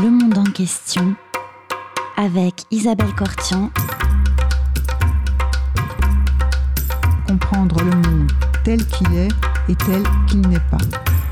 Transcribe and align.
Le 0.00 0.10
monde 0.10 0.38
en 0.38 0.44
question 0.44 1.14
avec 2.16 2.54
Isabelle 2.70 3.12
Cortian. 3.16 3.70
Comprendre 7.26 7.78
le 7.82 7.90
monde 7.90 8.30
tel 8.64 8.84
qu'il 8.86 9.12
est 9.16 9.28
et 9.68 9.74
tel 9.76 10.02
qu'il 10.28 10.40
n'est 10.48 10.58
pas. 10.70 10.78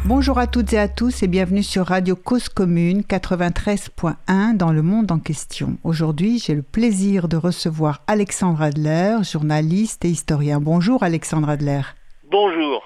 Bonjour 0.05 0.39
à 0.39 0.47
toutes 0.47 0.73
et 0.73 0.79
à 0.79 0.89
tous 0.89 1.23
et 1.23 1.27
bienvenue 1.29 1.63
sur 1.63 1.87
Radio 1.87 2.17
Cause 2.17 2.49
Commune 2.49 3.03
93.1 3.03 4.57
dans 4.57 4.73
le 4.73 4.83
monde 4.83 5.11
en 5.13 5.19
question. 5.19 5.77
Aujourd'hui, 5.85 6.39
j'ai 6.39 6.55
le 6.55 6.63
plaisir 6.63 7.29
de 7.29 7.37
recevoir 7.37 8.03
Alexandre 8.07 8.63
Adler, 8.63 9.19
journaliste 9.23 10.05
et 10.05 10.11
historien. 10.11 10.61
Bonjour 10.61 11.03
Alexandre 11.03 11.49
Adler. 11.51 11.83
Bonjour. 12.31 12.83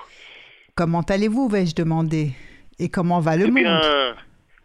Comment 0.74 1.02
allez-vous, 1.02 1.48
vais-je 1.48 1.74
demander? 1.74 2.32
Et 2.80 2.88
comment 2.88 3.20
va 3.20 3.36
le 3.36 3.46
Eh 3.46 3.50
bien, 3.52 3.74
monde? 3.74 4.16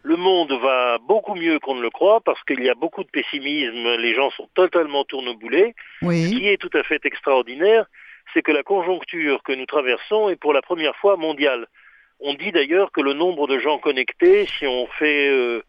Le 0.02 0.16
monde 0.16 0.52
va 0.52 0.98
beaucoup 0.98 1.34
mieux 1.34 1.58
qu'on 1.58 1.74
ne 1.74 1.82
le 1.82 1.90
croit 1.90 2.20
parce 2.20 2.42
qu'il 2.44 2.62
y 2.62 2.70
a 2.70 2.74
beaucoup 2.74 3.04
de 3.04 3.10
pessimisme, 3.10 3.96
les 3.98 4.14
gens 4.14 4.30
sont 4.30 4.48
totalement 4.54 5.04
tourneboulés. 5.04 5.74
Ce 6.00 6.06
Oui, 6.06 6.30
qui 6.30 6.48
est 6.48 6.56
tout 6.56 6.70
à 6.72 6.82
fait 6.82 7.04
extraordinaire, 7.04 7.84
c'est 8.32 8.42
que 8.42 8.52
la 8.52 8.62
conjoncture 8.62 9.42
que 9.42 9.52
nous 9.52 9.66
traversons 9.66 10.28
est 10.30 10.36
pour 10.36 10.52
la 10.52 10.62
première 10.62 10.96
fois 10.96 11.16
mondiale. 11.16 11.66
On 12.20 12.34
dit 12.34 12.52
d'ailleurs 12.52 12.92
que 12.92 13.00
le 13.00 13.12
nombre 13.12 13.46
de 13.46 13.58
gens 13.58 13.78
connectés, 13.78 14.46
si 14.58 14.66
on 14.66 14.86
fait 14.86 15.28
euh, 15.28 15.62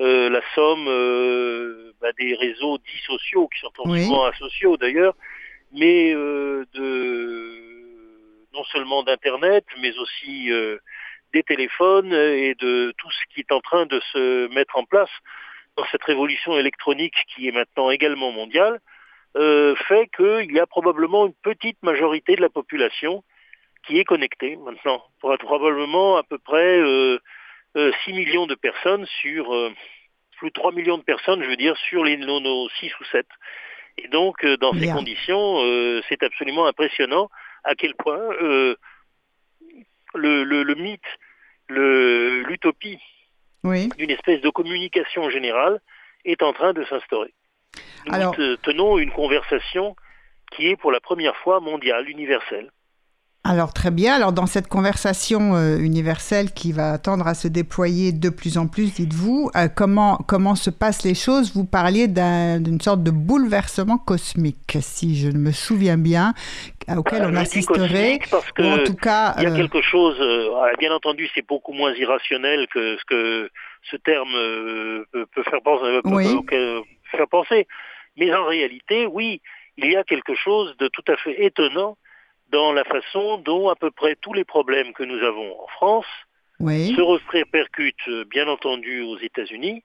euh, 0.00 0.30
la 0.30 0.40
somme 0.54 0.86
euh, 0.88 1.92
bah, 2.00 2.12
des 2.18 2.34
réseaux 2.34 2.78
dits 2.78 3.02
sociaux, 3.06 3.48
qui 3.48 3.60
sont 3.60 3.72
Oui. 3.84 4.04
souvent 4.04 4.24
asociaux 4.24 4.76
d'ailleurs, 4.76 5.14
mais 5.72 6.12
de 6.12 7.74
non 8.54 8.64
seulement 8.64 9.02
d'Internet, 9.02 9.64
mais 9.80 9.92
aussi 9.98 10.50
des 11.34 11.42
téléphones 11.42 12.12
et 12.12 12.54
de 12.54 12.94
tout 12.96 13.10
ce 13.10 13.34
qui 13.34 13.40
est 13.40 13.52
en 13.52 13.60
train 13.60 13.84
de 13.86 14.00
se 14.12 14.48
mettre 14.54 14.78
en 14.78 14.84
place 14.84 15.10
dans 15.76 15.84
cette 15.90 16.04
révolution 16.04 16.56
électronique 16.56 17.16
qui 17.34 17.48
est 17.48 17.52
maintenant 17.52 17.90
également 17.90 18.32
mondiale, 18.32 18.80
euh, 19.36 19.74
fait 19.88 20.08
qu'il 20.16 20.52
y 20.52 20.60
a 20.60 20.66
probablement 20.66 21.26
une 21.26 21.34
petite 21.42 21.82
majorité 21.82 22.36
de 22.36 22.40
la 22.40 22.48
population 22.48 23.24
qui 23.86 23.98
est 23.98 24.04
connectée 24.04 24.56
maintenant. 24.56 25.02
Probablement 25.20 26.16
à 26.16 26.22
peu 26.22 26.38
près 26.38 26.78
euh, 26.78 27.18
euh, 27.76 27.92
6 28.04 28.12
millions 28.12 28.46
de 28.46 28.54
personnes 28.54 29.04
sur 29.20 29.52
euh, 29.52 29.72
plus 30.38 30.48
de 30.48 30.54
3 30.54 30.72
millions 30.72 30.98
de 30.98 31.02
personnes, 31.02 31.42
je 31.42 31.48
veux 31.48 31.56
dire, 31.56 31.76
sur 31.88 32.04
les, 32.04 32.16
nos, 32.16 32.40
nos 32.40 32.68
6 32.80 32.92
ou 33.00 33.04
7. 33.10 33.26
Et 33.98 34.08
donc, 34.08 34.44
euh, 34.44 34.56
dans 34.56 34.72
ces 34.72 34.88
conditions, 34.88 35.62
euh, 35.62 36.00
c'est 36.08 36.22
absolument 36.22 36.66
impressionnant 36.66 37.28
à 37.64 37.74
quel 37.74 37.94
point 37.94 38.20
euh, 38.42 38.76
le, 40.14 40.44
le, 40.44 40.62
le 40.62 40.74
mythe, 40.74 41.00
l'utopie 41.68 43.00
oui. 43.62 43.88
d'une 43.96 44.10
espèce 44.10 44.40
de 44.40 44.50
communication 44.50 45.30
générale 45.30 45.80
est 46.24 46.42
en 46.42 46.52
train 46.52 46.72
de 46.72 46.84
s'instaurer. 46.84 47.34
Nous 48.06 48.14
Alors- 48.14 48.36
tenons 48.62 48.98
une 48.98 49.10
conversation 49.10 49.96
qui 50.52 50.68
est 50.68 50.76
pour 50.76 50.92
la 50.92 51.00
première 51.00 51.36
fois 51.36 51.60
mondiale, 51.60 52.08
universelle. 52.08 52.70
Alors 53.46 53.74
très 53.74 53.90
bien. 53.90 54.14
Alors 54.14 54.32
dans 54.32 54.46
cette 54.46 54.68
conversation 54.68 55.54
euh, 55.54 55.76
universelle 55.78 56.50
qui 56.52 56.72
va 56.72 56.96
tendre 56.96 57.26
à 57.26 57.34
se 57.34 57.46
déployer 57.46 58.10
de 58.12 58.30
plus 58.30 58.56
en 58.56 58.66
plus, 58.66 58.94
dites-vous, 58.94 59.50
euh, 59.54 59.68
comment 59.68 60.16
comment 60.26 60.54
se 60.54 60.70
passent 60.70 61.04
les 61.04 61.14
choses? 61.14 61.54
Vous 61.54 61.66
parliez 61.66 62.08
d'un- 62.08 62.58
d'une 62.58 62.80
sorte 62.80 63.02
de 63.02 63.10
bouleversement 63.10 63.98
cosmique, 63.98 64.78
si 64.80 65.16
je 65.18 65.28
me 65.28 65.52
souviens 65.52 65.98
bien, 65.98 66.32
auquel 66.96 67.22
Euh, 67.22 67.28
on 67.30 67.36
assisterait. 67.36 68.18
parce 68.30 68.50
que 68.52 68.62
en 68.62 68.82
tout 68.82 68.94
cas, 68.96 69.34
il 69.36 69.42
y 69.42 69.46
a 69.46 69.50
euh, 69.50 69.56
quelque 69.56 69.82
chose, 69.82 70.16
euh, 70.20 70.48
ah, 70.62 70.70
bien 70.78 70.94
entendu, 70.94 71.28
c'est 71.34 71.46
beaucoup 71.46 71.74
moins 71.74 71.92
irrationnel 71.92 72.66
que 72.72 72.96
ce 72.96 73.04
que 73.04 73.50
ce 73.90 73.96
terme 73.98 74.32
euh, 74.34 75.04
peut, 75.12 75.26
peut 75.34 75.42
faire 75.42 75.60
penser, 75.62 75.84
euh, 75.84 76.00
peut- 76.00 76.08
Oui. 76.14 76.32
auquel- 76.32 76.80
faire 77.10 77.28
penser. 77.28 77.66
Mais 78.16 78.34
en 78.34 78.46
réalité, 78.46 79.04
oui, 79.06 79.42
il 79.76 79.90
y 79.92 79.96
a 79.96 80.02
quelque 80.04 80.34
chose 80.34 80.74
de 80.78 80.88
tout 80.88 81.04
à 81.08 81.16
fait 81.18 81.44
étonnant 81.44 81.98
dans 82.50 82.72
la 82.72 82.84
façon 82.84 83.38
dont 83.38 83.68
à 83.68 83.76
peu 83.76 83.90
près 83.90 84.16
tous 84.20 84.32
les 84.32 84.44
problèmes 84.44 84.92
que 84.92 85.02
nous 85.02 85.22
avons 85.24 85.60
en 85.62 85.66
France 85.68 86.06
oui, 86.60 86.94
se 86.94 87.30
répercute 87.30 88.08
euh, 88.08 88.24
bien 88.24 88.46
entendu 88.48 89.02
aux 89.02 89.18
États-Unis, 89.18 89.82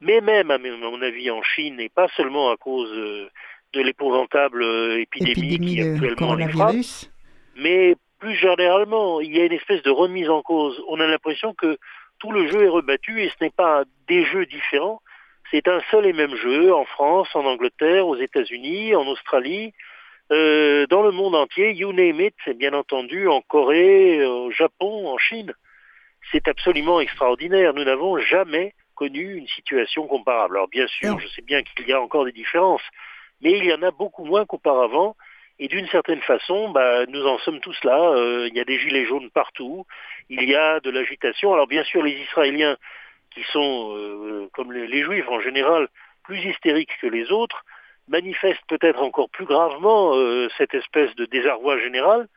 mais 0.00 0.20
même 0.20 0.50
à 0.50 0.58
mon 0.58 1.02
avis 1.02 1.30
en 1.30 1.42
Chine, 1.42 1.78
et 1.80 1.88
pas 1.88 2.08
seulement 2.16 2.50
à 2.50 2.56
cause 2.56 2.90
euh, 2.92 3.28
de 3.72 3.80
l'épouvantable 3.80 4.62
euh, 4.62 5.00
épidémie, 5.00 5.54
épidémie 5.54 5.74
qui 5.74 5.82
actuellement 5.82 6.34
les 6.34 6.48
frappe, 6.48 6.76
mais 7.56 7.94
plus 8.18 8.34
généralement, 8.36 9.20
il 9.20 9.36
y 9.36 9.40
a 9.40 9.44
une 9.44 9.52
espèce 9.52 9.82
de 9.82 9.90
remise 9.90 10.30
en 10.30 10.42
cause. 10.42 10.80
On 10.88 11.00
a 11.00 11.06
l'impression 11.06 11.54
que 11.54 11.76
tout 12.18 12.32
le 12.32 12.46
jeu 12.48 12.64
est 12.64 12.68
rebattu 12.68 13.22
et 13.22 13.28
ce 13.28 13.44
n'est 13.44 13.50
pas 13.50 13.84
des 14.08 14.24
jeux 14.24 14.46
différents, 14.46 15.02
c'est 15.50 15.68
un 15.68 15.80
seul 15.90 16.06
et 16.06 16.12
même 16.12 16.34
jeu 16.36 16.72
en 16.72 16.84
France, 16.84 17.28
en 17.34 17.44
Angleterre, 17.44 18.06
aux 18.06 18.16
États-Unis, 18.16 18.94
en 18.94 19.06
Australie, 19.06 19.74
euh, 20.32 20.86
dans 20.86 21.02
le 21.02 21.10
monde 21.10 21.34
entier, 21.34 21.72
you 21.72 21.92
name 21.92 22.20
it, 22.20 22.34
bien 22.56 22.72
entendu 22.72 23.28
en 23.28 23.42
Corée, 23.42 24.24
au 24.24 24.50
Japon, 24.50 25.08
en 25.08 25.18
Chine. 25.18 25.52
C'est 26.30 26.48
absolument 26.48 27.00
extraordinaire. 27.00 27.74
Nous 27.74 27.84
n'avons 27.84 28.18
jamais 28.18 28.72
connu 28.94 29.34
une 29.34 29.48
situation 29.48 30.06
comparable. 30.06 30.56
Alors 30.56 30.68
bien 30.68 30.86
sûr, 30.86 31.18
je 31.18 31.28
sais 31.28 31.42
bien 31.42 31.62
qu'il 31.62 31.86
y 31.86 31.92
a 31.92 32.00
encore 32.00 32.24
des 32.24 32.32
différences, 32.32 32.82
mais 33.42 33.52
il 33.52 33.64
y 33.64 33.74
en 33.74 33.82
a 33.82 33.90
beaucoup 33.90 34.24
moins 34.24 34.46
qu'auparavant. 34.46 35.16
Et 35.58 35.68
d'une 35.68 35.86
certaine 35.88 36.22
façon, 36.22 36.70
bah, 36.70 37.04
nous 37.06 37.26
en 37.26 37.38
sommes 37.38 37.60
tous 37.60 37.78
là. 37.84 38.00
Euh, 38.00 38.48
il 38.48 38.56
y 38.56 38.60
a 38.60 38.64
des 38.64 38.78
gilets 38.78 39.04
jaunes 39.04 39.30
partout. 39.30 39.86
Il 40.30 40.48
y 40.48 40.54
a 40.54 40.80
de 40.80 40.90
l'agitation. 40.90 41.52
Alors 41.52 41.66
bien 41.66 41.84
sûr, 41.84 42.02
les 42.02 42.18
Israéliens, 42.22 42.76
qui 43.30 43.42
sont, 43.52 43.94
euh, 43.96 44.48
comme 44.52 44.72
les, 44.72 44.86
les 44.86 45.02
Juifs 45.02 45.28
en 45.28 45.40
général, 45.40 45.88
plus 46.24 46.38
hystériques 46.38 46.96
que 47.00 47.06
les 47.06 47.30
autres, 47.30 47.64
manifestent 48.08 48.66
peut-être 48.68 49.02
encore 49.02 49.30
plus 49.30 49.44
gravement 49.44 50.14
euh, 50.14 50.48
cette 50.58 50.74
espèce 50.74 51.14
de 51.16 51.24
désarroi 51.26 51.78
général. 51.78 52.28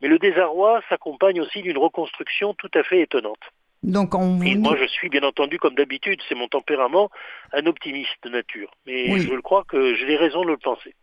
Mais 0.00 0.08
le 0.08 0.18
désarroi 0.18 0.82
s'accompagne 0.88 1.40
aussi 1.40 1.62
d'une 1.62 1.78
reconstruction 1.78 2.54
tout 2.54 2.70
à 2.74 2.82
fait 2.82 3.00
étonnante. 3.00 3.38
Donc 3.82 4.14
on 4.14 4.40
Et 4.42 4.56
moi, 4.56 4.76
je 4.80 4.86
suis 4.86 5.08
bien 5.08 5.22
entendu, 5.22 5.58
comme 5.58 5.74
d'habitude, 5.74 6.20
c'est 6.28 6.34
mon 6.34 6.48
tempérament, 6.48 7.10
un 7.52 7.66
optimiste 7.66 8.16
de 8.22 8.30
nature. 8.30 8.70
Mais 8.86 9.12
Oui. 9.12 9.20
je 9.20 9.32
le 9.32 9.42
crois 9.42 9.64
que 9.64 9.94
j'ai 9.94 10.16
raison 10.16 10.42
de 10.42 10.48
le 10.48 10.56
penser. 10.56 10.94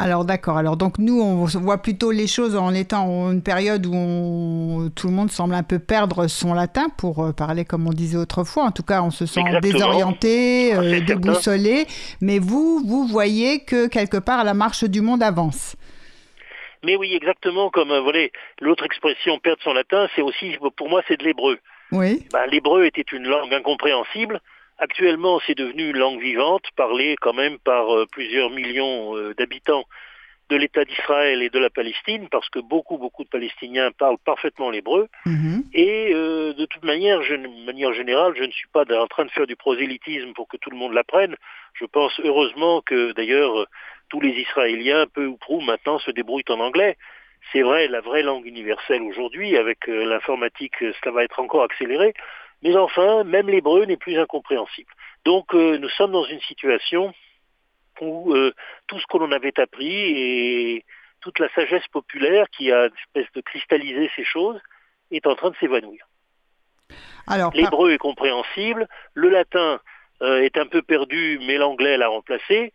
Alors 0.00 0.24
d'accord. 0.24 0.56
Alors 0.56 0.76
donc 0.76 0.98
nous, 0.98 1.20
on 1.20 1.44
voit 1.44 1.78
plutôt 1.78 2.12
les 2.12 2.28
choses 2.28 2.54
en 2.54 2.72
étant 2.72 3.04
en 3.06 3.32
une 3.32 3.42
période 3.42 3.84
où 3.84 3.92
on- 3.94 4.90
tout 4.94 5.08
le 5.08 5.12
monde 5.12 5.30
semble 5.32 5.54
un 5.54 5.64
peu 5.64 5.80
perdre 5.80 6.28
son 6.28 6.54
latin, 6.54 6.86
pour 6.96 7.24
euh, 7.24 7.32
parler 7.32 7.64
comme 7.64 7.86
on 7.88 7.92
disait 7.92 8.16
autrefois. 8.16 8.62
En 8.64 8.70
tout 8.70 8.84
cas, 8.84 9.02
on 9.02 9.10
se 9.10 9.26
sent 9.26 9.40
Exactement. 9.40 9.72
désorienté, 9.72 10.72
Ah, 10.72 10.80
euh, 10.82 11.00
déboussolé. 11.00 11.86
Mais 12.20 12.38
vous, 12.38 12.80
vous 12.86 13.06
voyez 13.08 13.64
que 13.64 13.88
quelque 13.88 14.18
part 14.18 14.44
la 14.44 14.54
marche 14.54 14.84
du 14.84 15.00
monde 15.00 15.20
avance. 15.22 15.74
Mais 16.84 16.94
oui, 16.94 17.12
exactement 17.14 17.68
comme 17.70 17.90
euh, 17.90 18.00
voilà, 18.00 18.20
l'autre 18.60 18.84
expression 18.84 19.40
perdre 19.40 19.60
son 19.64 19.72
latin, 19.72 20.06
c'est 20.14 20.22
aussi, 20.22 20.56
pour 20.76 20.88
moi, 20.88 21.02
c'est 21.08 21.18
de 21.18 21.24
l'hébreu. 21.24 21.58
Oui. 21.90 22.24
Ben, 22.32 22.46
l'hébreu 22.48 22.84
était 22.86 23.04
une 23.12 23.26
langue 23.26 23.52
incompréhensible. 23.52 24.40
Actuellement, 24.78 25.40
c'est 25.44 25.56
devenu 25.56 25.90
une 25.90 25.98
langue 25.98 26.20
vivante, 26.20 26.62
parlée 26.76 27.16
quand 27.20 27.32
même 27.32 27.58
par 27.58 27.92
euh, 27.92 28.06
plusieurs 28.10 28.50
millions 28.50 29.16
euh, 29.16 29.34
d'habitants 29.34 29.84
de 30.50 30.56
l'État 30.56 30.84
d'Israël 30.84 31.42
et 31.42 31.50
de 31.50 31.58
la 31.58 31.68
Palestine, 31.68 32.28
parce 32.30 32.48
que 32.48 32.60
beaucoup, 32.60 32.96
beaucoup 32.96 33.24
de 33.24 33.28
Palestiniens 33.28 33.90
parlent 33.90 34.18
parfaitement 34.24 34.70
l'hébreu. 34.70 35.08
Mhm. 35.26 35.64
Et 35.74 36.14
euh, 36.14 36.54
de 36.54 36.64
toute 36.64 36.84
manière, 36.84 37.22
je, 37.22 37.34
de 37.34 37.66
manière 37.66 37.92
générale, 37.92 38.34
je 38.36 38.44
ne 38.44 38.52
suis 38.52 38.68
pas 38.68 38.84
en 38.98 39.06
train 39.08 39.24
de 39.24 39.30
faire 39.30 39.46
du 39.48 39.56
prosélytisme 39.56 40.32
pour 40.32 40.46
que 40.46 40.56
tout 40.56 40.70
le 40.70 40.76
monde 40.76 40.94
l'apprenne. 40.94 41.34
Je 41.74 41.84
pense 41.84 42.18
heureusement 42.22 42.80
que 42.80 43.12
d'ailleurs 43.12 43.66
tous 44.08 44.20
les 44.20 44.30
Israéliens, 44.30 45.06
peu 45.12 45.26
ou 45.26 45.36
prou, 45.36 45.60
maintenant 45.60 45.98
se 45.98 46.12
débrouillent 46.12 46.44
en 46.48 46.60
anglais. 46.60 46.96
C'est 47.52 47.62
vrai, 47.62 47.88
la 47.88 48.00
vraie 48.00 48.22
langue 48.22 48.46
universelle 48.46 49.02
aujourd'hui, 49.02 49.56
avec 49.56 49.86
l'informatique, 49.86 50.74
cela 50.78 51.12
va 51.12 51.24
être 51.24 51.40
encore 51.40 51.62
accéléré. 51.62 52.14
Mais 52.62 52.76
enfin, 52.76 53.24
même 53.24 53.48
l'hébreu 53.48 53.84
n'est 53.84 53.96
plus 53.96 54.18
incompréhensible. 54.18 54.92
Donc 55.24 55.54
euh, 55.54 55.78
nous 55.78 55.88
sommes 55.90 56.12
dans 56.12 56.24
une 56.24 56.40
situation 56.40 57.12
où 58.00 58.34
euh, 58.34 58.52
tout 58.86 58.98
ce 58.98 59.06
que 59.06 59.18
l'on 59.18 59.32
avait 59.32 59.58
appris 59.60 59.92
et 59.92 60.84
toute 61.20 61.38
la 61.38 61.48
sagesse 61.50 61.86
populaire 61.88 62.46
qui 62.50 62.70
a 62.70 62.86
une 62.86 62.92
espèce 63.06 63.32
de 63.34 63.40
cristallisé 63.40 64.10
ces 64.16 64.24
choses 64.24 64.60
est 65.10 65.26
en 65.26 65.34
train 65.34 65.50
de 65.50 65.56
s'évanouir. 65.56 66.06
Par- 67.52 67.62
L'hébreu 67.62 67.92
est 67.92 67.98
compréhensible, 67.98 68.88
le 69.14 69.28
latin 69.28 69.80
euh, 70.22 70.42
est 70.42 70.56
un 70.56 70.66
peu 70.66 70.82
perdu, 70.82 71.38
mais 71.46 71.56
l'anglais 71.56 71.96
l'a 71.96 72.08
remplacé. 72.08 72.72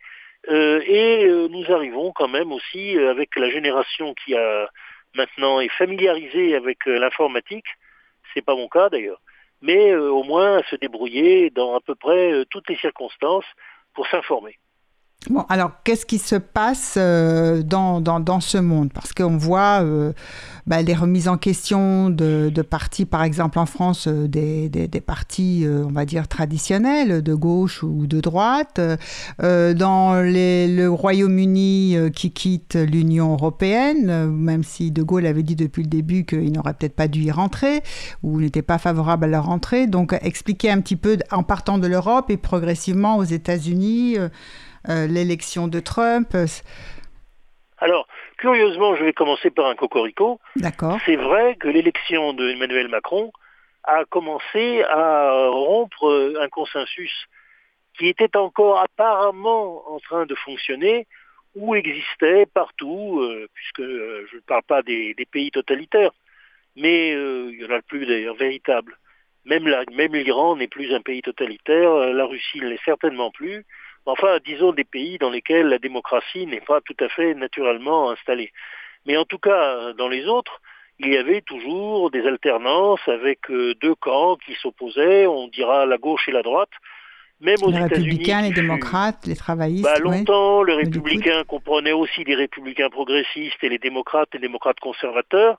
Euh, 0.50 0.82
et 0.86 1.24
euh, 1.24 1.48
nous 1.48 1.72
arrivons 1.72 2.12
quand 2.12 2.28
même 2.28 2.52
aussi 2.52 2.96
avec 2.98 3.34
la 3.36 3.48
génération 3.50 4.12
qui 4.14 4.36
a 4.36 4.68
maintenant 5.14 5.60
est 5.60 5.70
familiarisée 5.70 6.54
avec 6.54 6.84
l'informatique. 6.86 7.66
C'est 8.32 8.44
pas 8.44 8.54
mon 8.54 8.68
cas 8.68 8.88
d'ailleurs, 8.90 9.20
mais 9.64 9.92
euh, 9.92 10.10
au 10.10 10.22
moins 10.22 10.62
se 10.70 10.76
débrouiller 10.76 11.50
dans 11.50 11.74
à 11.74 11.80
peu 11.80 11.94
près 11.94 12.32
euh, 12.32 12.44
toutes 12.50 12.68
les 12.68 12.76
circonstances 12.76 13.46
pour 13.94 14.06
s'informer. 14.08 14.58
Bon, 15.30 15.46
alors 15.48 15.70
qu'est-ce 15.84 16.04
qui 16.04 16.18
se 16.18 16.34
passe 16.34 16.96
euh, 16.98 17.62
dans, 17.62 18.02
dans, 18.02 18.20
dans, 18.20 18.40
ce 18.40 18.58
monde? 18.58 18.92
Parce 18.92 19.14
qu'on 19.14 19.38
voit 19.38 19.80
euh, 19.82 20.12
bah, 20.66 20.82
les 20.82 20.92
remises 20.92 21.28
en 21.28 21.38
question 21.38 22.10
de, 22.10 22.50
de, 22.54 22.62
partis, 22.62 23.06
par 23.06 23.22
exemple 23.22 23.58
en 23.58 23.64
France, 23.64 24.06
euh, 24.06 24.28
des, 24.28 24.68
des, 24.68 24.86
des, 24.86 25.00
partis, 25.00 25.66
on 25.66 25.92
va 25.92 26.04
dire, 26.04 26.28
traditionnels, 26.28 27.22
de 27.22 27.34
gauche 27.34 27.82
ou 27.82 28.06
de 28.06 28.20
droite. 28.20 28.80
dans 29.40 30.22
les, 30.22 30.68
le 30.68 30.90
Royaume-Uni 30.90 31.96
qui 32.14 32.30
quitte 32.30 32.74
l'Union 32.74 33.32
européenne, 33.32 34.30
même 34.30 34.62
si 34.62 34.90
De 34.90 35.02
Gaulle 35.02 35.26
avait 35.26 35.42
dit 35.42 35.56
depuis 35.56 35.82
le 35.82 35.88
début 35.88 36.24
qu'il 36.24 36.52
n'aurait 36.52 36.74
peut-être 36.74 36.96
pas 36.96 37.08
dû 37.08 37.22
y 37.22 37.30
rentrer, 37.30 37.82
ou 38.22 38.40
n'était 38.40 38.62
pas 38.62 38.78
favorable 38.78 39.24
à 39.24 39.28
leur 39.28 39.46
rentrée. 39.46 39.86
Donc 39.86 40.14
expliquer 40.20 40.70
un 40.70 40.80
petit 40.80 40.96
peu 40.96 41.16
en 41.30 41.42
partant 41.42 41.78
de 41.78 41.86
l'Europe 41.86 42.30
et 42.30 42.36
progressivement 42.36 43.16
aux 43.16 43.24
États-Unis. 43.24 44.18
Euh, 44.88 45.06
l'élection 45.06 45.68
de 45.68 45.80
Trump. 45.80 46.36
Alors, 47.78 48.06
curieusement, 48.38 48.96
je 48.96 49.04
vais 49.04 49.12
commencer 49.12 49.50
par 49.50 49.66
un 49.66 49.74
cocorico. 49.74 50.40
D'accord. 50.56 50.98
C'est 51.06 51.16
vrai 51.16 51.56
que 51.56 51.68
l'élection 51.68 52.32
de 52.32 52.50
Emmanuel 52.50 52.88
Macron 52.88 53.32
a 53.84 54.04
commencé 54.04 54.82
à 54.84 55.48
rompre 55.48 56.34
un 56.40 56.48
consensus 56.48 57.26
qui 57.98 58.08
était 58.08 58.36
encore 58.36 58.80
apparemment 58.80 59.90
en 59.92 60.00
train 60.00 60.26
de 60.26 60.34
fonctionner 60.34 61.06
ou 61.54 61.74
existait 61.74 62.46
partout, 62.46 63.20
euh, 63.20 63.48
puisque 63.54 63.80
euh, 63.80 64.26
je 64.30 64.36
ne 64.36 64.40
parle 64.40 64.64
pas 64.64 64.82
des, 64.82 65.14
des 65.14 65.24
pays 65.24 65.50
totalitaires, 65.50 66.10
mais 66.76 67.14
euh, 67.14 67.50
il 67.52 67.62
y 67.62 67.64
en 67.64 67.70
a 67.70 67.82
plus 67.82 68.06
d'ailleurs 68.06 68.34
véritables. 68.34 68.98
Même 69.44 69.66
l'Iran 69.66 70.56
n'est 70.56 70.68
plus 70.68 70.92
un 70.94 71.02
pays 71.02 71.20
totalitaire, 71.20 71.94
la 72.14 72.24
Russie 72.24 72.60
ne 72.60 72.68
l'est 72.68 72.84
certainement 72.84 73.30
plus, 73.30 73.66
enfin, 74.06 74.38
disons 74.44 74.72
des 74.72 74.84
pays 74.84 75.18
dans 75.18 75.30
lesquels 75.30 75.68
la 75.68 75.78
démocratie 75.78 76.46
n'est 76.46 76.60
pas 76.60 76.80
tout 76.80 76.96
à 77.00 77.08
fait 77.08 77.34
naturellement 77.34 78.10
installée. 78.10 78.52
Mais 79.06 79.16
en 79.16 79.24
tout 79.24 79.38
cas, 79.38 79.92
dans 79.94 80.08
les 80.08 80.26
autres, 80.26 80.60
il 80.98 81.08
y 81.08 81.16
avait 81.16 81.40
toujours 81.40 82.10
des 82.10 82.26
alternances 82.26 83.06
avec 83.06 83.50
euh, 83.50 83.74
deux 83.82 83.94
camps 83.96 84.36
qui 84.36 84.54
s'opposaient, 84.54 85.26
on 85.26 85.48
dira 85.48 85.86
la 85.86 85.98
gauche 85.98 86.28
et 86.28 86.32
la 86.32 86.42
droite. 86.42 86.70
Même 87.40 87.56
aux 87.62 87.70
les 87.70 87.78
républicains, 87.78 88.42
les 88.42 88.52
démocrates, 88.52 89.26
les 89.26 89.34
travaillistes. 89.34 89.84
Bah, 89.84 89.98
longtemps, 89.98 90.62
les 90.62 90.74
républicains 90.74 91.42
comprenaient 91.44 91.92
aussi 91.92 92.22
des 92.24 92.36
républicains 92.36 92.90
progressistes 92.90 93.62
et 93.62 93.68
les 93.68 93.78
démocrates, 93.78 94.28
les 94.32 94.38
démocrates 94.38 94.78
conservateurs. 94.78 95.58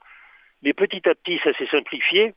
Mais 0.62 0.72
petit 0.72 1.06
à 1.08 1.14
petit, 1.14 1.38
ça 1.44 1.52
s'est 1.52 1.66
simplifié. 1.66 2.32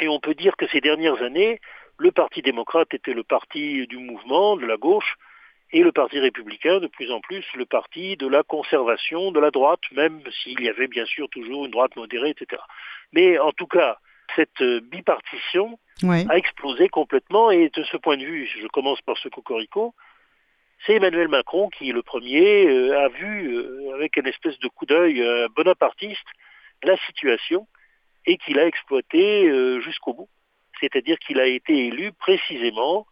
Et 0.00 0.08
on 0.08 0.20
peut 0.20 0.34
dire 0.34 0.54
que 0.56 0.66
ces 0.68 0.80
dernières 0.80 1.22
années, 1.22 1.60
le 2.02 2.10
Parti 2.10 2.42
démocrate 2.42 2.92
était 2.94 3.14
le 3.14 3.22
parti 3.22 3.86
du 3.86 3.98
mouvement, 3.98 4.56
de 4.56 4.66
la 4.66 4.76
gauche, 4.76 5.14
et 5.70 5.84
le 5.84 5.92
Parti 5.92 6.18
républicain, 6.18 6.80
de 6.80 6.88
plus 6.88 7.12
en 7.12 7.20
plus, 7.20 7.44
le 7.54 7.64
parti 7.64 8.16
de 8.16 8.26
la 8.26 8.42
conservation, 8.42 9.30
de 9.30 9.38
la 9.38 9.52
droite, 9.52 9.80
même 9.92 10.20
s'il 10.42 10.60
y 10.60 10.68
avait 10.68 10.88
bien 10.88 11.06
sûr 11.06 11.28
toujours 11.30 11.64
une 11.64 11.70
droite 11.70 11.94
modérée, 11.94 12.30
etc. 12.30 12.60
Mais 13.12 13.38
en 13.38 13.52
tout 13.52 13.68
cas, 13.68 13.98
cette 14.34 14.62
bipartition 14.90 15.78
a 16.02 16.36
explosé 16.36 16.88
complètement, 16.88 17.52
et 17.52 17.70
de 17.70 17.84
ce 17.84 17.96
point 17.96 18.16
de 18.16 18.24
vue, 18.24 18.50
je 18.60 18.66
commence 18.66 19.00
par 19.02 19.16
ce 19.18 19.28
cocorico, 19.28 19.94
c'est 20.84 20.94
Emmanuel 20.94 21.28
Macron 21.28 21.68
qui, 21.68 21.92
le 21.92 22.02
premier, 22.02 22.66
euh, 22.66 22.98
a 22.98 23.08
vu 23.08 23.54
euh, 23.54 23.94
avec 23.94 24.16
une 24.16 24.26
espèce 24.26 24.58
de 24.58 24.66
coup 24.66 24.86
d'œil 24.86 25.22
euh, 25.22 25.46
bonapartiste 25.54 26.26
la 26.82 26.96
situation 27.06 27.68
et 28.26 28.38
qu'il 28.38 28.58
a 28.58 28.66
exploité 28.66 29.48
jusqu'au 29.82 30.14
bout 30.14 30.28
c'est-à-dire 30.82 31.18
qu'il 31.20 31.40
a 31.40 31.46
été 31.46 31.86
élu 31.86 32.12
précisément 32.12 33.06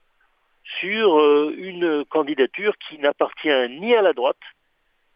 sur 0.80 1.18
euh, 1.18 1.54
une 1.56 2.04
candidature 2.04 2.76
qui 2.78 2.98
n'appartient 2.98 3.68
ni 3.70 3.94
à 3.94 4.02
la 4.02 4.12
droite 4.12 4.42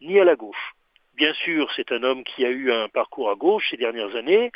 ni 0.01 0.21
à 0.21 0.25
la 0.25 0.37
gauche. 0.37 0.75
Bien 1.17 1.35
sûr, 1.35 1.71
c'est 1.75 1.93
un 1.93 2.03
homme 2.03 2.25
qui 2.25 2.45
a 2.45 2.51
eu 2.51 2.73
un 2.73 2.89
parcours 2.89 3.31
à 3.31 3.35
gauche 3.35 3.69
ces 3.71 3.77
dernières 3.77 4.15
années, 4.17 4.53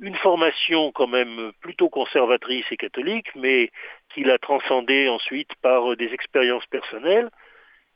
une 0.00 0.16
formation 0.16 0.92
quand 0.92 1.06
même 1.06 1.52
plutôt 1.60 1.88
conservatrice 1.88 2.66
et 2.70 2.76
catholique, 2.76 3.28
mais 3.34 3.70
qu'il 4.12 4.30
a 4.30 4.38
transcendé 4.38 5.08
ensuite 5.08 5.54
par 5.62 5.96
des 5.96 6.12
expériences 6.12 6.66
personnelles. 6.66 7.30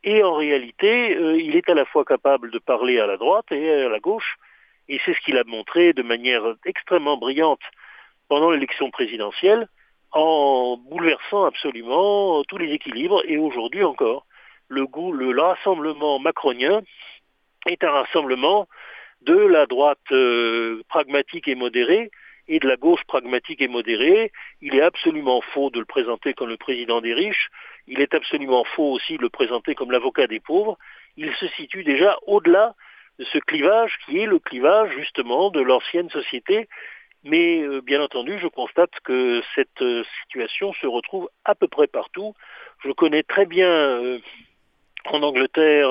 Et 0.05 0.23
en 0.23 0.35
réalité, 0.35 1.17
euh, 1.17 1.37
il 1.37 1.57
est 1.57 1.69
à 1.69 1.75
la 1.75 1.85
fois 1.85 2.05
capable 2.05 2.51
de 2.51 2.59
parler 2.59 2.99
à 3.01 3.07
la 3.07 3.17
droite 3.17 3.51
et 3.51 3.71
à 3.71 3.89
la 3.89 3.99
gauche, 4.01 4.37
et 4.89 5.01
c'est 5.05 5.15
ce 5.15 5.21
qu'il 5.21 5.37
a 5.37 5.45
montré 5.45 5.93
de 5.93 6.03
manière 6.03 6.45
extrêmement 6.65 7.17
brillante 7.17 7.63
pendant 8.29 8.51
l'élection 8.51 8.91
présidentielle 8.91 9.69
en 10.13 10.77
bouleversant 10.79 11.45
absolument 11.45 12.43
tous 12.45 12.59
les 12.59 12.73
équilibres 12.73 13.23
et 13.27 13.37
aujourd'hui 13.37 13.85
encore. 13.85 14.27
Le, 14.69 14.87
rassemblement 15.41 16.19
macronien 16.19 16.81
est 17.67 17.85
un 17.85 17.91
rassemblement 17.91 18.67
de 19.23 19.37
la 19.37 19.67
droite 19.67 19.99
euh, 20.13 20.83
pragmatique 20.89 21.49
et 21.49 21.55
modérée 21.55 22.11
et 22.49 22.61
de 22.61 22.69
la 22.69 22.77
gauche 22.77 23.03
pragmatique 23.05 23.61
et 23.61 23.69
modérée. 23.69 24.33
Il 24.61 24.75
est 24.75 24.83
absolument 24.83 25.41
faux 25.41 25.71
de 25.71 25.81
le 25.81 25.85
présenter 25.85 26.33
comme 26.35 26.49
le 26.49 26.57
président 26.57 27.01
des 27.01 27.15
riches. 27.15 27.49
Il 27.87 28.01
est 28.01 28.15
absolument 28.15 28.65
faux 28.65 28.93
aussi 28.93 29.17
de 29.17 29.23
le 29.23 29.29
présenter 29.29 29.75
comme 29.75 29.93
l'avocat 29.93 30.27
des 30.27 30.41
pauvres. 30.41 30.79
Il 31.17 31.35
se 31.35 31.49
situe 31.49 31.85
déjà 31.85 32.17
au-delà 32.27 32.75
de 33.19 33.25
ce 33.25 33.39
clivage 33.39 33.99
qui 34.05 34.19
est 34.19 34.27
le 34.27 34.39
clivage 34.39 34.91
justement 34.97 35.51
de 35.51 35.61
l'ancienne 35.61 36.11
société 36.11 36.69
mais 37.27 37.61
euh, 37.63 37.81
bien 37.81 38.01
entendu, 38.01 38.39
je 38.41 38.47
constate 38.47 38.93
que 39.05 39.43
cette 39.55 39.83
euh, 39.83 40.05
situation 40.23 40.73
se 40.75 40.87
retrouve 40.87 41.29
à 41.45 41.55
peu 41.55 41.67
près 41.67 41.89
partout. 41.89 42.35
Je 42.85 42.93
connais 42.93 43.25
très 43.25 43.47
bien 43.47 43.69
euh, 43.69 44.19
en 45.07 45.23
Angleterre 45.23 45.91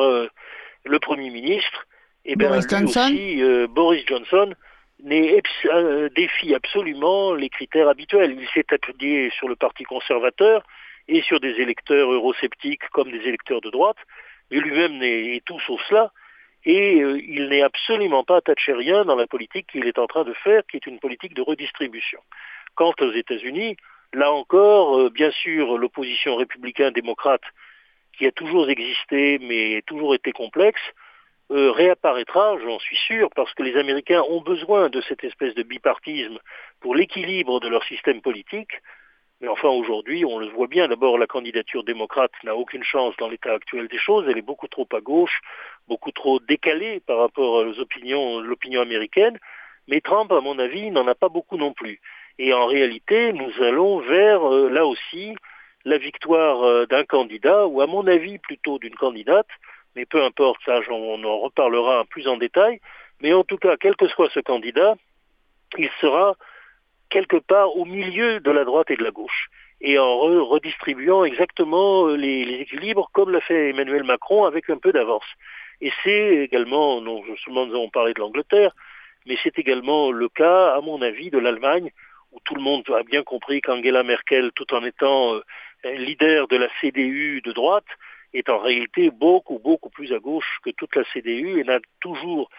le 0.83 0.99
Premier 0.99 1.29
ministre, 1.29 1.85
et 2.25 2.35
bien 2.35 2.49
Boris 2.49 2.67
Johnson. 2.69 3.05
aussi 3.05 3.41
Boris 3.69 4.05
Johnson 4.07 4.53
défie 4.99 6.53
absolument 6.53 7.33
les 7.33 7.49
critères 7.49 7.87
habituels. 7.87 8.37
Il 8.39 8.47
s'est 8.49 8.73
appuyé 8.73 9.29
sur 9.31 9.47
le 9.47 9.55
Parti 9.55 9.83
conservateur 9.83 10.63
et 11.07 11.21
sur 11.21 11.39
des 11.39 11.61
électeurs 11.61 12.11
eurosceptiques 12.11 12.87
comme 12.91 13.09
des 13.09 13.21
électeurs 13.27 13.61
de 13.61 13.69
droite, 13.69 13.97
mais 14.51 14.59
lui-même 14.59 15.01
est 15.01 15.43
tout 15.45 15.59
sauf 15.61 15.81
cela 15.87 16.11
et 16.65 17.01
euh, 17.01 17.19
il 17.27 17.49
n'est 17.49 17.61
absolument 17.61 18.23
pas 18.23 18.41
rien 18.67 19.05
dans 19.05 19.15
la 19.15 19.27
politique 19.27 19.67
qu'il 19.71 19.85
est 19.87 19.99
en 19.99 20.07
train 20.07 20.23
de 20.23 20.33
faire, 20.33 20.63
qui 20.69 20.77
est 20.77 20.87
une 20.87 20.99
politique 20.99 21.35
de 21.35 21.41
redistribution. 21.41 22.19
Quant 22.75 22.93
aux 22.99 23.11
États-Unis, 23.11 23.77
là 24.13 24.31
encore, 24.31 24.97
euh, 24.97 25.09
bien 25.09 25.31
sûr, 25.31 25.77
l'opposition 25.77 26.35
républicain-démocrate, 26.35 27.43
qui 28.17 28.25
a 28.25 28.31
toujours 28.31 28.69
existé 28.69 29.39
mais 29.39 29.81
toujours 29.85 30.15
été 30.15 30.31
complexe, 30.31 30.81
euh, 31.51 31.71
réapparaîtra, 31.71 32.57
j'en 32.63 32.79
suis 32.79 32.95
sûr, 32.95 33.29
parce 33.35 33.53
que 33.53 33.61
les 33.61 33.77
Américains 33.77 34.23
ont 34.29 34.41
besoin 34.41 34.89
de 34.89 35.01
cette 35.01 35.23
espèce 35.23 35.53
de 35.53 35.61
bipartisme 35.61 36.39
pour 36.79 36.95
l'équilibre 36.95 37.59
de 37.59 37.67
leur 37.67 37.83
système 37.83 38.21
politique, 38.21 38.71
mais 39.41 39.49
enfin, 39.49 39.67
aujourd'hui, 39.67 40.23
on 40.23 40.39
le 40.39 40.47
voit 40.47 40.67
bien. 40.67 40.87
D'abord, 40.87 41.17
la 41.17 41.27
candidature 41.27 41.83
démocrate 41.83 42.31
n'a 42.43 42.55
aucune 42.55 42.83
chance 42.83 43.15
dans 43.17 43.27
l'état 43.27 43.53
actuel 43.53 43.87
des 43.87 43.97
choses. 43.97 44.25
Elle 44.29 44.37
est 44.37 44.41
beaucoup 44.41 44.67
trop 44.67 44.87
à 44.93 45.01
gauche, 45.01 45.41
beaucoup 45.87 46.11
trop 46.11 46.39
décalée 46.39 47.01
par 47.01 47.17
rapport 47.17 47.65
aux 47.65 47.79
opinions, 47.79 48.39
l'opinion 48.39 48.81
américaine. 48.81 49.37
Mais 49.87 49.99
Trump, 49.99 50.31
à 50.31 50.39
mon 50.39 50.57
avis, 50.57 50.89
n'en 50.89 51.07
a 51.07 51.15
pas 51.15 51.29
beaucoup 51.29 51.57
non 51.57 51.73
plus. 51.73 51.99
Et 52.39 52.53
en 52.53 52.65
réalité, 52.65 53.33
nous 53.33 53.51
allons 53.61 53.99
vers, 53.99 54.51
euh, 54.51 54.69
là 54.69 54.85
aussi, 54.85 55.35
la 55.83 55.97
victoire 55.97 56.63
euh, 56.63 56.85
d'un 56.85 57.03
candidat, 57.03 57.67
ou 57.67 57.81
à 57.81 57.87
mon 57.87 58.07
avis 58.07 58.39
plutôt 58.39 58.79
d'une 58.79 58.95
candidate, 58.95 59.47
mais 59.95 60.05
peu 60.05 60.23
importe, 60.23 60.59
ça, 60.65 60.79
on 60.89 61.23
en 61.23 61.39
reparlera 61.39 62.05
plus 62.05 62.27
en 62.27 62.37
détail. 62.37 62.79
Mais 63.21 63.33
en 63.33 63.43
tout 63.43 63.57
cas, 63.57 63.77
quel 63.77 63.95
que 63.95 64.07
soit 64.07 64.29
ce 64.33 64.39
candidat, 64.39 64.95
il 65.77 65.89
sera 66.01 66.35
quelque 67.15 67.37
part 67.37 67.77
au 67.77 67.85
milieu 67.85 68.41
de 68.41 68.51
la 68.51 68.65
droite 68.65 68.91
et 68.91 68.97
de 68.97 69.03
la 69.05 69.11
gauche, 69.11 69.47
et 69.79 69.97
en 69.97 70.17
redistribuant 70.53 71.23
exactement 71.23 72.09
euh, 72.09 72.17
les, 72.17 72.41
équilibres 72.63 73.09
comme 73.13 73.29
l'a 73.31 73.39
fait 73.39 73.69
Emmanuel 73.69 74.03
Macron 74.03 74.43
avec 74.43 74.69
un 74.69 74.77
peu 74.77 74.91
d'avance. 74.91 75.29
Et 75.79 75.93
c'est 76.03 76.35
également, 76.47 76.99
non 76.99 77.23
seulement 77.45 77.67
nous 77.67 77.75
avons 77.75 77.89
parlé 77.89 78.13
de 78.13 78.19
l'Angleterre, 78.19 78.73
mais 79.25 79.37
c'est 79.41 79.57
également 79.57 80.11
le 80.11 80.27
cas, 80.27 80.75
à 80.75 80.81
mon 80.81 81.01
avis, 81.01 81.29
de 81.29 81.37
l'Allemagne, 81.37 81.89
où 82.33 82.39
tout 82.43 82.55
le 82.55 82.61
monde 82.61 82.83
a 82.89 83.03
bien 83.03 83.23
compris 83.23 83.61
qu'Angela 83.61 84.03
Merkel, 84.03 84.51
tout 84.53 84.73
en 84.73 84.83
étant 84.83 85.35
euh, 85.35 85.41
leader 85.93 86.49
de 86.49 86.57
la 86.57 86.67
CDU 86.81 87.39
de 87.45 87.53
droite, 87.53 87.91
est 88.33 88.49
en 88.49 88.59
réalité 88.59 89.09
beaucoup, 89.09 89.59
beaucoup 89.59 89.89
plus 89.89 90.11
à 90.11 90.19
gauche 90.19 90.59
que 90.65 90.71
toute 90.71 90.93
la 90.97 91.05
CDU 91.13 91.61
et 91.61 91.63
n'a 91.63 91.79
toujours 92.01 92.49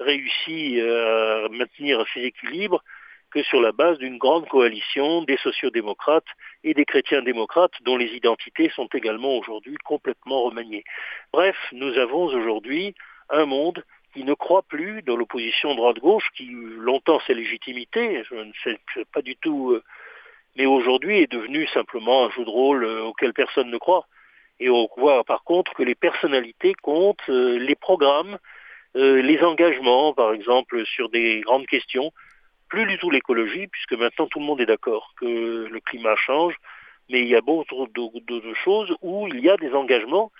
réussi 0.00 0.80
euh, 0.80 1.44
à 1.44 1.48
maintenir 1.50 2.02
ses 2.14 2.22
équilibres 2.22 2.82
que 3.30 3.42
sur 3.42 3.60
la 3.60 3.72
base 3.72 3.98
d'une 3.98 4.18
grande 4.18 4.48
coalition 4.48 5.22
des 5.22 5.36
sociodémocrates 5.38 6.26
et 6.64 6.74
des 6.74 6.84
chrétiens 6.84 7.22
démocrates 7.22 7.72
dont 7.82 7.96
les 7.96 8.14
identités 8.14 8.70
sont 8.70 8.88
également 8.94 9.36
aujourd'hui 9.36 9.76
complètement 9.84 10.42
remaniées. 10.42 10.84
Bref, 11.32 11.56
nous 11.72 11.98
avons 11.98 12.24
aujourd'hui 12.24 12.94
un 13.30 13.46
monde 13.46 13.84
qui 14.14 14.24
ne 14.24 14.34
croit 14.34 14.62
plus 14.62 15.02
dans 15.02 15.16
l'opposition 15.16 15.74
droite-gauche, 15.74 16.28
qui 16.36 16.48
longtemps 16.50 17.20
ses 17.26 17.34
légitimité, 17.34 18.22
je 18.30 18.36
ne 18.36 18.52
sais 18.64 18.78
pas 19.12 19.22
du 19.22 19.36
tout, 19.36 19.72
euh, 19.72 19.82
mais 20.56 20.64
aujourd'hui 20.64 21.18
est 21.18 21.30
devenu 21.30 21.66
simplement 21.66 22.24
un 22.24 22.30
jeu 22.30 22.44
de 22.44 22.50
rôle 22.50 22.84
euh, 22.84 23.02
auquel 23.02 23.34
personne 23.34 23.70
ne 23.70 23.76
croit. 23.76 24.06
Et 24.58 24.70
on 24.70 24.88
voit 24.96 25.22
par 25.24 25.44
contre 25.44 25.74
que 25.74 25.82
les 25.82 25.94
personnalités 25.94 26.72
comptent, 26.80 27.28
les 27.28 27.74
programmes, 27.74 28.38
les 28.94 29.42
engagements, 29.42 30.14
par 30.14 30.32
exemple, 30.32 30.86
sur 30.86 31.10
des 31.10 31.42
grandes 31.42 31.66
questions, 31.66 32.10
plus 32.76 32.84
du 32.84 32.98
tout 32.98 33.10
l'écologie, 33.10 33.68
puisque 33.68 33.94
maintenant 33.94 34.26
tout 34.26 34.38
le 34.38 34.44
monde 34.44 34.60
est 34.60 34.66
d'accord 34.66 35.14
que 35.18 35.66
le 35.66 35.80
climat 35.80 36.14
change, 36.16 36.54
mais 37.08 37.22
il 37.22 37.28
y 37.28 37.34
a 37.34 37.40
beaucoup 37.40 37.86
de, 37.86 38.54
choses 38.64 38.94
où 39.00 39.26
il 39.28 39.40
y 39.40 39.48
a 39.48 39.56
des 39.56 39.72
engagements, 39.72 40.30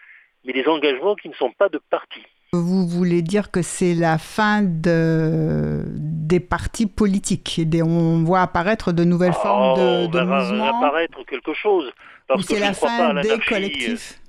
mais 0.45 0.52
des 0.52 0.66
engagements 0.66 1.14
qui 1.14 1.31
ne 1.31 1.35
sont 1.35 1.50
pas 1.52 1.71
de 1.71 1.81
partis. 1.88 2.26
Vous 2.52 2.87
voulez 2.87 3.23
dire 3.23 3.50
que 3.50 3.62
c'est 3.62 3.95
la 3.95 4.19
fin 4.19 4.61
de, 4.62 5.83
des 5.87 6.40
partis 6.40 6.87
politiques 6.87 7.59
On 7.83 8.23
voit 8.23 8.43
apparaître 8.43 8.93
de 8.93 9.05
nouvelles 9.05 9.33
ah, 9.35 9.43
formes 9.43 9.81
de, 9.81 10.07
de 10.09 10.21
mouvements 10.21 10.78
apparaître 10.78 11.25
quelque 11.25 11.55
chose. 11.55 11.90
Parce 12.28 12.40
Ou 12.40 12.43
c'est 12.43 12.61
la 12.61 12.75
fin 12.75 13.14
des 13.14 13.38
collectifs 13.49 14.21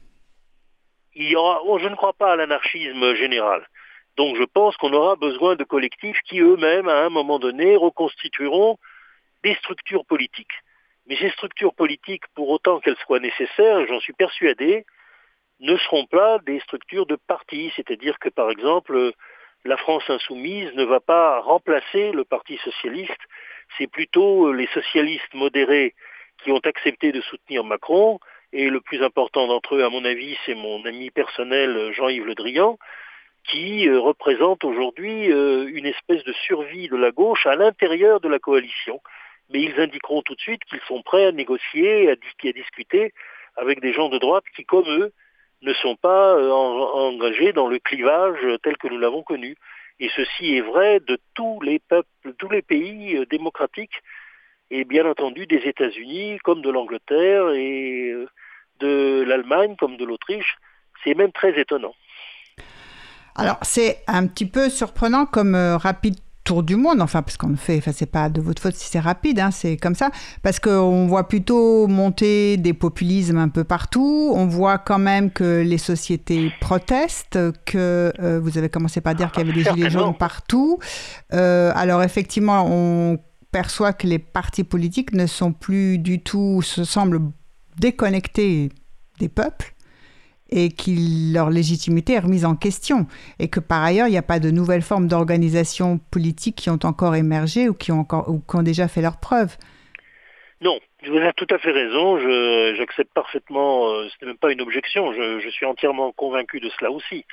il 1.18 1.30
y 1.30 1.36
aura, 1.36 1.60
oh, 1.66 1.78
Je 1.80 1.88
ne 1.90 1.96
crois 1.96 2.14
pas 2.14 2.34
à 2.34 2.36
l'anarchisme 2.38 3.16
général. 3.16 3.68
Donc 4.18 4.36
je 4.36 4.44
pense 4.44 4.76
qu'on 4.78 4.94
aura 4.94 5.16
besoin 5.16 5.56
de 5.56 5.64
collectifs 5.64 6.20
qui 6.26 6.40
eux-mêmes, 6.40 6.90
à 6.90 7.06
un 7.06 7.10
moment 7.10 7.40
donné, 7.40 7.76
reconstitueront 7.76 8.78
des 9.44 9.54
structures 9.56 10.06
politiques. 10.06 10.58
Mais 11.06 11.16
ces 11.18 11.30
structures 11.30 11.74
politiques, 11.74 12.28
pour 12.36 12.50
autant 12.50 12.80
qu'elles 12.80 12.98
soient 13.06 13.20
nécessaires, 13.20 13.86
j'en 13.88 14.00
suis 14.00 14.14
persuadé, 14.14 14.86
ne 15.60 15.78
seront 15.78 16.06
pas 16.06 16.40
des 16.40 16.60
structures 16.62 17.06
de 17.06 17.16
parti. 17.16 17.72
C'est-à-dire 17.76 18.18
que, 18.20 18.30
par 18.30 18.50
exemple, 18.50 19.14
la 19.64 19.78
France 19.78 20.04
insoumise 20.10 20.74
ne 20.74 20.84
va 20.84 21.00
pas 21.00 21.40
remplacer 21.42 22.12
le 22.12 22.24
Parti 22.24 22.58
socialiste. 22.58 23.22
C'est 23.78 23.88
plutôt 23.88 24.52
les 24.52 24.68
socialistes 24.68 25.34
modérés 25.34 25.94
qui 26.44 26.52
ont 26.52 26.60
accepté 26.60 27.12
de 27.12 27.22
soutenir 27.22 27.64
Macron. 27.64 28.20
Et 28.54 28.70
le 28.70 28.82
plus 28.82 29.04
important 29.04 29.48
d'entre 29.48 29.76
eux, 29.76 29.84
à 29.84 29.90
mon 29.90 30.06
avis, 30.06 30.38
c'est 30.46 30.56
mon 30.56 30.84
ami 30.86 31.12
personnel 31.12 31.92
Jean-Yves 31.94 32.26
Le 32.26 32.36
Drian, 32.36 32.78
qui 33.48 33.88
euh, 33.88 34.00
représente 34.00 34.64
aujourd'hui 34.64 35.32
euh, 35.32 35.70
une 35.74 35.86
espèce 35.86 36.24
de 36.24 36.34
survie 36.34 36.90
de 36.90 36.98
la 36.98 37.12
gauche 37.12 37.46
à 37.46 37.56
l'intérieur 37.56 38.20
de 38.20 38.28
la 38.28 38.40
coalition. 38.40 39.02
Mais 39.50 39.62
ils 39.62 39.80
indiqueront 39.80 40.22
tout 40.22 40.36
de 40.36 40.42
suite 40.42 40.64
qu'ils 40.66 40.82
sont 40.88 41.02
prêts 41.02 41.26
à 41.26 41.32
négocier, 41.32 42.12
à, 42.12 42.16
discuter 42.16 43.14
avec 43.56 43.80
des 43.80 43.94
gens 43.94 44.10
de 44.10 44.18
droite 44.18 44.44
qui, 44.56 44.66
comme 44.66 44.88
eux, 44.88 45.14
ne 45.62 45.74
sont 45.74 45.96
pas 45.96 46.36
euh, 46.36 46.52
engagés 46.52 47.54
dans 47.54 47.68
le 47.68 47.80
clivage 47.80 48.46
tel 48.64 48.78
que 48.78 48.88
nous 48.88 49.00
l'avons 49.00 49.24
connu. 49.24 49.56
Et 50.00 50.10
ceci 50.16 50.58
est 50.58 50.62
vrai 50.62 51.00
de 51.00 51.18
tous 51.34 51.60
les 51.62 51.80
peuples, 51.80 52.34
tous 52.38 52.50
les 52.50 52.62
pays 52.62 53.26
démocratiques, 53.32 54.04
et 54.70 54.84
bien 54.84 55.10
entendu 55.10 55.48
des 55.48 55.66
États-Unis 55.66 56.38
comme 56.44 56.62
de 56.62 56.70
l'Angleterre 56.70 57.50
et 57.52 58.14
de 58.80 59.24
l'Allemagne 59.26 59.76
comme 59.76 59.98
de 59.98 60.06
l'Autriche. 60.06 60.58
C'est 61.04 61.16
même 61.16 61.32
très 61.32 61.60
étonnant. 61.60 61.96
Alors, 63.38 63.58
c'est 63.62 64.04
un 64.08 64.26
petit 64.28 64.48
peu 64.48 64.70
surprenant 64.70 65.26
comme 65.26 65.56
euh, 65.56 65.78
rapide 65.78 66.16
tour 66.44 66.64
du 66.64 66.78
monde, 66.78 67.02
enfin, 67.02 67.22
parce 67.22 67.36
qu'on 67.36 67.58
fait, 67.58 67.78
enfin, 67.78 67.92
c'est 67.94 68.06
pas 68.06 68.30
de 68.30 68.40
votre 68.40 68.62
faute 68.62 68.74
si 68.74 68.88
c'est 68.90 69.02
rapide, 69.02 69.40
hein, 69.40 69.52
c'est 69.52 69.76
comme 69.76 69.96
ça, 69.96 70.10
parce 70.44 70.60
qu'on 70.60 71.06
voit 71.06 71.28
plutôt 71.28 71.88
monter 71.88 72.56
des 72.56 72.74
populismes 72.74 73.38
un 73.38 73.50
peu 73.50 73.66
partout, 73.66 74.32
on 74.34 74.48
voit 74.48 74.78
quand 74.78 74.98
même 74.98 75.30
que 75.30 75.62
les 75.62 75.78
sociétés 75.78 76.54
protestent, 76.62 77.38
que 77.66 78.14
euh, 78.20 78.40
vous 78.42 78.58
avez 78.58 78.70
commencé 78.70 79.02
par 79.02 79.14
dire 79.14 79.30
qu'il 79.32 79.46
y 79.46 79.50
avait 79.50 79.62
des 79.62 79.70
gilets 79.70 79.90
jaunes 79.90 80.16
partout. 80.16 80.80
Euh, 81.34 81.74
alors, 81.76 82.02
effectivement, 82.02 82.66
on 82.66 83.20
perçoit 83.52 83.92
que 83.92 84.08
les 84.08 84.20
partis 84.20 84.64
politiques 84.64 85.12
ne 85.12 85.28
sont 85.28 85.52
plus 85.52 85.98
du 85.98 86.22
tout, 86.22 86.62
se 86.62 86.86
semblent 86.86 87.20
déconnectés 87.78 88.70
des 89.20 89.30
peuples 89.30 89.76
et 90.50 90.70
que 90.70 91.34
leur 91.34 91.50
légitimité 91.50 92.14
est 92.14 92.20
remise 92.20 92.46
en 92.46 92.56
question 92.56 93.08
et 93.40 93.50
que 93.50 93.60
par 93.60 93.84
ailleurs 93.84 94.08
il 94.08 94.12
n'y 94.12 94.18
a 94.18 94.24
pas 94.24 94.40
de 94.40 94.52
nouvelles 94.52 94.82
formes 94.82 95.08
d'organisation 95.08 96.00
politique 96.12 96.56
qui 96.56 96.70
ont 96.70 96.80
encore 96.84 97.16
émergé 97.16 97.70
ou 97.70 97.74
qui 97.74 97.92
ont, 97.92 98.00
encore, 98.00 98.30
ou 98.30 98.40
qui 98.40 98.56
ont 98.56 98.64
déjà 98.64 98.88
fait 98.88 99.02
leurs 99.02 99.20
preuves. 99.20 99.58
Non, 100.62 100.80
vous 101.06 101.16
avez 101.16 101.32
tout 101.34 101.48
à 101.52 101.60
fait 101.60 101.72
raison, 101.72 102.18
j'accepte 102.76 103.14
parfaitement, 103.14 103.90
euh, 103.90 104.08
ce 104.10 104.26
n'est 104.26 104.32
même 104.32 104.38
pas 104.38 104.52
une 104.52 104.62
objection, 104.62 105.14
je, 105.14 105.50
suis 105.50 105.66
entièrement 105.66 106.12
convaincu 106.12 106.60
de 106.60 106.70
cela 106.70 106.90
aussi. 106.92 107.26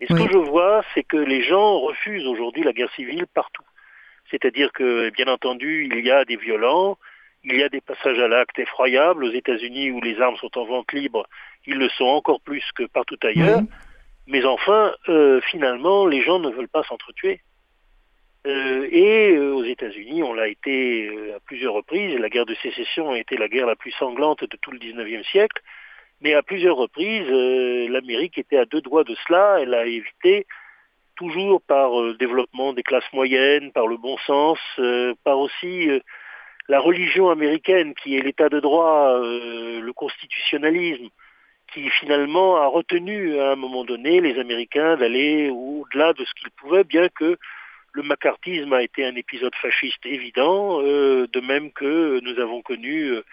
Et 0.00 0.06
ce 0.06 0.12
que 0.12 0.32
je 0.32 0.38
vois, 0.38 0.82
c'est 0.94 1.02
que 1.02 1.16
les 1.16 1.42
gens 1.42 1.80
refusent 1.80 2.26
aujourd'hui 2.26 2.62
la 2.62 2.72
guerre 2.72 2.92
civile 2.94 3.26
partout. 3.32 3.64
C'est-à-dire 4.30 4.72
que, 4.72 5.10
bien 5.10 5.28
entendu, 5.28 5.88
il 5.90 6.04
y 6.04 6.10
a 6.10 6.24
des 6.24 6.36
violents, 6.36 6.98
il 7.44 7.56
y 7.56 7.62
a 7.62 7.68
des 7.68 7.80
passages 7.80 8.18
à 8.18 8.28
l'acte 8.28 8.58
effroyables 8.58 9.24
aux 9.24 9.32
États-Unis 9.32 9.90
où 9.90 10.00
les 10.00 10.20
armes 10.20 10.36
sont 10.36 10.56
en 10.58 10.64
vente 10.64 10.92
libre 10.92 11.26
ils 11.66 11.78
le 11.78 11.88
sont 11.90 12.04
encore 12.04 12.40
plus 12.40 12.64
que 12.74 12.84
partout 12.84 13.18
ailleurs. 13.22 13.62
Mais 14.26 14.44
enfin, 14.44 14.94
euh, 15.08 15.40
finalement, 15.42 16.06
les 16.06 16.22
gens 16.22 16.38
ne 16.38 16.50
veulent 16.50 16.68
pas 16.68 16.82
s'entretuer. 16.84 17.40
Euh, 18.46 18.88
et 18.90 19.32
euh, 19.32 19.54
aux 19.54 19.64
États-Unis, 19.64 20.22
on 20.22 20.34
l'a 20.34 20.48
été 20.48 21.10
à 21.34 21.40
plusieurs 21.40 21.74
reprises. 21.74 22.18
La 22.18 22.28
guerre 22.28 22.46
de 22.46 22.54
sécession 22.56 23.10
a 23.10 23.18
été 23.18 23.36
la 23.36 23.48
guerre 23.48 23.66
la 23.66 23.76
plus 23.76 23.92
sanglante 23.92 24.42
de 24.42 24.56
tout 24.60 24.70
le 24.70 24.78
19e 24.78 25.24
siècle. 25.24 25.62
Mais 26.20 26.34
à 26.34 26.42
plusieurs 26.42 26.76
reprises, 26.76 27.28
l'Amérique 27.90 28.38
était 28.38 28.56
à 28.56 28.64
deux 28.64 28.80
doigts 28.80 29.04
de 29.04 29.14
cela. 29.26 29.58
Elle 29.60 29.74
a 29.74 29.84
évité, 29.84 30.46
toujours 31.16 31.60
par 31.60 32.00
le 32.00 32.14
développement 32.14 32.72
des 32.72 32.82
classes 32.82 33.12
moyennes, 33.12 33.72
par 33.72 33.86
le 33.86 33.98
bon 33.98 34.16
sens, 34.18 34.58
par 35.24 35.38
aussi 35.38 35.88
la 36.68 36.80
religion 36.80 37.28
américaine 37.28 37.94
qui 37.94 38.16
est 38.16 38.22
l'état 38.22 38.48
de 38.48 38.60
droit, 38.60 39.18
le 39.18 39.92
constitutionnalisme, 39.92 41.08
qui 41.74 41.90
finalement 41.90 42.56
a 42.56 42.68
retenu 42.68 43.38
à 43.40 43.50
un 43.50 43.56
moment 43.56 43.84
donné 43.84 44.20
les 44.20 44.38
Américains 44.38 44.96
d'aller 44.96 45.50
au-delà 45.50 46.12
de 46.12 46.24
ce 46.24 46.32
qu'ils 46.34 46.52
pouvaient, 46.52 46.84
bien 46.84 47.08
que 47.08 47.36
le 47.92 48.02
macartisme 48.02 48.72
a 48.72 48.82
été 48.82 49.04
un 49.04 49.16
épisode 49.16 49.54
fasciste 49.56 50.06
évident, 50.06 50.80
euh, 50.82 51.26
de 51.32 51.40
même 51.40 51.72
que 51.72 52.20
nous 52.20 52.40
avons 52.40 52.62
connu 52.62 53.06
euh, 53.06 53.24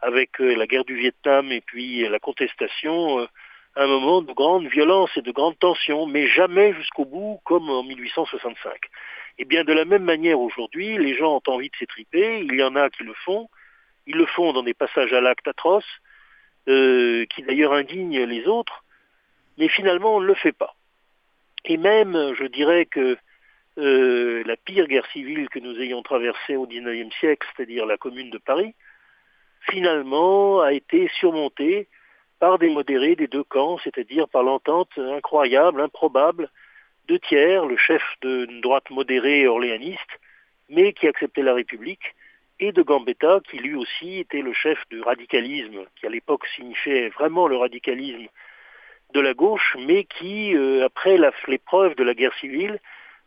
avec 0.00 0.40
euh, 0.40 0.54
la 0.56 0.66
guerre 0.66 0.86
du 0.86 0.96
Vietnam 0.96 1.52
et 1.52 1.60
puis 1.60 2.08
la 2.08 2.18
contestation 2.18 3.28
un 3.76 3.86
moment 3.86 4.20
de 4.20 4.32
grande 4.32 4.66
violence 4.66 5.10
et 5.16 5.22
de 5.22 5.30
grande 5.30 5.58
tension, 5.58 6.06
mais 6.06 6.26
jamais 6.26 6.72
jusqu'au 6.74 7.04
bout 7.04 7.40
comme 7.44 7.70
en 7.70 7.84
1865. 7.84 8.72
Et 9.38 9.44
bien 9.44 9.62
de 9.62 9.72
la 9.72 9.84
même 9.84 10.02
manière 10.02 10.40
aujourd'hui, 10.40 10.98
les 10.98 11.14
gens 11.14 11.36
ont 11.36 11.52
envie 11.52 11.70
de 11.70 11.76
s'étriper, 11.76 12.40
il 12.40 12.54
y 12.56 12.62
en 12.62 12.74
a 12.76 12.90
qui 12.90 13.04
le 13.04 13.14
font, 13.24 13.48
ils 14.06 14.16
le 14.16 14.26
font 14.26 14.52
dans 14.52 14.64
des 14.64 14.74
passages 14.74 15.12
à 15.12 15.20
l'acte 15.20 15.46
atroces, 15.46 16.00
euh, 16.68 17.24
qui 17.26 17.42
d'ailleurs 17.42 17.72
indigne 17.72 18.22
les 18.24 18.46
autres, 18.46 18.84
mais 19.58 19.68
finalement 19.68 20.16
on 20.16 20.20
ne 20.20 20.26
le 20.26 20.34
fait 20.34 20.52
pas. 20.52 20.74
Et 21.64 21.76
même, 21.76 22.34
je 22.38 22.44
dirais 22.44 22.86
que 22.86 23.16
euh, 23.78 24.42
la 24.46 24.56
pire 24.56 24.86
guerre 24.86 25.06
civile 25.12 25.48
que 25.48 25.58
nous 25.58 25.80
ayons 25.80 26.02
traversée 26.02 26.56
au 26.56 26.66
XIXe 26.66 27.14
siècle, 27.16 27.46
c'est-à-dire 27.54 27.86
la 27.86 27.96
Commune 27.96 28.30
de 28.30 28.38
Paris, 28.38 28.74
finalement 29.70 30.60
a 30.60 30.72
été 30.72 31.08
surmontée 31.18 31.88
par 32.38 32.58
des 32.58 32.70
modérés 32.70 33.16
des 33.16 33.26
deux 33.26 33.44
camps, 33.44 33.78
c'est-à-dire 33.84 34.28
par 34.28 34.42
l'entente 34.42 34.90
incroyable, 34.96 35.80
improbable 35.80 36.50
de 37.08 37.16
Thiers, 37.18 37.66
le 37.66 37.76
chef 37.76 38.02
d'une 38.22 38.60
droite 38.60 38.88
modérée 38.90 39.46
orléaniste, 39.46 40.18
mais 40.68 40.92
qui 40.92 41.06
acceptait 41.06 41.42
la 41.42 41.54
République, 41.54 42.14
et 42.60 42.72
de 42.72 42.82
Gambetta, 42.82 43.40
qui 43.48 43.58
lui 43.58 43.74
aussi 43.74 44.18
était 44.18 44.42
le 44.42 44.52
chef 44.52 44.78
du 44.90 45.00
radicalisme, 45.00 45.84
qui 45.96 46.06
à 46.06 46.10
l'époque 46.10 46.46
signifiait 46.54 47.08
vraiment 47.08 47.48
le 47.48 47.56
radicalisme 47.56 48.28
de 49.14 49.20
la 49.20 49.34
gauche, 49.34 49.76
mais 49.86 50.04
qui, 50.04 50.54
euh, 50.54 50.84
après 50.84 51.18
l'épreuve 51.48 51.96
de 51.96 52.04
la 52.04 52.14
guerre 52.14 52.34
civile, 52.34 52.78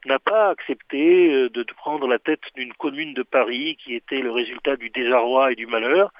n'a 0.06 0.20
pas 0.20 0.50
accepté 0.50 1.34
euh, 1.34 1.50
de, 1.50 1.64
prendre 1.76 2.08
la 2.08 2.20
tête 2.20 2.44
d'une 2.56 2.74
commune 2.74 3.14
de 3.14 3.24
Paris 3.24 3.78
qui 3.84 3.96
était 3.96 4.22
le 4.22 4.32
résultat 4.32 4.76
du 4.76 4.90
désarroi 4.90 5.52
et 5.52 5.56
du 5.56 5.66
malheur, 5.66 6.12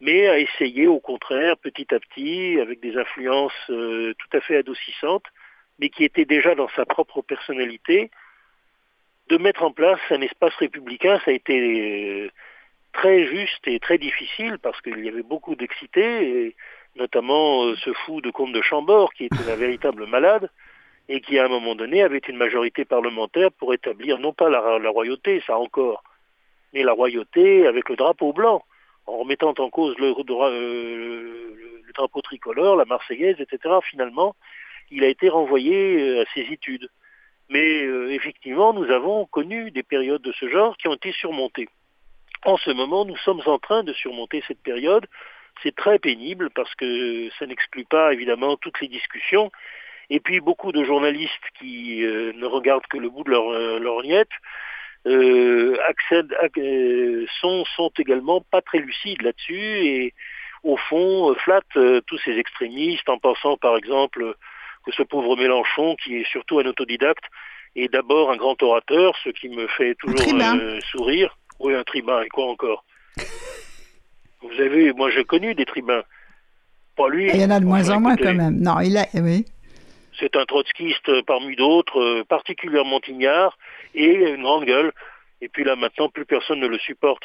mais 0.00 0.28
a 0.28 0.38
essayé 0.38 0.86
au 0.86 1.00
contraire, 1.00 1.56
petit 1.56 1.94
à 1.94 2.00
petit, 2.00 2.58
avec 2.60 2.80
des 2.80 2.96
influences 2.96 3.70
euh, 3.70 4.14
tout 4.18 4.36
à 4.36 4.40
fait 4.40 4.56
adoucissantes, 4.58 5.26
mais 5.78 5.88
qui 5.88 6.04
étaient 6.04 6.24
déjà 6.24 6.54
dans 6.54 6.68
sa 6.76 6.84
propre 6.84 7.22
personnalité, 7.22 8.10
de 9.28 9.36
mettre 9.38 9.62
en 9.62 9.72
place 9.72 10.00
un 10.10 10.20
espace 10.20 10.54
républicain, 10.56 11.20
ça 11.24 11.30
a 11.30 11.34
été 11.34 12.24
euh, 12.24 12.30
très 12.92 13.26
juste 13.26 13.66
et 13.66 13.78
très 13.80 13.98
difficile 13.98 14.58
parce 14.58 14.80
qu'il 14.80 15.04
y 15.04 15.08
avait 15.08 15.22
beaucoup 15.22 15.54
d'excités, 15.54 16.54
notamment 16.96 17.64
euh, 17.64 17.76
ce 17.76 17.92
fou 17.92 18.20
de 18.20 18.30
comte 18.30 18.52
de 18.52 18.62
Chambord 18.62 19.12
qui 19.14 19.26
était 19.26 19.50
un 19.50 19.56
véritable 19.66 20.06
malade 20.06 20.50
et 21.08 21.20
qui 21.20 21.38
à 21.38 21.46
un 21.46 21.48
moment 21.48 21.74
donné 21.74 22.02
avait 22.02 22.18
une 22.18 22.36
majorité 22.36 22.84
parlementaire 22.84 23.50
pour 23.52 23.74
établir 23.74 24.18
non 24.18 24.32
pas 24.32 24.48
la, 24.48 24.90
royauté, 24.90 25.42
ça 25.46 25.58
encore, 25.58 26.02
mais 26.72 26.82
la 26.82 26.92
royauté 26.92 27.66
avec 27.66 27.88
le 27.88 27.96
drapeau 27.96 28.32
blanc, 28.32 28.64
en 29.06 29.18
remettant 29.18 29.54
en 29.58 29.68
cause 29.68 29.96
le, 29.98 30.14
euh, 30.16 31.82
le 31.86 31.92
drapeau 31.92 32.22
tricolore, 32.22 32.76
la 32.76 32.84
Marseillaise, 32.84 33.36
etc. 33.40 33.74
Finalement, 33.90 34.36
il 34.90 35.02
a 35.04 35.08
été 35.08 35.28
renvoyé 35.28 36.20
à 36.20 36.24
ses 36.34 36.42
études. 36.52 36.88
Mais 37.52 37.84
euh, 37.84 38.10
effectivement, 38.10 38.72
nous 38.72 38.90
avons 38.90 39.26
connu 39.26 39.70
des 39.70 39.82
périodes 39.82 40.22
de 40.22 40.32
ce 40.32 40.48
genre 40.48 40.74
qui 40.78 40.88
ont 40.88 40.94
été 40.94 41.12
surmontées. 41.12 41.68
En 42.46 42.56
ce 42.56 42.70
moment, 42.70 43.04
nous 43.04 43.18
sommes 43.18 43.42
en 43.44 43.58
train 43.58 43.84
de 43.84 43.92
surmonter 43.92 44.42
cette 44.48 44.62
période. 44.62 45.06
C'est 45.62 45.76
très 45.76 45.98
pénible 45.98 46.48
parce 46.50 46.74
que 46.74 47.28
ça 47.38 47.46
n'exclut 47.46 47.84
pas 47.84 48.14
évidemment 48.14 48.56
toutes 48.56 48.80
les 48.80 48.88
discussions. 48.88 49.52
Et 50.08 50.18
puis 50.18 50.40
beaucoup 50.40 50.72
de 50.72 50.82
journalistes 50.82 51.30
qui 51.58 52.02
euh, 52.04 52.32
ne 52.34 52.46
regardent 52.46 52.86
que 52.86 52.96
le 52.96 53.10
bout 53.10 53.24
de 53.24 53.30
leur, 53.30 53.50
euh, 53.50 54.24
euh, 55.06 55.76
sont 57.40 57.92
également 57.98 58.40
pas 58.50 58.62
très 58.62 58.78
lucides 58.78 59.20
là-dessus 59.20 59.54
et 59.54 60.14
au 60.62 60.76
fond 60.76 61.34
flattent 61.34 62.04
tous 62.06 62.18
ces 62.24 62.38
extrémistes 62.38 63.08
en 63.10 63.18
pensant 63.18 63.56
par 63.56 63.76
exemple 63.76 64.36
que 64.84 64.92
ce 64.92 65.02
pauvre 65.02 65.36
Mélenchon, 65.36 65.96
qui 66.02 66.16
est 66.16 66.28
surtout 66.28 66.58
un 66.58 66.66
autodidacte, 66.66 67.24
est 67.76 67.92
d'abord 67.92 68.30
un 68.30 68.36
grand 68.36 68.60
orateur, 68.62 69.14
ce 69.24 69.30
qui 69.30 69.48
me 69.48 69.66
fait 69.68 69.94
toujours 69.96 70.26
sourire. 70.90 71.36
Oui, 71.60 71.74
un 71.74 71.84
tribun, 71.84 72.22
et 72.22 72.28
quoi 72.28 72.46
encore? 72.46 72.84
Vous 74.42 74.60
avez 74.60 74.92
moi 74.92 75.10
j'ai 75.10 75.24
connu 75.24 75.54
des 75.54 75.64
tribuns. 75.64 76.02
Pas 76.96 77.08
lui. 77.08 77.30
Il 77.32 77.40
y 77.40 77.44
en 77.44 77.50
a 77.50 77.60
de 77.60 77.64
moins 77.64 77.88
en 77.90 78.00
moins 78.00 78.16
quand 78.16 78.34
même. 78.34 78.60
Non, 78.60 78.80
il 78.80 78.96
a, 78.98 79.06
oui. 79.14 79.44
C'est 80.18 80.36
un 80.36 80.44
trotskiste 80.44 81.22
parmi 81.26 81.56
d'autres, 81.56 82.00
euh, 82.00 82.24
particulièrement 82.24 83.00
ignare, 83.06 83.56
et 83.94 84.12
une 84.12 84.42
grande 84.42 84.64
gueule. 84.64 84.92
Et 85.40 85.48
puis 85.48 85.64
là, 85.64 85.74
maintenant, 85.74 86.08
plus 86.08 86.26
personne 86.26 86.60
ne 86.60 86.66
le 86.66 86.78
supporte. 86.78 87.22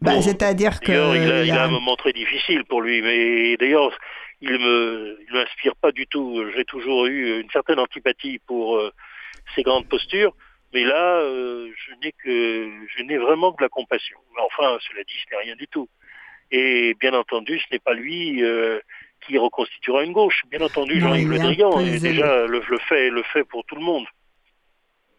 Bah, 0.00 0.20
c'est-à-dire 0.20 0.80
que... 0.80 0.92
Il 1.46 1.50
a, 1.50 1.62
a, 1.62 1.64
un 1.66 1.70
moment 1.70 1.96
très 1.96 2.12
difficile 2.12 2.64
pour 2.64 2.82
lui, 2.82 3.02
mais 3.02 3.56
d'ailleurs, 3.56 3.90
il 4.40 4.52
me, 4.52 5.18
il 5.26 5.34
m'inspire 5.34 5.76
pas 5.76 5.92
du 5.92 6.06
tout. 6.06 6.44
J'ai 6.54 6.64
toujours 6.64 7.06
eu 7.06 7.40
une 7.40 7.50
certaine 7.50 7.78
antipathie 7.78 8.38
pour 8.46 8.76
euh, 8.76 8.92
ses 9.54 9.62
grandes 9.62 9.88
postures, 9.88 10.34
mais 10.72 10.84
là, 10.84 11.20
euh, 11.20 11.70
je 11.76 11.94
n'ai 12.02 12.12
que, 12.12 12.70
je 12.96 13.02
n'ai 13.04 13.16
vraiment 13.16 13.52
que 13.52 13.62
la 13.62 13.68
compassion. 13.68 14.18
Enfin, 14.38 14.76
cela 14.88 15.04
dit, 15.04 15.14
ce 15.24 15.34
n'est 15.34 15.42
rien 15.42 15.56
du 15.56 15.68
tout. 15.68 15.88
Et 16.50 16.94
bien 17.00 17.14
entendu, 17.14 17.58
ce 17.58 17.64
n'est 17.72 17.78
pas 17.78 17.94
lui 17.94 18.42
euh, 18.42 18.80
qui 19.26 19.38
reconstituera 19.38 20.04
une 20.04 20.12
gauche. 20.12 20.42
Bien 20.50 20.60
entendu, 20.60 21.00
Jean-Yves 21.00 21.30
Le 21.30 21.38
Drian 21.38 21.80
déjà 21.80 22.46
le, 22.46 22.60
fait, 22.88 23.10
le 23.10 23.22
fait 23.22 23.44
pour 23.44 23.64
tout 23.64 23.76
le 23.76 23.82
monde. 23.82 24.06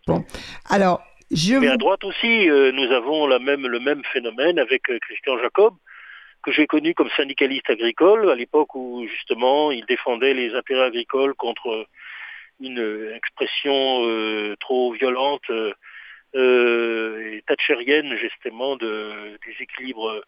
Bon, 0.07 0.23
alors 0.69 1.01
je. 1.31 1.55
Mais 1.55 1.69
à 1.69 1.77
droite 1.77 2.03
aussi, 2.03 2.49
euh, 2.49 2.71
nous 2.71 2.91
avons 2.91 3.25
la 3.25 3.39
même, 3.39 3.65
le 3.65 3.79
même 3.79 4.03
phénomène 4.13 4.59
avec 4.59 4.83
Christian 4.83 5.39
Jacob, 5.39 5.73
que 6.45 6.51
j'ai 6.51 6.67
connu 6.67 6.93
comme 6.93 7.09
syndicaliste 7.17 7.69
agricole 7.69 8.29
à 8.29 8.35
l'époque 8.35 8.75
où 8.75 9.05
justement 9.07 9.71
il 9.71 9.85
défendait 9.85 10.33
les 10.33 10.53
intérêts 10.53 10.85
agricoles 10.85 11.33
contre 11.33 11.87
une 12.61 13.11
expression 13.15 14.55
trop 14.59 14.93
violente 14.93 15.49
et 16.35 17.43
thatchérienne 17.47 18.15
justement 18.15 18.75
de, 18.77 19.37
des 19.45 19.55
équilibres 19.63 20.23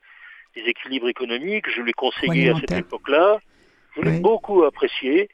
des 0.58 0.70
équilibres 0.70 1.10
économiques. 1.10 1.70
Je 1.70 1.82
l'ai 1.82 1.94
conseillé 1.94 2.50
à 2.50 2.56
cette 2.56 2.72
époque-là. 2.72 3.40
Je 3.96 4.02
l'ai 4.02 4.20
beaucoup 4.20 4.64
apprécié. 4.64 5.30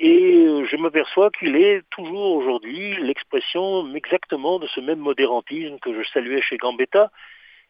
Et 0.00 0.44
euh, 0.46 0.66
je 0.66 0.76
m'aperçois 0.76 1.30
qu'il 1.30 1.54
est 1.56 1.82
toujours 1.90 2.36
aujourd'hui 2.36 2.96
l'expression 3.00 3.94
exactement 3.94 4.58
de 4.58 4.66
ce 4.66 4.80
même 4.80 4.98
modérantisme 4.98 5.78
que 5.78 5.94
je 5.94 6.08
saluais 6.10 6.42
chez 6.42 6.56
Gambetta 6.56 7.12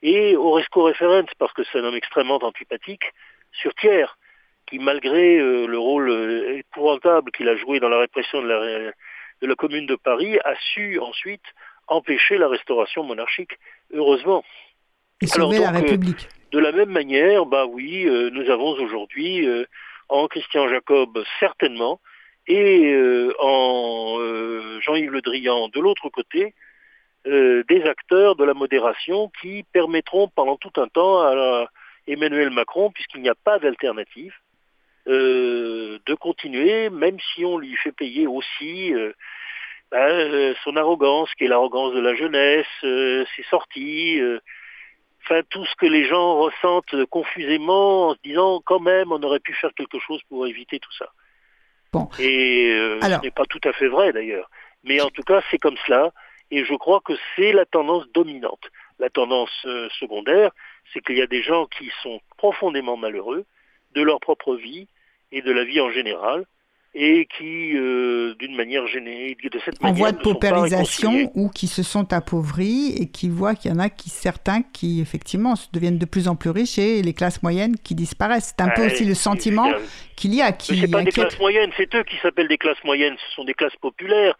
et 0.04 0.37
Oresco 0.37 0.84
Referens, 0.84 1.26
parce 1.38 1.52
que 1.54 1.62
c'est 1.64 1.78
un 1.78 1.84
homme 1.84 1.96
extrêmement 1.96 2.38
antipathique, 2.42 3.12
sur 3.50 3.75
Thiers, 3.75 4.16
qui 4.66 4.78
malgré 4.78 5.38
euh, 5.38 5.66
le 5.66 5.78
rôle 5.78 6.11
euh, 6.11 6.58
épouvantable 6.58 7.32
qu'il 7.32 7.49
a 7.49 7.56
joué 7.56 7.80
dans 7.80 7.88
la 7.88 7.99
répression 7.99 8.40
de 8.42 8.46
la, 8.49 8.92
de 9.42 9.46
la 9.46 9.54
commune 9.56 9.87
de 9.87 9.96
Paris, 9.96 10.38
a 10.44 10.54
su 10.75 11.00
ensuite 11.00 11.44
empêcher 11.88 12.38
la 12.38 12.49
restauration 12.49 13.02
monarchique, 13.02 13.58
heureusement. 13.92 14.44
Et 15.20 15.26
sauver 15.26 15.58
la 15.58 15.70
République. 15.70 16.28
De 16.52 16.58
la 16.58 16.73
même 16.73 16.90
manière, 16.90 17.46
bah 17.46 17.66
oui, 17.66 18.06
euh, 18.06 18.30
nous 18.30 18.49
avons 18.50 18.78
aujourd'hui 18.78 19.46
euh, 19.46 19.64
en 20.08 20.28
Christian 20.28 20.68
Jacob 20.68 21.23
certainement 21.40 22.00
et 22.46 22.92
euh, 22.92 23.34
en 23.40 24.18
Jean-Yves 24.80 25.11
Le 25.11 25.23
Drian 25.23 25.68
de 25.68 25.80
l'autre 25.80 26.08
côté 26.11 26.54
des 27.25 27.83
acteurs 27.85 28.37
de 28.37 28.45
la 28.45 28.54
modération 28.54 29.31
qui 29.40 29.64
permettront 29.73 30.28
pendant 30.28 30.57
tout 30.57 30.73
un 30.76 30.88
temps 30.88 31.21
à 31.23 31.66
Emmanuel 32.07 32.50
Macron, 32.50 32.90
puisqu'il 32.90 33.23
n'y 33.23 33.31
a 33.31 33.35
pas 33.35 33.59
d'alternative, 33.59 34.35
de 35.07 36.14
continuer, 36.14 36.90
même 36.90 37.16
si 37.35 37.45
on 37.45 37.58
lui 37.58 37.75
fait 37.76 37.93
payer 37.93 38.26
aussi 38.26 38.93
bah, 39.91 40.54
son 40.65 40.76
arrogance, 40.76 41.32
qui 41.34 41.45
est 41.45 41.49
l'arrogance 41.49 41.95
de 41.95 42.00
la 42.00 42.15
jeunesse, 42.15 42.67
ses 42.82 43.43
sorties 43.49 44.21
enfin 45.25 45.41
tout 45.49 45.65
ce 45.65 45.75
que 45.76 45.87
les 45.87 46.06
gens 46.06 46.37
ressentent 46.37 47.04
confusément 47.06 48.08
en 48.08 48.15
se 48.15 48.19
disant 48.23 48.60
quand 48.65 48.80
même 48.80 49.13
on 49.13 49.23
aurait 49.23 49.41
pu 49.41 49.54
faire 49.54 49.73
quelque 49.75 49.99
chose 49.99 50.21
pour 50.28 50.47
éviter 50.47 50.78
tout 50.78 50.93
ça. 50.99 51.06
Bon. 51.93 52.08
Et 52.19 52.71
euh, 52.73 53.00
ce 53.00 53.21
n'est 53.23 53.30
pas 53.30 53.47
tout 53.47 53.60
à 53.65 53.73
fait 53.73 53.89
vrai 53.89 54.13
d'ailleurs. 54.13 54.50
Mais 54.82 55.00
en 55.00 55.10
tout 55.10 55.23
cas 55.23 55.43
c'est 55.50 55.58
comme 55.58 55.76
cela 55.87 56.13
et 56.50 56.65
je 56.65 56.75
crois 56.75 57.00
que 57.04 57.15
c'est 57.35 57.52
la 57.52 57.65
tendance 57.65 58.04
dominante. 58.15 58.71
La 58.99 59.11
tendance 59.11 59.65
euh, 59.65 59.89
secondaire, 59.99 60.50
c'est 60.93 61.00
qu'il 61.04 61.17
y 61.17 61.23
a 61.23 61.26
des 61.26 61.43
gens 61.43 61.67
qui 61.67 61.91
sont 62.02 62.21
profondément 62.37 62.97
malheureux 62.97 63.45
de 63.95 64.02
leur 64.02 64.21
propre 64.21 64.54
vie 64.54 64.87
et 65.33 65.43
de 65.43 65.50
la 65.50 65.65
vie 65.65 65.80
en 65.80 65.91
général 65.91 66.47
et 66.95 67.26
qui, 67.37 67.76
euh, 67.76 68.35
d'une 68.39 68.54
manière 68.54 68.87
gênée, 68.87 69.37
de 69.43 69.59
cette 69.65 69.83
en 69.83 69.89
manière, 69.89 69.99
voie 69.99 70.13
de 70.13 70.19
paupérisation 70.19 71.30
ou 71.35 71.49
qui 71.49 71.67
se 71.67 71.83
sont 71.83 72.13
appauvris 72.13 72.95
et 72.97 73.09
qui 73.09 73.28
voient 73.28 73.57
qu'il 73.57 73.73
y 73.73 73.75
en 73.75 73.80
a 73.80 73.91
qui 73.91 74.11
certains 74.11 74.63
qui 74.63 75.00
effectivement 75.00 75.54
deviennent 75.73 75.99
de 75.99 76.04
plus 76.04 76.28
en 76.28 76.37
plus 76.37 76.50
riches 76.50 76.78
et 76.78 77.02
les 77.02 77.13
classes 77.13 77.43
moyennes 77.43 77.76
qui 77.83 77.97
disparaissent. 77.97 78.54
C'est 78.57 78.65
un 78.65 78.71
peu 78.71 78.87
aussi 78.87 79.04
le 79.04 79.15
sentiment 79.15 79.73
qu'il 80.15 80.35
y 80.35 80.41
a. 80.41 80.52
Qui 80.52 80.78
c'est 80.78 80.89
pas 80.89 81.02
des 81.02 81.11
classes 81.11 81.39
moyennes, 81.41 81.73
c'est 81.76 81.93
eux 81.97 82.04
qui 82.04 82.17
s'appellent 82.23 82.49
des 82.49 82.59
classes 82.59 82.83
moyennes. 82.85 83.17
Ce 83.28 83.35
sont 83.35 83.45
des 83.45 83.54
classes 83.54 83.76
populaires. 83.80 84.39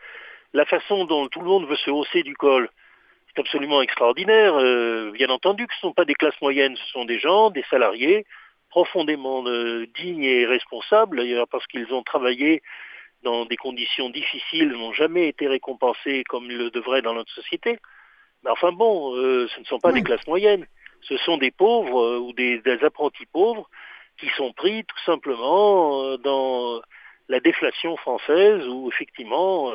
La 0.55 0.65
façon 0.65 1.05
dont 1.05 1.27
tout 1.27 1.41
le 1.41 1.47
monde 1.47 1.67
veut 1.67 1.77
se 1.77 1.91
hausser 1.91 2.23
du 2.23 2.37
col, 2.37 2.71
c'est 3.27 3.41
absolument 3.41 3.83
extraordinaire. 3.83 4.55
Euh, 4.55 5.11
bien 5.11 5.29
entendu 5.29 5.67
que 5.67 5.75
ce 5.75 5.79
ne 5.79 5.91
sont 5.91 5.95
pas 5.95 6.05
des 6.05 6.15
classes 6.15 6.41
moyennes, 6.41 6.77
ce 6.77 6.93
sont 6.93 7.05
des 7.05 7.19
gens, 7.19 7.51
des 7.51 7.65
salariés 7.71 8.25
profondément 8.71 9.45
euh, 9.47 9.87
dignes 9.97 10.23
et 10.23 10.47
responsables, 10.47 11.17
d'ailleurs 11.17 11.49
parce 11.49 11.67
qu'ils 11.67 11.93
ont 11.93 12.05
travaillé 12.05 12.63
dans 13.25 13.47
des 13.47 13.57
conditions 13.57 14.11
difficiles, 14.11 14.69
n'ont 14.69 14.93
jamais 14.93 15.27
été 15.27 15.49
récompensés 15.49 16.23
comme 16.29 16.45
ils 16.45 16.57
le 16.57 16.71
devraient 16.71 17.03
dans 17.03 17.15
notre 17.15 17.33
société. 17.33 17.81
Mais 18.45 18.51
enfin 18.51 18.71
bon, 18.71 19.17
euh, 19.17 19.49
ce 19.49 19.61
ne 19.61 19.65
sont 19.65 19.81
pas 19.81 19.91
des 19.91 20.05
classes 20.05 20.27
moyennes, 20.29 20.67
ce 21.01 21.17
sont 21.17 21.37
des 21.37 21.51
pauvres 21.51 22.19
ou 22.19 22.33
des, 22.33 22.63
apprentis 22.83 23.27
pauvres 23.27 23.69
qui 24.21 24.29
sont 24.37 24.53
pris 24.53 24.85
tout 24.85 25.03
simplement 25.05 26.17
dans 26.19 26.81
la 27.29 27.41
déflation 27.41 27.97
française 27.97 28.69
où 28.69 28.89
effectivement 28.93 29.73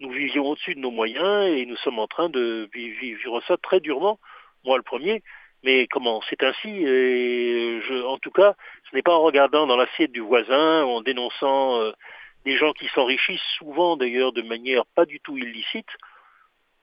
nous 0.00 0.10
vivions 0.10 0.46
au-dessus 0.46 0.74
de 0.74 0.80
nos 0.80 0.90
moyens 0.90 1.46
et 1.48 1.66
nous 1.66 1.76
sommes 1.76 1.98
en 1.98 2.06
train 2.06 2.28
de 2.28 2.68
vivre 2.72 3.42
ça 3.46 3.56
très 3.56 3.80
durement. 3.80 4.18
Moi 4.64 4.76
le 4.76 4.82
premier, 4.82 5.22
mais 5.64 5.86
comment 5.88 6.20
C'est 6.28 6.42
ainsi? 6.42 6.68
Et 6.68 7.80
je, 7.82 8.04
en 8.06 8.18
tout 8.18 8.30
cas, 8.30 8.54
ce 8.88 8.96
n'est 8.96 9.02
pas 9.02 9.14
en 9.14 9.22
regardant 9.22 9.66
dans 9.66 9.76
l'assiette 9.76 10.12
du 10.12 10.20
voisin, 10.20 10.84
en 10.84 11.00
dénonçant 11.00 11.80
euh, 11.80 11.92
des 12.44 12.56
gens 12.56 12.72
qui 12.72 12.86
s'enrichissent 12.88 13.40
souvent 13.58 13.96
d'ailleurs 13.96 14.32
de 14.32 14.42
manière 14.42 14.84
pas 14.94 15.04
du 15.04 15.20
tout 15.20 15.36
illicite, 15.36 15.88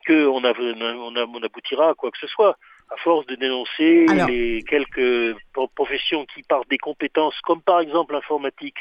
qu'on 0.06 0.44
on, 0.44 1.16
on 1.16 1.44
aboutira 1.44 1.90
à 1.90 1.94
quoi 1.94 2.12
que 2.12 2.18
ce 2.20 2.28
soit. 2.28 2.58
À 2.92 2.98
force 2.98 3.26
de 3.26 3.36
dénoncer 3.36 4.06
les 4.28 4.62
quelques 4.62 5.36
professions 5.74 6.24
qui, 6.28 6.44
par 6.44 6.66
des 6.66 6.78
compétences 6.78 7.40
comme 7.42 7.64
par 7.64 7.80
exemple 7.80 8.14
l'informatique, 8.14 8.78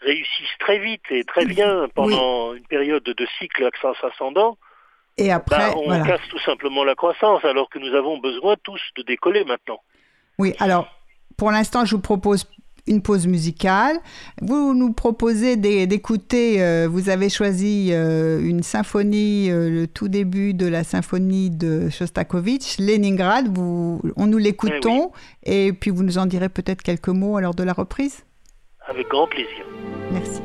réussissent 0.00 0.58
très 0.60 0.78
vite 0.78 1.02
et 1.10 1.24
très 1.24 1.44
bien 1.44 1.88
pendant 1.94 2.54
une 2.54 2.66
période 2.66 3.02
de 3.02 3.26
cycle 3.38 3.68
ascendant, 4.02 4.58
et 5.18 5.32
après, 5.32 5.56
bah, 5.56 5.74
on 5.76 6.04
casse 6.04 6.20
tout 6.28 6.38
simplement 6.40 6.84
la 6.84 6.94
croissance, 6.94 7.44
alors 7.44 7.70
que 7.70 7.78
nous 7.78 7.94
avons 7.94 8.18
besoin 8.18 8.56
tous 8.62 8.80
de 8.96 9.02
décoller 9.02 9.44
maintenant. 9.44 9.80
Oui, 10.38 10.54
alors 10.58 10.88
pour 11.36 11.50
l'instant, 11.50 11.84
je 11.84 11.94
vous 11.94 12.02
propose 12.02 12.46
une 12.86 13.02
pause 13.02 13.26
musicale. 13.26 13.96
Vous 14.42 14.74
nous 14.74 14.92
proposez 14.92 15.56
d'écouter, 15.56 16.62
euh, 16.62 16.86
vous 16.88 17.08
avez 17.08 17.28
choisi 17.30 17.88
euh, 17.90 18.40
une 18.40 18.62
symphonie, 18.62 19.50
euh, 19.50 19.68
le 19.68 19.86
tout 19.86 20.08
début 20.08 20.54
de 20.54 20.66
la 20.66 20.84
symphonie 20.84 21.50
de 21.50 21.88
Shostakovich, 21.88 22.78
Leningrad. 22.78 23.48
Vous, 23.56 24.00
on 24.16 24.26
nous 24.26 24.38
l'écoutons 24.38 25.10
eh 25.44 25.66
et 25.66 25.72
puis 25.72 25.90
vous 25.90 26.04
nous 26.04 26.18
en 26.18 26.26
direz 26.26 26.48
peut-être 26.48 26.82
quelques 26.82 27.08
mots 27.08 27.36
à 27.36 27.40
l'heure 27.40 27.54
de 27.54 27.64
la 27.64 27.72
reprise 27.72 28.24
Avec 28.86 29.08
grand 29.08 29.26
plaisir. 29.26 29.64
Merci. 30.12 30.40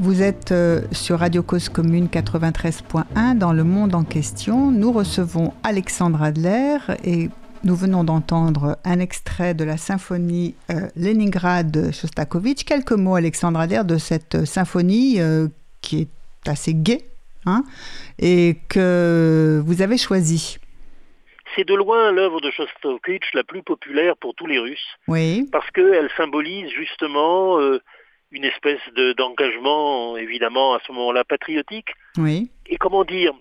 Vous 0.00 0.22
êtes 0.22 0.52
euh, 0.52 0.82
sur 0.92 1.18
Radio 1.18 1.42
Cause 1.42 1.68
Commune 1.68 2.06
93.1 2.06 3.36
dans 3.36 3.52
le 3.52 3.64
monde 3.64 3.96
en 3.96 4.04
question. 4.04 4.70
Nous 4.70 4.92
recevons 4.92 5.52
Alexandre 5.64 6.22
Adler 6.22 6.76
et 7.02 7.30
nous 7.64 7.74
venons 7.74 8.04
d'entendre 8.04 8.78
un 8.84 9.00
extrait 9.00 9.54
de 9.54 9.64
la 9.64 9.76
symphonie 9.76 10.54
euh, 10.70 10.86
Leningrad 10.94 11.92
Shostakovich. 11.92 12.64
Quelques 12.64 12.92
mots, 12.92 13.16
Alexandre 13.16 13.58
Adler, 13.58 13.82
de 13.84 13.98
cette 13.98 14.44
symphonie 14.44 15.16
euh, 15.18 15.48
qui 15.82 16.02
est 16.02 16.48
assez 16.48 16.74
gaie 16.74 17.02
hein, 17.44 17.64
et 18.20 18.58
que 18.68 19.60
vous 19.66 19.82
avez 19.82 19.98
choisie. 19.98 20.58
C'est 21.56 21.66
de 21.66 21.74
loin 21.74 22.12
l'œuvre 22.12 22.40
de 22.40 22.52
Shostakovich 22.52 23.34
la 23.34 23.42
plus 23.42 23.64
populaire 23.64 24.16
pour 24.16 24.36
tous 24.36 24.46
les 24.46 24.60
Russes. 24.60 24.96
Oui. 25.08 25.48
Parce 25.50 25.68
qu'elle 25.72 26.08
symbolise 26.16 26.70
justement 26.70 27.58
une 28.30 28.44
espèce 28.44 28.80
d'engagement, 29.16 30.16
évidemment, 30.16 30.74
à 30.74 30.80
ce 30.86 30.92
moment-là, 30.92 31.24
patriotique. 31.24 31.90
Oui. 32.16 32.50
Et 32.66 32.76
comment 32.76 33.04
dire, 33.04 33.32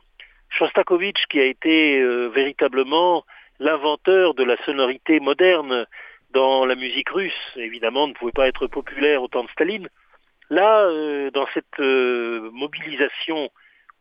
Shostakovich, 0.50 1.26
qui 1.30 1.40
a 1.40 1.46
été 1.46 2.00
euh, 2.00 2.28
véritablement 2.28 3.26
l'inventeur 3.60 4.34
de 4.34 4.44
la 4.44 4.56
sonorité 4.64 5.20
moderne 5.20 5.86
dans 6.32 6.66
la 6.66 6.76
musique 6.76 7.10
russe, 7.10 7.34
évidemment, 7.56 8.08
ne 8.08 8.14
pouvait 8.14 8.32
pas 8.32 8.48
être 8.48 8.68
populaire 8.68 9.24
au 9.24 9.28
temps 9.28 9.44
de 9.44 9.50
Staline. 9.50 9.90
Là, 10.50 10.84
euh, 10.84 11.32
dans 11.32 11.48
cette 11.54 11.80
euh, 11.80 12.50
mobilisation 12.54 13.50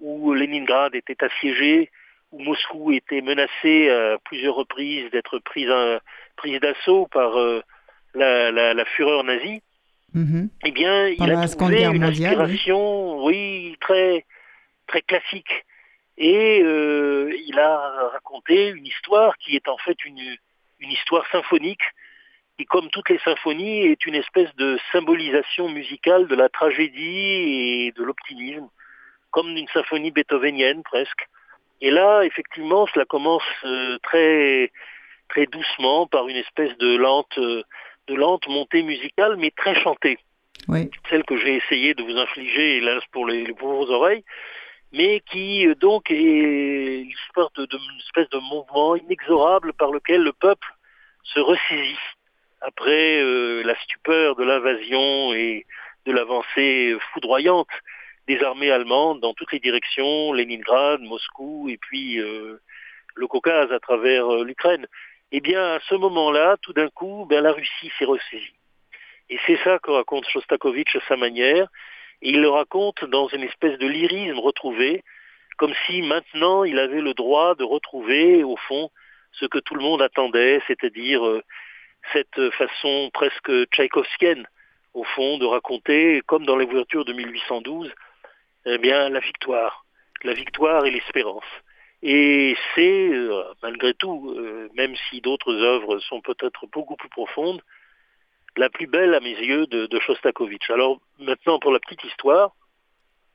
où 0.01 0.35
Leningrad 0.35 0.95
était 0.95 1.25
assiégé, 1.25 1.91
où 2.31 2.41
Moscou 2.41 2.93
était 2.93 3.23
menacé 3.23 3.89
à 3.89 4.19
plusieurs 4.25 4.55
reprises 4.55 5.11
d'être 5.11 5.39
prise, 5.39 5.73
prise 6.37 6.61
d'assaut 6.61 7.07
par 7.11 7.35
la, 8.15 8.51
la, 8.51 8.75
la, 8.75 8.85
fureur 8.85 9.25
nazie, 9.25 9.63
Eh 10.65 10.71
bien, 10.71 11.09
il 11.09 11.31
a 11.31 11.49
trouvé 11.49 11.85
une 11.85 12.03
inspiration, 12.03 13.25
oui. 13.25 13.77
très 13.81 14.25
très 14.87 15.03
classique. 15.03 15.65
Et 16.19 16.63
euh, 16.63 17.31
il 17.47 17.59
a 17.59 18.09
raconté 18.13 18.69
une 18.69 18.87
histoire 18.87 19.37
qui 19.39 19.55
est 19.57 19.69
en 19.69 19.77
fait 19.79 20.05
une, 20.05 20.37
une 20.81 20.91
histoire 20.91 21.27
symphonique, 21.31 21.83
qui, 22.57 22.65
comme 22.65 22.89
toutes 22.91 23.11
les 23.11 23.19
symphonies, 23.19 23.81
est 23.81 24.07
une 24.07 24.15
espèce 24.15 24.55
de 24.57 24.79
symbolisation 24.93 25.69
musicale 25.69 26.27
de 26.27 26.35
la 26.35 26.49
tragédie 26.49 27.87
et 27.87 27.93
de 27.95 28.03
l'optimisme, 28.03 28.69
comme 29.31 29.49
une 29.49 29.69
symphonie 29.69 30.11
beethovenienne 30.11 30.83
presque. 30.83 31.29
Et 31.83 31.91
là, 31.91 32.23
effectivement, 32.23 32.87
cela 32.95 33.05
commence 33.05 33.43
euh, 33.65 33.99
très 34.03 34.73
très 35.29 35.47
doucement 35.47 36.07
par 36.07 36.29
une 36.29 36.37
espèce 36.37 36.77
de 36.79 36.97
lente 36.97 37.37
euh, 37.39 37.63
de 38.07 38.15
lente 38.15 38.47
montée 38.49 38.83
musicale, 38.83 39.37
mais 39.37 39.51
très 39.51 39.81
chantée. 39.81 40.19
Oui. 40.69 40.91
Celle 41.11 41.25
que 41.25 41.37
j'ai 41.37 41.57
essayé 41.57 41.95
de 41.95 42.03
vous 42.03 42.17
infliger, 42.17 42.79
hélas, 42.79 43.03
pour, 43.13 43.27
les, 43.27 43.53
pour 43.55 43.73
vos 43.73 43.91
oreilles, 43.91 44.25
mais 44.93 45.21
qui 45.31 45.67
euh, 45.67 45.75
donc 45.75 46.11
est 46.11 47.03
une 47.03 47.11
espèce, 47.11 47.53
de, 47.57 47.79
espèce 48.01 48.29
de 48.31 48.39
mouvement 48.39 48.97
inexorable 48.97 49.73
par 49.75 49.93
lequel 49.93 50.23
le 50.23 50.33
peuple 50.33 50.69
se 51.23 51.41
ressaisit 51.41 51.99
après 52.61 53.21
euh, 53.23 53.63
la 53.65 53.77
stupeur 53.81 54.37
de 54.37 54.45
l'invasion 54.45 55.35
et 55.35 55.67
de 56.07 56.13
l'avancée 56.13 56.97
foudroyante 57.13 57.69
des 58.27 58.43
armées 58.43 58.71
allemandes 58.71 59.21
dans 59.21 59.35
toutes 59.35 59.53
les 59.53 59.61
directions, 59.61 60.33
Leningrad, 60.33 61.01
Moscou 61.01 61.69
et 61.69 61.77
puis 61.77 62.19
euh, 62.19 62.61
le 63.15 63.27
Caucase 63.27 63.71
à 63.73 63.79
travers 63.79 64.33
euh, 64.33 64.45
l'Ukraine 64.45 64.87
eh 65.33 65.41
bien, 65.41 65.75
à 65.75 65.81
ce 65.89 65.95
moment-là, 65.95 66.57
tout 66.63 66.73
d'un 66.73 66.89
coup, 66.89 67.27
ben, 67.29 67.43
la 67.43 67.53
Russie 67.53 67.91
s'est 67.99 68.05
ressaisie. 68.05 68.55
Et 69.29 69.39
c'est 69.47 69.59
ça 69.65 69.79
que 69.81 69.91
raconte 69.91 70.29
Shostakovich 70.29 70.95
à 70.97 71.01
sa 71.09 71.17
manière. 71.17 71.69
Et 72.23 72.31
il 72.31 72.41
le 72.41 72.49
raconte 72.49 73.05
dans 73.05 73.29
une 73.29 73.43
espèce 73.43 73.79
de 73.79 73.87
lyrisme 73.87 74.39
retrouvé, 74.39 75.03
comme 75.59 75.75
si 75.87 76.03
maintenant 76.03 76.65
il 76.65 76.79
avait 76.79 77.01
le 77.01 77.15
droit 77.15 77.55
de 77.55 77.65
retrouver, 77.65 78.45
au 78.45 78.57
fond, 78.57 78.91
ce 79.33 79.47
que 79.47 79.59
tout 79.59 79.75
le 79.75 79.83
monde 79.83 80.01
attendait, 80.01 80.63
c'est-à-dire 80.67 81.27
euh, 81.27 81.43
cette 82.13 82.51
façon 82.51 83.11
presque 83.13 83.51
tchaïkovskienne, 83.71 84.47
au 84.95 85.05
fond, 85.05 85.39
de 85.39 85.45
raconter, 85.45 86.23
comme 86.27 86.47
dans 86.47 86.57
l'ouverture 86.57 87.05
de 87.05 87.13
1812, 87.13 87.93
eh 88.67 88.79
bien, 88.79 89.09
la 89.09 89.21
victoire. 89.21 89.85
La 90.23 90.33
victoire 90.33 90.87
et 90.87 90.91
l'espérance. 90.91 91.45
Et 92.09 92.55
c'est, 92.75 93.09
euh, 93.13 93.43
malgré 93.65 93.93
tout, 93.95 94.33
euh, 94.39 94.69
même 94.77 94.95
si 95.11 95.21
d'autres 95.21 95.53
œuvres 95.53 95.99
sont 95.99 96.21
peut-être 96.21 96.67
beaucoup 96.73 96.95
plus 96.95 97.09
profondes, 97.09 97.61
la 98.57 98.71
plus 98.71 98.87
belle 98.87 99.13
à 99.15 99.21
mes 99.21 99.35
yeux 99.35 99.67
de, 99.67 99.87
de 99.87 99.99
Shostakovich. 100.01 100.71
Alors 100.71 101.01
maintenant, 101.19 101.59
pour 101.59 101.73
la 101.73 101.81
petite 101.81 102.05
histoire, 102.05 102.53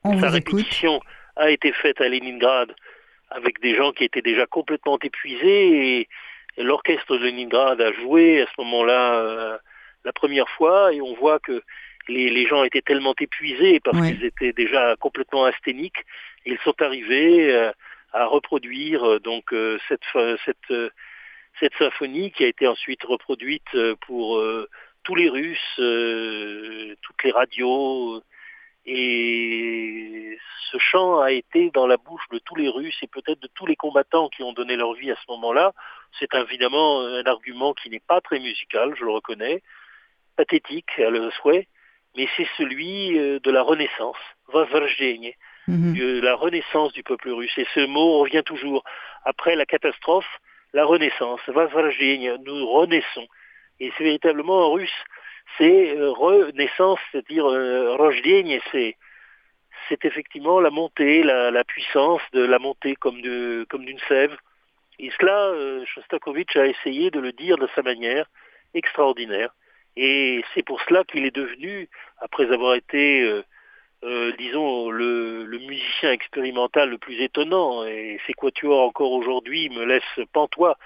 On 0.05 0.13
sa 0.21 0.27
écoute. 0.37 0.55
répétition 0.55 1.01
a 1.35 1.51
été 1.51 1.73
faite 1.73 1.99
à 1.99 2.07
Leningrad 2.07 2.73
avec 3.29 3.59
des 3.61 3.75
gens 3.75 3.91
qui 3.91 4.05
étaient 4.05 4.21
déjà 4.21 4.45
complètement 4.45 4.97
épuisés 5.01 5.99
et, 5.99 6.07
et 6.57 6.63
l'orchestre 6.63 7.17
de 7.17 7.25
Leningrad 7.25 7.79
a 7.81 7.91
joué 7.93 8.41
à 8.41 8.45
ce 8.45 8.61
moment-là 8.61 9.15
euh, 9.19 9.57
la 10.05 10.13
première 10.13 10.49
fois 10.49 10.93
et 10.93 11.01
on 11.01 11.13
voit 11.15 11.39
que 11.39 11.61
les, 12.07 12.29
les 12.29 12.45
gens 12.47 12.63
étaient 12.63 12.81
tellement 12.81 13.15
épuisés 13.19 13.79
parce 13.81 13.97
Ouais. 13.99 14.13
qu'ils 14.13 14.25
étaient 14.25 14.53
déjà 14.53 14.95
complètement 14.95 15.43
asthéniques, 15.45 16.03
ils 16.45 16.57
sont 16.59 16.81
arrivés 16.81 17.53
euh, 17.53 17.71
à 18.12 18.26
reproduire 18.26 19.04
euh, 19.04 19.18
donc 19.20 19.52
euh, 19.52 19.78
cette 19.88 20.04
fa- 20.06 20.36
cette 20.44 20.70
euh, 20.70 20.90
cette 21.60 21.74
symphonie 21.76 22.30
qui 22.32 22.44
a 22.44 22.48
été 22.48 22.66
ensuite 22.66 23.02
reproduite 23.04 23.74
euh, 23.74 23.94
pour 24.06 24.38
euh, 24.38 24.68
tous 25.04 25.14
les 25.14 25.28
Russes, 25.28 25.78
euh, 25.78 26.94
toutes 27.02 27.22
les 27.24 27.30
radios, 27.30 28.22
et 28.84 30.38
ce 30.70 30.78
chant 30.78 31.20
a 31.20 31.32
été 31.32 31.70
dans 31.70 31.86
la 31.86 31.96
bouche 31.96 32.26
de 32.30 32.38
tous 32.38 32.54
les 32.56 32.68
Russes 32.68 32.98
et 33.02 33.06
peut-être 33.06 33.40
de 33.40 33.48
tous 33.54 33.66
les 33.66 33.76
combattants 33.76 34.28
qui 34.28 34.42
ont 34.42 34.52
donné 34.52 34.76
leur 34.76 34.94
vie 34.94 35.10
à 35.10 35.16
ce 35.16 35.30
moment-là. 35.32 35.72
C'est 36.18 36.34
évidemment 36.34 37.00
un 37.00 37.24
argument 37.24 37.74
qui 37.74 37.90
n'est 37.90 38.00
pas 38.00 38.20
très 38.20 38.38
musical, 38.38 38.94
je 38.98 39.04
le 39.04 39.10
reconnais, 39.10 39.62
pathétique 40.36 40.90
à 40.98 41.10
le 41.10 41.30
souhait, 41.32 41.68
mais 42.16 42.28
c'est 42.36 42.48
celui 42.56 43.18
euh, 43.18 43.40
de 43.40 43.50
la 43.50 43.62
Renaissance, 43.62 44.16
Возрождение, 44.48 45.36
Mhm. 45.71 45.93
de 45.93 46.21
la 46.21 46.35
renaissance 46.35 46.91
du 46.93 47.03
peuple 47.03 47.29
russe. 47.29 47.57
Et 47.57 47.67
ce 47.73 47.85
mot 47.85 48.19
revient 48.19 48.43
toujours. 48.45 48.83
Après 49.23 49.55
la 49.55 49.65
catastrophe, 49.65 50.27
la 50.73 50.85
renaissance, 50.85 51.39
nous 51.47 52.67
renaissons. 52.67 53.27
Et 53.79 53.91
c'est 53.97 54.03
véritablement 54.03 54.67
en 54.67 54.71
russe, 54.71 54.99
c'est 55.57 55.97
euh, 55.97 56.11
renaissance, 56.11 56.99
c'est-à-dire 57.11 57.45
euh, 57.45 57.95
Rojdigne, 57.95 58.59
c'est 58.71 58.95
c'est 59.89 60.05
effectivement 60.05 60.59
la 60.59 60.69
montée, 60.69 61.23
la, 61.23 61.49
la, 61.49 61.63
puissance 61.63 62.21
de 62.33 62.43
la 62.45 62.59
montée 62.59 62.95
comme 62.95 63.21
de 63.21 63.65
comme 63.69 63.83
d'une 63.83 63.99
sève. 64.07 64.37
Et 64.99 65.11
cela, 65.19 65.47
euh, 65.47 65.83
Shostakovich 65.85 66.55
a 66.55 66.67
essayé 66.67 67.09
de 67.09 67.19
le 67.19 67.31
dire 67.31 67.57
de 67.57 67.67
sa 67.75 67.81
manière 67.81 68.27
extraordinaire. 68.73 69.49
Et 69.97 70.43
c'est 70.53 70.63
pour 70.63 70.79
cela 70.81 71.03
qu'il 71.03 71.25
est 71.25 71.35
devenu, 71.35 71.89
après 72.19 72.51
avoir 72.51 72.75
été 72.75 73.21
euh, 73.23 73.43
euh, 74.03 74.31
disons, 74.37 74.89
le, 74.89 75.45
le 75.45 75.59
musicien 75.59 76.11
expérimental 76.11 76.89
le 76.89 76.97
plus 76.97 77.21
étonnant, 77.21 77.85
et 77.85 78.19
ces 78.25 78.33
quatuors 78.33 78.87
encore 78.87 79.11
aujourd'hui 79.11 79.69
me 79.69 79.85
laissent 79.85 80.27
pantois 80.33 80.77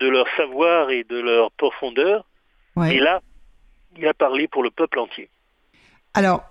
de 0.00 0.08
leur 0.08 0.26
savoir 0.36 0.90
et 0.90 1.04
de 1.04 1.18
leur 1.18 1.50
profondeur. 1.52 2.24
Ouais. 2.76 2.94
Et 2.94 3.00
là, 3.00 3.20
il 3.96 4.06
a 4.06 4.14
parlé 4.14 4.48
pour 4.48 4.62
le 4.62 4.70
peuple 4.70 4.98
entier. 5.00 5.28
Alors, 6.14 6.42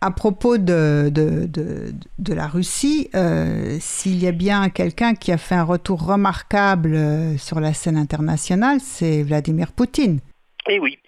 à 0.00 0.10
propos 0.10 0.56
de, 0.56 1.10
de, 1.10 1.46
de, 1.46 1.92
de 2.18 2.34
la 2.34 2.46
Russie, 2.46 3.10
euh, 3.14 3.76
s'il 3.80 4.22
y 4.22 4.26
a 4.26 4.32
bien 4.32 4.70
quelqu'un 4.70 5.14
qui 5.14 5.30
a 5.30 5.38
fait 5.38 5.54
un 5.54 5.64
retour 5.64 6.06
remarquable 6.06 6.94
euh, 6.94 7.36
sur 7.36 7.60
la 7.60 7.74
scène 7.74 7.96
internationale, 7.96 8.80
c'est 8.80 9.22
Vladimir 9.22 9.72
Poutine. 9.72 10.20
Et 10.68 10.78
oui, 10.78 10.98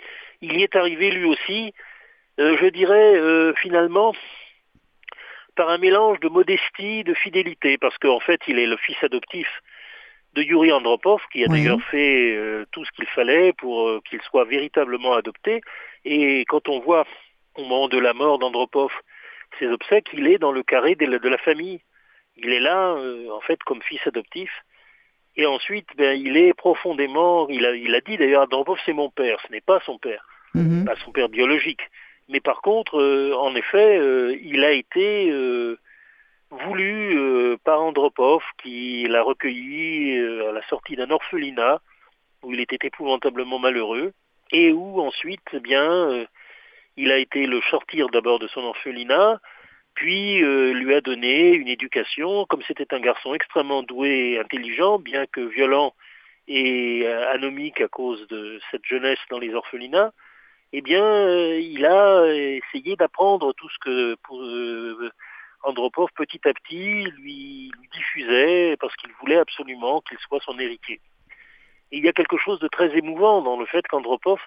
il 0.42 0.52
y 0.58 0.62
est 0.62 0.76
arrivé 0.76 1.10
lui 1.10 1.24
aussi, 1.24 1.72
je 2.38 2.68
dirais 2.70 3.14
euh, 3.16 3.52
finalement, 3.54 4.14
par 5.56 5.68
un 5.68 5.78
mélange 5.78 6.18
de 6.20 6.28
modestie, 6.28 7.04
de 7.04 7.14
fidélité, 7.14 7.76
parce 7.78 7.96
qu'en 7.98 8.20
fait, 8.20 8.40
il 8.48 8.58
est 8.58 8.66
le 8.66 8.76
fils 8.78 8.96
adoptif 9.02 9.48
de 10.34 10.42
Yuri 10.42 10.72
Andropov, 10.72 11.20
qui 11.30 11.44
a 11.44 11.48
Oui. 11.48 11.60
d'ailleurs 11.62 11.82
fait 11.90 12.34
euh, 12.34 12.64
tout 12.72 12.84
ce 12.86 12.90
qu'il 12.92 13.06
fallait 13.06 13.52
pour 13.52 13.86
euh, 13.88 14.00
qu'il 14.08 14.20
soit 14.22 14.44
véritablement 14.44 15.12
adopté. 15.12 15.60
Et 16.06 16.44
quand 16.48 16.68
on 16.70 16.80
voit 16.80 17.06
au 17.56 17.62
moment 17.64 17.88
de 17.88 17.98
la 17.98 18.14
mort 18.14 18.38
d'Andropov 18.38 18.90
ses 19.58 19.66
obsèques, 19.66 20.08
il 20.14 20.26
est 20.26 20.38
dans 20.38 20.52
le 20.52 20.62
carré 20.62 20.94
de 20.94 21.04
la, 21.04 21.18
de 21.18 21.28
la 21.28 21.36
famille. 21.36 21.80
Il 22.36 22.50
est 22.50 22.60
là, 22.60 22.94
euh, 22.94 23.28
en 23.30 23.40
fait, 23.42 23.62
comme 23.64 23.82
fils 23.82 24.00
adoptif. 24.06 24.50
Et 25.36 25.44
ensuite, 25.44 25.88
ben, 25.96 26.18
il 26.18 26.38
est 26.38 26.54
profondément, 26.54 27.46
il 27.50 27.66
a, 27.66 27.74
il 27.74 27.94
a 27.94 28.00
dit 28.00 28.16
d'ailleurs, 28.16 28.44
Andropov 28.44 28.78
c'est 28.86 28.94
mon 28.94 29.10
père, 29.10 29.38
ce 29.46 29.52
n'est 29.52 29.60
pas 29.60 29.80
son 29.84 29.98
père, 29.98 30.26
Mhm. 30.54 30.86
pas 30.86 30.96
son 31.04 31.12
père 31.12 31.28
biologique. 31.28 31.82
Mais 32.32 32.40
par 32.40 32.62
contre, 32.62 32.98
euh, 32.98 33.34
en 33.34 33.54
effet, 33.54 33.98
euh, 33.98 34.34
il 34.42 34.64
a 34.64 34.72
été 34.72 35.30
euh, 35.30 35.78
voulu 36.50 37.58
par 37.62 37.82
Andropov, 37.82 38.42
qui 38.62 39.06
l'a 39.06 39.22
recueilli 39.22 40.18
à 40.18 40.52
la 40.52 40.62
sortie 40.68 40.96
d'un 40.96 41.10
orphelinat, 41.10 41.80
où 42.42 42.52
il 42.52 42.60
était 42.60 42.86
épouvantablement 42.86 43.58
malheureux, 43.58 44.12
et 44.50 44.72
où 44.72 45.00
ensuite, 45.00 45.46
eh 45.52 45.60
bien, 45.60 46.26
il 46.96 47.10
a 47.10 47.18
été 47.18 47.46
le 47.46 47.60
sortir 47.70 48.08
d'abord 48.08 48.38
de 48.38 48.48
son 48.48 48.60
orphelinat, 48.60 49.40
puis 49.94 50.40
lui 50.40 50.94
a 50.94 51.00
donné 51.00 51.54
une 51.54 51.68
éducation, 51.68 52.44
comme 52.46 52.62
c'était 52.66 52.92
un 52.92 53.00
garçon 53.00 53.32
extrêmement 53.34 53.82
doué 53.82 54.32
et 54.32 54.38
intelligent, 54.38 54.98
bien 54.98 55.24
que 55.26 55.40
violent 55.40 55.94
et 56.48 57.06
anomique 57.06 57.80
à 57.80 57.88
cause 57.88 58.26
de 58.28 58.60
cette 58.70 58.84
jeunesse 58.84 59.20
dans 59.30 59.38
les 59.38 59.54
orphelinats, 59.54 60.12
eh 60.72 60.80
bien, 60.80 61.04
euh, 61.04 61.58
il 61.60 61.84
a 61.84 62.26
essayé 62.34 62.96
d'apprendre 62.96 63.52
tout 63.52 63.68
ce 63.68 63.78
que 63.78 64.14
pour, 64.22 64.42
Andropov, 65.64 66.08
petit 66.16 66.40
à 66.48 66.52
petit, 66.54 67.04
lui, 67.18 67.70
diffusait 67.92 68.76
parce 68.80 68.94
qu'il 68.96 69.12
voulait 69.20 69.38
absolument 69.38 70.00
qu'il 70.00 70.18
soit 70.18 70.40
son 70.44 70.58
héritier. 70.58 71.00
Il 71.92 72.04
y 72.04 72.08
a 72.08 72.12
quelque 72.12 72.38
chose 72.38 72.58
de 72.58 72.68
très 72.68 72.96
émouvant 72.96 73.42
dans 73.42 73.58
le 73.58 73.66
fait 73.66 73.86
qu'Andropov 73.86 74.40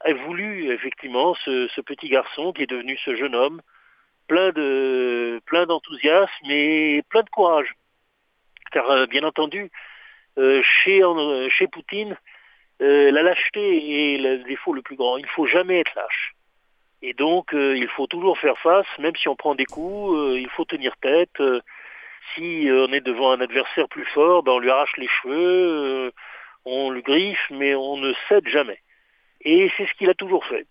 a 0.00 0.12
voulu 0.12 0.72
effectivement 0.72 1.34
ce, 1.44 1.80
petit 1.82 2.08
garçon 2.08 2.52
qui 2.52 2.62
est 2.62 2.70
devenu 2.70 2.96
ce 3.04 3.14
jeune 3.14 3.34
homme, 3.34 3.60
plein 4.26 4.50
de 4.50 5.40
plein 5.46 5.66
d'enthousiasme 5.66 6.50
et 6.50 7.02
plein 7.10 7.22
de 7.22 7.30
courage. 7.30 7.74
Car 8.72 8.90
euh, 8.90 9.06
bien 9.06 9.24
entendu, 9.24 9.70
euh, 10.38 10.62
chez 10.62 11.66
Poutine, 11.68 12.16
euh, 12.80 13.10
la 13.10 13.22
lâcheté 13.22 14.14
est 14.14 14.18
le 14.18 14.38
défaut 14.44 14.72
le 14.72 14.82
plus 14.82 14.96
grand. 14.96 15.16
Il 15.18 15.24
ne 15.24 15.28
faut 15.28 15.46
jamais 15.46 15.80
être 15.80 15.94
lâche. 15.94 16.34
Et 17.02 17.14
donc, 17.14 17.52
il 17.54 17.88
faut 17.88 18.06
toujours 18.06 18.38
faire 18.38 18.58
face, 18.58 18.86
même 18.98 19.16
si 19.16 19.26
on 19.26 19.34
prend 19.34 19.54
des 19.54 19.64
coups, 19.64 20.36
il 20.36 20.50
faut 20.50 20.66
tenir 20.66 20.94
tête. 20.98 21.42
si 22.34 22.68
on 22.70 22.92
est 22.92 23.00
devant 23.00 23.32
un 23.32 23.40
adversaire 23.40 23.88
plus 23.88 24.04
fort, 24.04 24.42
ben 24.42 24.52
on 24.52 24.58
lui 24.58 24.68
arrache 24.68 24.94
les 24.98 25.08
cheveux, 25.08 26.12
on 26.66 26.90
le 26.90 27.00
griffe, 27.00 27.46
mais 27.50 27.74
on 27.74 27.96
ne 27.96 28.12
cède 28.28 28.46
jamais. 28.48 28.80
Et 29.40 29.70
c'est 29.76 29.86
ce 29.86 29.94
qu'il 29.94 30.10
a 30.10 30.14
toujours 30.14 30.44
fait. 30.44 30.66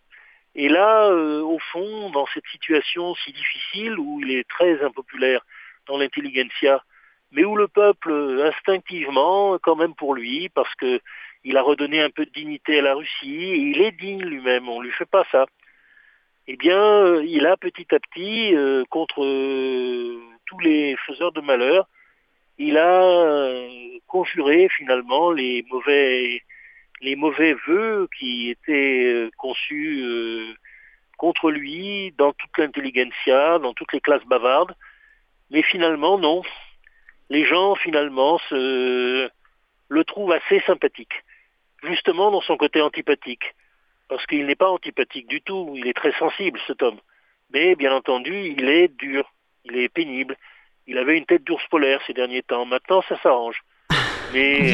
Et 0.55 0.67
là, 0.67 1.05
euh, 1.05 1.41
au 1.41 1.59
fond, 1.71 2.09
dans 2.09 2.25
cette 2.33 2.47
situation 2.51 3.15
si 3.15 3.31
difficile, 3.31 3.97
où 3.99 4.19
il 4.21 4.31
est 4.31 4.47
très 4.47 4.83
impopulaire 4.83 5.41
dans 5.87 5.97
l'intelligentsia, 5.97 6.83
mais 7.31 7.45
où 7.45 7.55
le 7.55 7.67
peuple, 7.67 8.11
instinctivement, 8.43 9.57
quand 9.59 9.75
même 9.75 9.93
pour 9.93 10.15
lui, 10.15 10.49
parce 10.49 10.73
que 10.75 10.99
il 11.49 11.57
a 11.57 11.61
redonné 11.61 12.01
un 12.01 12.09
peu 12.09 12.25
de 12.25 12.31
dignité 12.31 12.79
à 12.79 12.81
la 12.81 12.93
Russie, 12.93 13.71
il 13.71 13.81
est 13.81 13.91
digne 13.91 14.23
lui-même, 14.23 14.69
on 14.69 14.79
ne 14.79 14.85
lui 14.85 14.93
fait 14.93 15.05
pas 15.05 15.25
ça. 15.31 15.45
Eh 16.47 16.55
bien, 16.55 16.79
euh, 16.79 17.23
il 17.25 17.45
a 17.45 17.57
petit 17.57 17.87
à 17.93 17.99
petit, 17.99 18.55
euh, 18.55 18.83
contre 18.89 19.19
tous 20.45 20.59
les 20.59 20.95
faiseurs 21.05 21.31
de 21.31 21.41
malheur, 21.41 21.87
il 22.57 22.77
a 22.77 23.67
conjuré 24.07 24.67
finalement 24.77 25.31
les 25.31 25.63
mauvais 25.69 26.41
les 27.01 27.15
mauvais 27.15 27.55
vœux 27.67 28.07
qui 28.17 28.49
étaient 28.49 29.05
euh, 29.05 29.29
conçus 29.37 30.01
euh, 30.03 30.53
contre 31.17 31.51
lui 31.51 32.13
dans 32.17 32.33
toute 32.33 32.57
l'intelligentsia, 32.57 33.59
dans 33.59 33.73
toutes 33.73 33.93
les 33.93 34.01
classes 34.01 34.25
bavardes. 34.25 34.75
Mais 35.49 35.61
finalement, 35.61 36.17
non. 36.17 36.41
Les 37.29 37.45
gens, 37.45 37.75
finalement, 37.75 38.39
se, 38.49 39.29
le 39.87 40.03
trouvent 40.03 40.31
assez 40.31 40.59
sympathique. 40.61 41.13
Justement 41.83 42.31
dans 42.31 42.41
son 42.41 42.57
côté 42.57 42.81
antipathique. 42.81 43.55
Parce 44.07 44.25
qu'il 44.25 44.45
n'est 44.45 44.55
pas 44.55 44.69
antipathique 44.69 45.27
du 45.27 45.41
tout. 45.41 45.73
Il 45.75 45.87
est 45.87 45.93
très 45.93 46.11
sensible, 46.13 46.59
cet 46.67 46.81
homme. 46.81 46.99
Mais, 47.53 47.75
bien 47.75 47.93
entendu, 47.93 48.53
il 48.57 48.67
est 48.69 48.87
dur. 48.87 49.31
Il 49.65 49.77
est 49.77 49.89
pénible. 49.89 50.35
Il 50.87 50.97
avait 50.97 51.17
une 51.17 51.25
tête 51.25 51.43
d'ours 51.43 51.65
polaire 51.69 52.01
ces 52.07 52.13
derniers 52.13 52.41
temps. 52.41 52.65
Maintenant, 52.65 53.03
ça 53.07 53.19
s'arrange. 53.21 53.61
Mais 54.33 54.73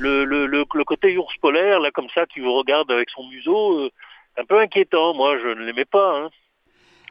le, 0.00 0.24
le, 0.24 0.46
le, 0.46 0.84
côté 0.84 1.16
ours 1.18 1.36
polaire, 1.36 1.78
là, 1.80 1.90
comme 1.90 2.08
ça, 2.14 2.26
qui 2.26 2.40
vous 2.40 2.54
regarde 2.54 2.90
avec 2.90 3.10
son 3.10 3.26
museau, 3.28 3.80
euh, 3.80 3.90
un 4.38 4.44
peu 4.44 4.58
inquiétant. 4.58 5.14
Moi, 5.14 5.38
je 5.38 5.48
ne 5.48 5.64
l'aimais 5.64 5.84
pas. 5.84 6.18
Hein. 6.18 6.30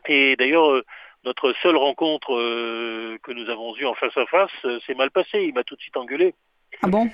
Et 0.08 0.36
d'ailleurs, 0.36 0.72
euh, 0.72 0.84
notre 1.24 1.54
seule 1.62 1.78
rencontre 1.78 2.34
euh, 2.34 3.18
que 3.24 3.32
nous 3.32 3.50
avons 3.50 3.76
eue 3.78 3.86
en 3.86 3.94
face 3.94 4.18
à 4.18 4.26
face 4.26 4.82
s'est 4.86 4.96
mal 4.96 5.12
passée. 5.12 5.44
Il 5.44 5.54
m'a 5.54 5.64
tout 5.64 5.76
de 5.76 5.82
suite 5.82 5.98
engueulé. 5.98 6.34
Ah 6.82 6.88
bon? 6.88 7.10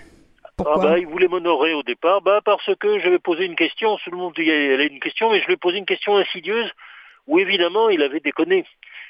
Ah 0.60 0.78
bah, 0.78 1.00
Il 1.00 1.08
voulait 1.08 1.28
m'honorer 1.28 1.74
au 1.74 1.84
départ, 1.84 2.22
bah, 2.22 2.42
parce 2.44 2.70
que 2.80 3.00
j'avais 3.00 3.20
posé 3.20 3.46
une 3.46 3.56
question. 3.56 3.98
Tout 3.98 4.12
le 4.12 4.18
monde 4.18 4.34
dit 4.36 4.50
elle 4.50 4.80
a 4.80 4.86
une 4.86 5.00
question, 5.00 5.32
mais 5.32 5.42
je 5.42 5.48
lui 5.48 5.54
ai 5.54 5.58
posé 5.58 5.78
une 5.78 5.86
question 5.86 6.16
insidieuse 6.18 6.72
où 7.28 7.40
évidemment 7.40 7.90
il 7.90 8.02
avait 8.02 8.20
déconné. 8.20 8.66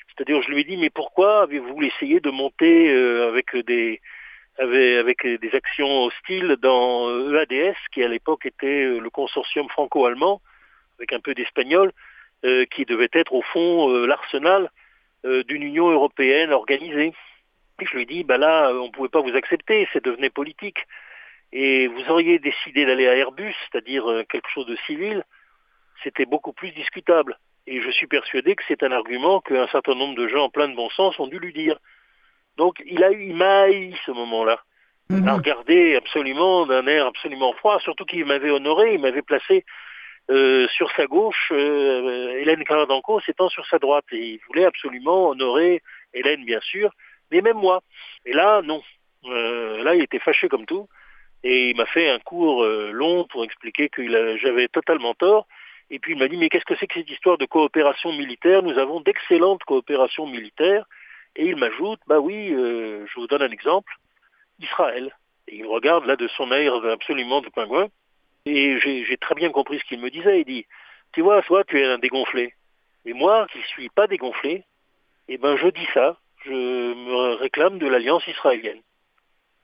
C'est-à-dire, 0.08 0.42
je 0.42 0.50
lui 0.50 0.62
ai 0.62 0.64
dit, 0.64 0.78
mais 0.78 0.90
pourquoi 0.90 1.44
avez-vous 1.44 1.84
essayé 1.84 2.20
de 2.20 2.30
monter 2.30 2.90
avec 3.28 3.56
des, 3.66 4.00
avec 4.58 5.26
des 5.26 5.50
actions 5.54 6.06
hostiles 6.06 6.58
dans 6.62 7.10
EADS, 7.34 7.52
euh, 7.52 7.72
e 7.72 7.74
qui 7.92 8.04
à 8.04 8.08
l'époque 8.08 8.46
était 8.46 8.86
euh, 8.86 9.00
le 9.00 9.10
consortium 9.10 9.68
franco-allemand, 9.70 10.42
avec 10.98 11.14
un 11.14 11.20
peu 11.20 11.34
d'espagnol, 11.34 11.92
euh, 12.46 12.66
qui 12.66 12.86
devait 12.86 13.10
être 13.14 13.34
au 13.34 13.42
fond 13.42 13.90
l'arsenal 14.06 14.70
d'une 15.48 15.64
Union 15.64 15.90
européenne 15.90 16.52
organisée. 16.52 17.12
Et 17.82 17.86
je 17.86 17.96
lui 17.96 18.04
ai 18.04 18.06
dit, 18.06 18.24
bah 18.24 18.38
là, 18.38 18.72
on 18.74 18.86
ne 18.86 18.92
pouvait 18.92 19.10
pas 19.10 19.22
vous 19.22 19.36
accepter, 19.36 19.88
c'est 19.92 20.06
devenu 20.06 20.30
politique. 20.30 20.86
Et 21.58 21.88
vous 21.88 22.04
auriez 22.10 22.38
décidé 22.38 22.86
d'aller 22.86 23.08
à 23.08 23.16
Airbus, 23.16 23.56
c'est-à-dire 23.72 24.04
quelque 24.30 24.50
chose 24.50 24.66
de 24.66 24.76
civil, 24.86 25.24
c'était 26.04 26.26
beaucoup 26.26 26.52
plus 26.52 26.72
discutable. 26.72 27.40
Et 27.66 27.82
je 27.82 27.90
suis 27.92 28.08
persuadé 28.08 28.56
que 28.56 28.64
c'est 28.68 28.84
un 28.84 28.92
argument 28.92 29.40
qu'un 29.40 29.68
certain 29.68 29.96
nombre 29.96 30.16
de 30.16 30.28
gens 30.28 30.44
en 30.44 30.50
plein 30.50 30.68
de 30.68 30.76
bon 30.76 30.90
sens 30.90 31.18
ont 31.18 31.28
dû 31.28 31.40
lui 31.40 31.54
dire. 31.54 31.78
Donc 32.58 32.82
il 32.86 33.04
a 33.06 33.12
eu, 33.12 33.30
il 33.30 33.36
m'a 33.36 33.62
haï 33.62 33.96
ce 34.06 34.12
moment-là. 34.12 34.60
Il 35.10 35.24
m'a 35.24 35.32
mhm. 35.32 35.38
regardé 35.38 35.96
absolument 35.96 36.66
d'un 36.66 36.86
air 36.88 37.06
absolument 37.06 37.54
froid, 37.54 37.80
surtout 37.80 38.06
qu'il 38.06 38.26
m'avait 38.26 38.50
honoré, 38.50 38.96
il 38.96 39.00
m'avait 39.00 39.22
placé 39.22 39.64
euh, 40.32 40.68
sur 40.70 40.90
sa 40.96 41.06
gauche, 41.06 41.52
euh, 41.52 42.38
Hélène 42.40 42.64
Caradanco 42.64 43.20
s'étant 43.22 43.50
sur 43.50 43.66
sa 43.68 43.78
droite. 43.78 44.06
Et 44.12 44.34
il 44.34 44.40
voulait 44.48 44.66
absolument 44.66 45.30
honorer 45.30 45.82
Hélène, 46.14 46.44
bien 46.44 46.60
sûr, 46.62 46.92
mais 47.32 47.42
même 47.42 47.58
moi. 47.58 47.82
Et 48.26 48.34
là, 48.34 48.62
non. 48.64 48.82
Euh, 49.26 49.84
là, 49.84 49.96
il 49.96 50.04
était 50.04 50.20
fâché 50.20 50.50
comme 50.50 50.66
tout. 50.66 50.88
Et 51.48 51.70
il 51.70 51.78
m'a 51.78 51.86
fait 51.86 52.10
un 52.10 52.18
cours 52.18 52.66
long 52.66 53.26
pour 53.26 53.44
expliquer 53.44 53.88
que 53.88 54.02
j'avais 54.38 54.68
totalement 54.68 55.14
tort. 55.14 55.48
Et 55.92 56.00
puis 56.00 56.14
il 56.14 56.18
m'a 56.18 56.28
dit, 56.28 56.38
mais 56.38 56.50
qu'est-ce 56.50 56.66
que 56.66 56.76
c'est 56.76 56.88
que 56.88 56.96
cette 56.96 57.10
histoire 57.10 57.38
de 57.38 57.46
coopération 57.46 58.12
militaire? 58.12 58.64
Nous 58.64 58.78
avons 58.80 59.00
d'excellentes 59.00 59.64
coopérations 59.64 60.26
militaires. 60.26 60.86
Et 61.36 61.46
il 61.46 61.56
m'ajoute, 61.58 62.00
bah 62.08 62.20
oui, 62.20 62.52
euh, 62.52 63.06
je 63.08 63.20
vous 63.20 63.28
donne 63.28 63.44
un 63.44 63.52
exemple, 63.52 63.94
Israël. 64.60 65.16
Et 65.48 65.58
il 65.58 65.64
me 65.64 65.70
regarde 65.70 66.06
là 66.06 66.16
de 66.16 66.28
son 66.30 66.52
air 66.52 66.74
absolument 66.86 67.42
de 67.42 67.50
pingouin. 67.50 67.88
Et 68.48 68.80
j'ai 68.80 69.18
très 69.18 69.36
bien 69.36 69.52
compris 69.52 69.80
ce 69.80 69.86
qu'il 69.86 70.00
me 70.00 70.10
disait. 70.10 70.42
Il 70.42 70.46
dit, 70.46 70.66
tu 71.14 71.22
vois, 71.22 71.42
toi, 71.44 71.64
tu 71.64 71.80
es 71.80 71.86
un 71.86 72.00
dégonflé. 72.00 72.54
Et 73.06 73.14
moi, 73.14 73.48
qui 73.52 73.60
ne 73.60 73.64
suis 73.64 73.90
pas 73.90 74.08
dégonflé, 74.08 74.64
eh 75.28 75.38
ben, 75.38 75.58
je 75.58 75.68
dis 75.68 75.88
ça. 75.94 76.18
Je 76.46 76.52
me 76.52 77.36
réclame 77.36 77.80
de 77.80 77.88
l'alliance 77.88 78.26
israélienne. 78.28 78.82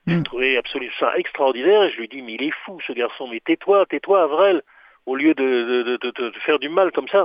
J'ai 0.07 0.15
hmm. 0.15 0.23
trouvé 0.23 0.57
absolument 0.57 0.93
ça 0.99 1.15
extraordinaire 1.17 1.83
et 1.83 1.91
je 1.91 1.97
lui 1.97 2.07
dis, 2.07 2.21
mais 2.21 2.33
il 2.33 2.43
est 2.43 2.53
fou 2.65 2.79
ce 2.85 2.93
garçon, 2.93 3.27
mais 3.27 3.39
tais-toi, 3.39 3.85
tais-toi, 3.85 4.23
Avrel, 4.23 4.63
au 5.05 5.15
lieu 5.15 5.33
de, 5.33 5.97
de, 5.97 6.31
faire 6.45 6.59
du 6.59 6.69
mal 6.69 6.91
comme 6.91 7.07
ça. 7.07 7.23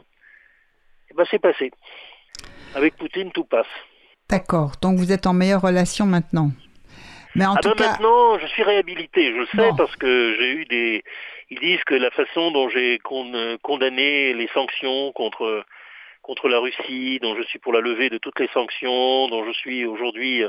Et 1.09 1.13
eh 1.13 1.15
ben, 1.15 1.25
c'est 1.31 1.39
passé. 1.39 1.71
Avec 2.75 2.97
Poutine, 2.97 3.33
tout 3.33 3.45
passe. 3.45 3.67
D'accord. 4.29 4.73
Donc 4.83 4.99
vous 4.99 5.13
êtes 5.13 5.27
en 5.27 5.33
meilleure 5.33 5.63
relation 5.63 6.05
maintenant. 6.05 6.51
Mais 7.35 7.47
en 7.47 7.55
ah 7.55 7.61
tout 7.61 7.69
ben 7.71 7.77
cas... 7.77 7.91
maintenant, 7.91 8.39
je 8.39 8.47
suis 8.49 8.63
réhabilité. 8.63 9.33
Je 9.33 9.39
le 9.39 9.47
sais 9.47 9.71
parce 9.77 9.95
que 9.97 10.37
j'ai 10.39 10.53
eu 10.53 10.65
des. 10.65 11.05
Ils 11.51 11.61
disent 11.61 11.85
que 11.85 11.95
la 11.95 12.11
façon 12.11 12.51
dont 12.51 12.69
j'ai 12.69 12.99
condamné 13.63 14.35
les 14.35 14.49
sanctions 14.49 15.13
contre 15.13 15.65
contre 16.23 16.49
la 16.49 16.59
Russie, 16.59 17.21
dont 17.23 17.37
je 17.37 17.43
suis 17.45 17.61
pour 17.61 17.73
la 17.73 17.81
levée 17.81 18.11
de 18.11 18.19
toutes 18.19 18.41
les 18.41 18.49
sanctions, 18.49 19.29
dont 19.29 19.45
je 19.47 19.53
suis 19.53 19.87
aujourd'hui, 19.87 20.43
euh, 20.43 20.49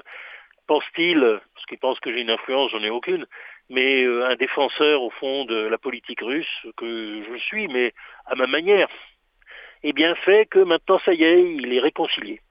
pense-t-il, 0.67 1.39
parce 1.53 1.65
qu'ils 1.65 1.80
pensent 1.80 1.99
que 1.99 2.13
j'ai 2.13 2.21
une 2.21 2.30
influence, 2.30 2.71
j'en 2.71 2.84
ai 2.84 2.89
aucune, 2.89 3.25
mais 3.69 4.03
euh, 4.03 4.27
un 4.30 4.36
défenseur 4.36 5.01
au 5.01 5.10
fond 5.10 5.45
de 5.45 5.56
la 5.56 5.77
politique 5.77 6.21
russe 6.21 6.65
que 6.75 7.23
je 7.23 7.38
suis, 7.38 7.67
mais 7.67 7.93
à 8.25 8.36
ma 8.36 8.47
manière, 8.47 8.88
eh 9.84 9.93
bien 9.93 10.15
fait 10.15 10.45
que 10.45 10.60
maintenant 10.60 10.99
ça 11.06 11.13
y 11.13 11.23
est, 11.23 11.41
il 11.41 11.73
est 11.73 11.80
réconcilié. 11.80 12.41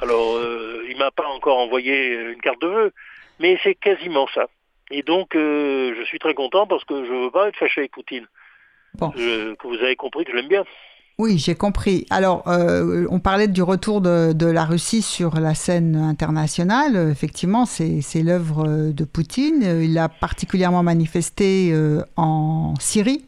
Alors, 0.00 0.36
euh, 0.36 0.86
il 0.88 0.96
m'a 0.96 1.10
pas 1.10 1.26
encore 1.26 1.58
envoyé 1.58 2.14
une 2.14 2.40
carte 2.40 2.60
de 2.60 2.68
vœux, 2.68 2.92
mais 3.40 3.58
c'est 3.62 3.74
quasiment 3.74 4.28
ça. 4.28 4.46
Et 4.90 5.02
donc, 5.02 5.34
euh, 5.34 5.94
je 5.98 6.04
suis 6.04 6.20
très 6.20 6.34
content 6.34 6.66
parce 6.66 6.84
que 6.84 7.04
je 7.04 7.10
veux 7.10 7.30
pas 7.30 7.48
être 7.48 7.56
fâché 7.56 7.80
avec 7.80 7.90
Poutine. 7.90 8.26
Bon. 8.94 9.10
que 9.10 9.66
vous 9.66 9.82
avez 9.82 9.96
compris 9.96 10.24
que 10.24 10.30
je 10.30 10.36
l'aime 10.36 10.46
bien. 10.46 10.64
Oui, 11.18 11.38
j'ai 11.38 11.54
compris. 11.54 12.06
Alors, 12.10 12.42
euh, 12.48 13.06
on 13.08 13.20
parlait 13.20 13.46
du 13.46 13.62
retour 13.62 14.00
de, 14.00 14.46
la 14.46 14.64
Russie 14.64 15.00
sur 15.00 15.38
la 15.38 15.54
scène 15.54 15.94
internationale. 15.94 16.96
Effectivement, 17.10 17.66
c'est 17.66 18.22
l'œuvre 18.22 18.90
de 18.90 19.04
Poutine. 19.04 19.62
Il 19.82 19.96
a 19.96 20.08
particulièrement 20.08 20.82
manifesté 20.82 21.72
en 22.16 22.74
Syrie, 22.80 23.24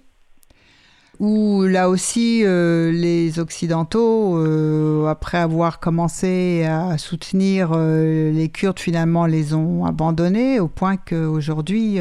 où 1.19 1.63
là 1.63 1.89
aussi 1.89 2.43
euh, 2.45 2.91
les 2.93 3.39
Occidentaux, 3.39 4.37
euh, 4.39 5.07
après 5.07 5.39
avoir 5.39 5.81
commencé 5.81 6.65
à 6.65 6.99
soutenir 6.99 7.71
euh, 7.73 8.31
les 8.33 8.49
Kurdes, 8.49 8.79
finalement 8.79 9.27
les 9.27 9.55
ont 9.55 9.85
abandonnés 9.85 10.61
au 10.61 10.69
point 10.69 10.97
qu'aujourd'hui 10.97 12.01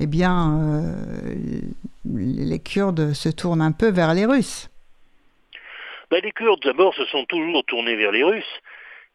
eh 0.00 0.06
bien, 0.06 0.58
euh, 0.58 0.94
les 2.14 2.58
Kurdes 2.58 3.12
se 3.12 3.28
tournent 3.28 3.62
un 3.62 3.72
peu 3.72 3.90
vers 3.90 4.14
les 4.14 4.26
Russes. 4.26 4.68
Ben, 6.14 6.22
les 6.22 6.30
Kurdes, 6.30 6.62
d'abord, 6.62 6.94
se 6.94 7.04
sont 7.06 7.24
toujours 7.24 7.64
tournés 7.64 7.96
vers 7.96 8.12
les 8.12 8.22
Russes, 8.22 8.60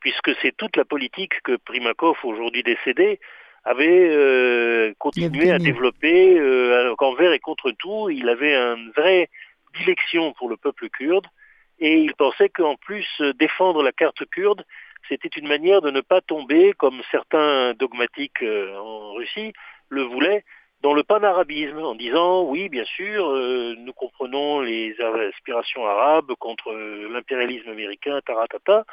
puisque 0.01 0.35
c'est 0.41 0.51
toute 0.57 0.75
la 0.75 0.83
politique 0.83 1.31
que 1.45 1.55
Primakov, 1.55 2.17
aujourd'hui 2.23 2.61
décédé, 2.61 3.21
avait 3.63 4.09
euh, 4.09 4.93
continué 4.99 5.49
à 5.49 5.59
développer 5.59 6.37
euh, 6.37 6.93
envers 6.99 7.31
et 7.31 7.39
contre 7.39 7.71
tout. 7.71 8.09
Il 8.09 8.27
avait 8.27 8.53
une 8.53 8.91
vraie 8.97 9.29
dilection 9.77 10.33
pour 10.33 10.49
le 10.49 10.57
peuple 10.57 10.89
kurde 10.89 11.25
et 11.79 11.99
il 11.99 12.13
pensait 12.15 12.49
qu'en 12.49 12.75
plus 12.75 13.07
défendre 13.39 13.81
la 13.81 13.93
carte 13.93 14.25
kurde, 14.29 14.65
c'était 15.07 15.29
une 15.29 15.47
manière 15.47 15.81
de 15.81 15.91
ne 15.91 16.01
pas 16.01 16.19
tomber, 16.19 16.73
comme 16.73 17.01
certains 17.11 17.75
dogmatiques 17.75 18.43
euh, 18.43 18.77
en 18.77 19.13
Russie 19.13 19.53
le 19.87 20.01
voulaient, 20.01 20.43
dans 20.81 20.93
le 20.93 21.03
panarabisme, 21.03 21.79
en 21.79 21.95
disant 21.95 22.43
oui, 22.43 22.69
bien 22.69 22.85
sûr, 22.85 23.29
euh, 23.29 23.75
nous 23.77 23.93
comprenons 23.93 24.61
les 24.61 24.95
aspirations 25.29 25.85
arabes 25.85 26.33
contre 26.39 26.71
l'impérialisme 26.73 27.69
américain, 27.69 28.19
taratata, 28.25 28.85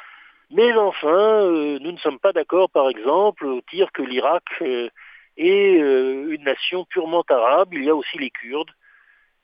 mais 0.49 0.73
enfin, 0.73 1.07
euh, 1.09 1.77
nous 1.79 1.91
ne 1.91 1.97
sommes 1.97 2.19
pas 2.19 2.31
d'accord, 2.31 2.69
par 2.69 2.89
exemple, 2.89 3.45
au 3.45 3.61
dire 3.71 3.91
que 3.91 4.01
l'Irak 4.01 4.43
euh, 4.61 4.89
est 5.35 5.77
euh, 5.77 6.31
une 6.31 6.43
nation 6.43 6.85
purement 6.85 7.23
arabe. 7.27 7.73
Il 7.73 7.83
y 7.83 7.89
a 7.89 7.95
aussi 7.95 8.17
les 8.17 8.29
Kurdes. 8.29 8.71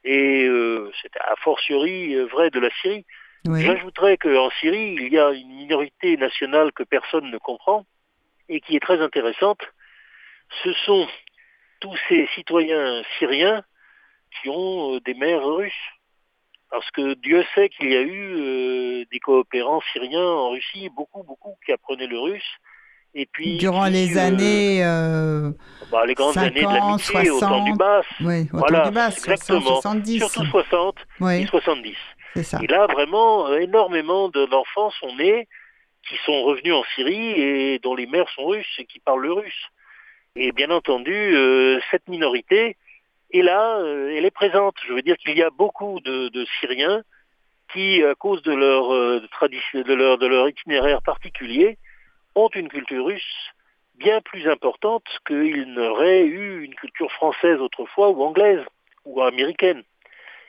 Et 0.06 0.49
c'est 1.01 1.15
a 1.17 1.34
fortiori 1.38 2.13
vrai 2.25 2.49
de 2.49 2.60
la 2.60 2.69
Syrie. 2.82 3.06
J'ajouterais 3.45 4.17
qu'en 4.17 4.49
Syrie, 4.60 4.97
il 4.99 5.13
y 5.13 5.17
a 5.17 5.32
une 5.32 5.47
minorité 5.47 6.17
nationale 6.17 6.73
que 6.73 6.84
personne 6.84 7.32
ne 7.32 7.38
comprend 7.38 7.86
et 8.49 8.60
qui 8.60 8.75
est 8.75 8.82
très 8.82 8.99
intéressante. 8.99 9.62
Ce 10.62 10.73
sont 10.86 11.08
tous 11.84 11.98
ces 12.08 12.28
citoyens 12.34 13.04
syriens 13.19 13.62
qui 14.41 14.50
ont 14.50 15.00
des 15.06 15.13
mères 15.13 15.46
russes. 15.46 15.74
Parce 16.72 16.89
que 16.91 17.13
Dieu 17.15 17.43
sait 17.54 17.69
qu'il 17.69 17.91
y 17.91 17.96
a 17.96 18.02
eu 18.02 18.36
euh, 18.36 19.06
des 19.12 19.19
coopérants 19.19 19.82
syriens 19.91 20.26
en 20.26 20.52
Russie, 20.52 20.89
beaucoup, 20.96 21.24
beaucoup 21.24 21.56
qui 21.65 21.74
apprenaient 21.74 22.08
le 22.08 22.17
russe. 22.17 22.52
Et 23.13 23.28
puis, 23.32 23.58
Durant 23.58 23.86
les 23.88 24.17
euh, 24.17 24.22
années. 24.22 24.84
Euh, 24.84 25.52
bah, 25.91 26.06
les 26.08 26.15
grandes 26.15 26.38
années 26.38 26.63
de 26.63 26.74
l'amitié 26.74 27.30
au 27.30 27.39
temps 27.39 27.63
du 27.63 27.74
Bas. 27.74 28.02
Oui, 28.22 28.48
au 28.54 28.58
voilà, 28.58 28.80
temps 28.80 28.89
du 28.89 28.96
Bas, 28.96 29.10
exactement. 29.10 29.82
70. 29.82 30.19
Surtout 30.19 30.46
60 30.46 30.96
et 31.32 31.46
70. 31.46 31.96
Ça. 32.41 32.60
Et 32.63 32.67
là, 32.67 32.88
vraiment, 32.88 33.54
énormément 33.56 34.30
d'enfants 34.30 34.89
sont 35.00 35.15
nés 35.17 35.48
qui 36.08 36.15
sont 36.26 36.43
revenus 36.43 36.74
en 36.74 36.84
Syrie 36.96 37.39
et 37.39 37.80
dont 37.80 37.93
les 37.93 38.08
mères 38.08 38.30
sont 38.30 38.46
russes 38.46 38.74
et 38.80 38.86
qui 38.86 39.00
parlent 39.00 39.22
le 39.22 39.34
russe. 39.34 39.69
Et 40.36 40.52
bien 40.52 40.72
entendu, 40.72 41.36
cette 41.91 42.08
minorité 42.08 42.76
et 43.34 43.41
là, 43.41 43.80
euh, 43.80 44.13
elle 44.15 44.26
est 44.26 44.32
présente. 44.32 44.76
Je 44.88 44.93
veux 44.93 45.02
dire 45.02 45.17
qu'il 45.17 45.36
y 45.36 45.41
a 45.41 45.50
beaucoup 45.50 46.00
de, 46.02 46.46
Syriens 46.60 47.04
qui, 47.74 48.04
à 48.04 48.13
cause 48.13 48.43
de 48.43 48.54
leur, 48.54 48.93
euh, 48.93 49.28
tradition, 49.32 49.82
de, 49.82 49.93
leur, 49.93 50.19
de 50.19 50.28
leur 50.28 50.48
itinéraire 50.48 51.02
particulier, 51.02 51.80
ont 52.36 52.50
une 52.50 52.69
culture 52.69 53.06
russe 53.06 53.52
bien 53.96 54.22
plus 54.22 54.48
importante 54.48 55.06
qu'ils 55.26 55.74
n'auraient 55.74 56.26
eu 56.26 56.63
une 56.63 56.76
culture 56.76 57.12
française 57.12 57.60
autrefois 57.60 58.10
ou 58.10 58.24
anglaise 58.24 58.63
ou 59.06 59.22
américaine. 59.22 59.84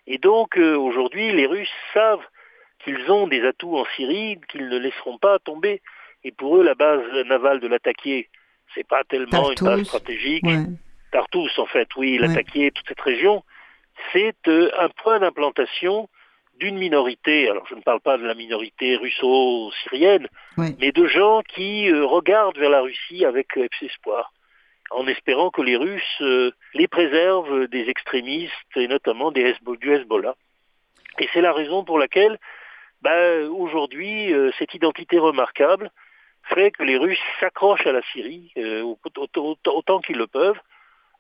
Et 0.07 0.19
donc 0.19 0.59
euh, 0.59 0.77
aujourd'hui, 0.77 1.33
les 1.33 1.47
Russes 1.47 1.73
savent 1.95 2.25
qu'ils 2.81 3.11
ont 3.11 3.27
des 3.27 3.43
atouts 3.47 3.79
en 3.79 3.87
Syrie 3.97 4.39
qu'ils 4.49 4.69
ne 4.69 4.79
laisseront 4.79 5.17
pas 5.17 5.39
tomber. 5.39 5.81
Et 6.23 6.33
pour 6.33 6.59
eux, 6.59 6.63
la 6.63 6.75
base 6.75 7.03
navale 7.27 7.61
de 7.61 7.69
l'attaquer, 7.69 8.29
c'est 8.75 8.87
pas 8.87 9.03
tellement 9.05 9.51
une 9.51 9.67
base 9.67 9.85
stratégique. 9.85 10.45
Tartous, 11.13 11.51
en 11.59 11.67
fait, 11.67 11.89
oui, 11.97 12.15
il 12.15 12.25
attaquait 12.25 12.73
toute 12.73 12.89
cette 12.89 13.01
région, 13.01 13.45
c'est 14.13 14.35
euh, 14.49 14.71
un 14.79 14.89
point 14.89 15.21
d'implantation 15.21 16.09
d'une 16.59 16.77
minorité, 16.77 17.49
alors 17.49 17.67
je 17.69 17.75
ne 17.75 17.81
parle 17.81 18.01
pas 18.01 18.17
de 18.17 18.25
la 18.25 18.35
minorité 18.35 18.97
russo-syrienne, 18.97 20.29
mais 20.57 20.93
de 20.93 21.07
gens 21.07 21.43
qui 21.43 21.91
euh, 21.91 22.05
regardent 22.05 22.59
vers 22.59 22.71
la 22.71 22.81
Russie 22.81 23.25
avec 23.25 23.49
espoir, 23.81 24.33
en 24.91 25.07
espérant 25.07 25.51
que 25.51 25.63
les 25.63 25.77
Russes 25.77 26.21
euh, 26.21 26.53
les 26.75 26.87
préservent 26.87 27.67
des 27.69 27.89
extrémistes 27.89 28.53
et 28.77 28.87
notamment 28.87 29.33
des 29.33 29.55
du 29.81 29.93
Hezbollah. 29.93 30.35
Et 31.19 31.29
c'est 31.33 31.41
la 31.41 31.53
raison 31.53 31.85
pour 31.85 31.99
laquelle, 31.99 32.39
bah, 33.03 33.39
aujourd'hui, 33.51 34.33
cette 34.59 34.75
identité 34.75 35.19
remarquable 35.19 35.91
fait 36.49 36.71
que 36.71 36.83
les 36.83 36.97
Russes 36.97 37.19
s'accrochent 37.41 37.87
à 37.87 37.93
la 37.93 38.03
Syrie 38.13 38.53
autant 39.65 40.01
qu'ils 40.01 40.19
le 40.19 40.27
peuvent, 40.27 40.61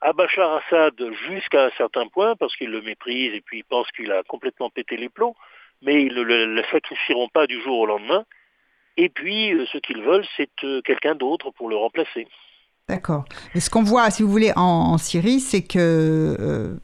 à 0.01 0.13
Bachar 0.13 0.57
Assad 0.57 0.95
jusqu'à 1.29 1.67
un 1.67 1.71
certain 1.71 2.07
point, 2.09 2.37
parce 2.37 2.55
qu'ils 2.57 2.71
le 2.71 2.83
méprisent 2.83 3.35
et 3.35 3.41
puis 3.41 3.61
ils 3.61 3.65
pensent 3.65 3.91
qu'il 3.93 4.13
a 4.13 4.23
complètement 4.25 4.69
pété 4.69 4.97
les 4.97 5.09
plombs, 5.09 5.35
mais 5.81 6.03
ils 6.03 6.15
ne 6.15 6.23
le, 6.23 6.63
sacrifieront 6.71 7.29
pas 7.29 7.47
du 7.47 7.61
jour 7.63 7.79
au 7.81 7.87
lendemain. 7.87 8.25
Et 8.97 9.09
puis, 9.09 9.53
euh, 9.53 9.67
ce 9.73 9.79
qu'ils 9.79 10.03
veulent, 10.03 10.27
c'est 10.37 10.51
euh, 10.63 10.81
quelqu'un 10.83 11.15
d'autre 11.15 11.51
pour 11.51 11.69
le 11.69 11.77
remplacer. 11.77 12.29
D'accord. 12.89 13.25
Mais 13.55 13.61
ce 13.61 13.71
qu'on 13.71 13.83
voit, 13.83 14.11
si 14.11 14.23
vous 14.23 14.31
voulez, 14.31 14.53
en, 14.57 14.99
Syrie, 14.99 15.41
c'est 15.41 15.63
que, 15.63 16.37
euh, 16.39 16.75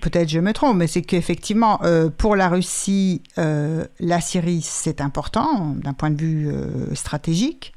peut-être 0.00 0.28
je 0.28 0.38
me 0.38 0.52
trompe, 0.52 0.76
mais 0.76 0.86
c'est 0.86 1.02
qu'effectivement, 1.02 1.80
pour 2.18 2.36
la 2.36 2.48
Russie, 2.48 3.22
la 3.36 4.20
Syrie, 4.20 4.60
c'est 4.62 5.00
important 5.00 5.74
d'un 5.76 5.94
point 5.94 6.10
de 6.10 6.20
vue 6.20 6.52
stratégique. 6.94 7.72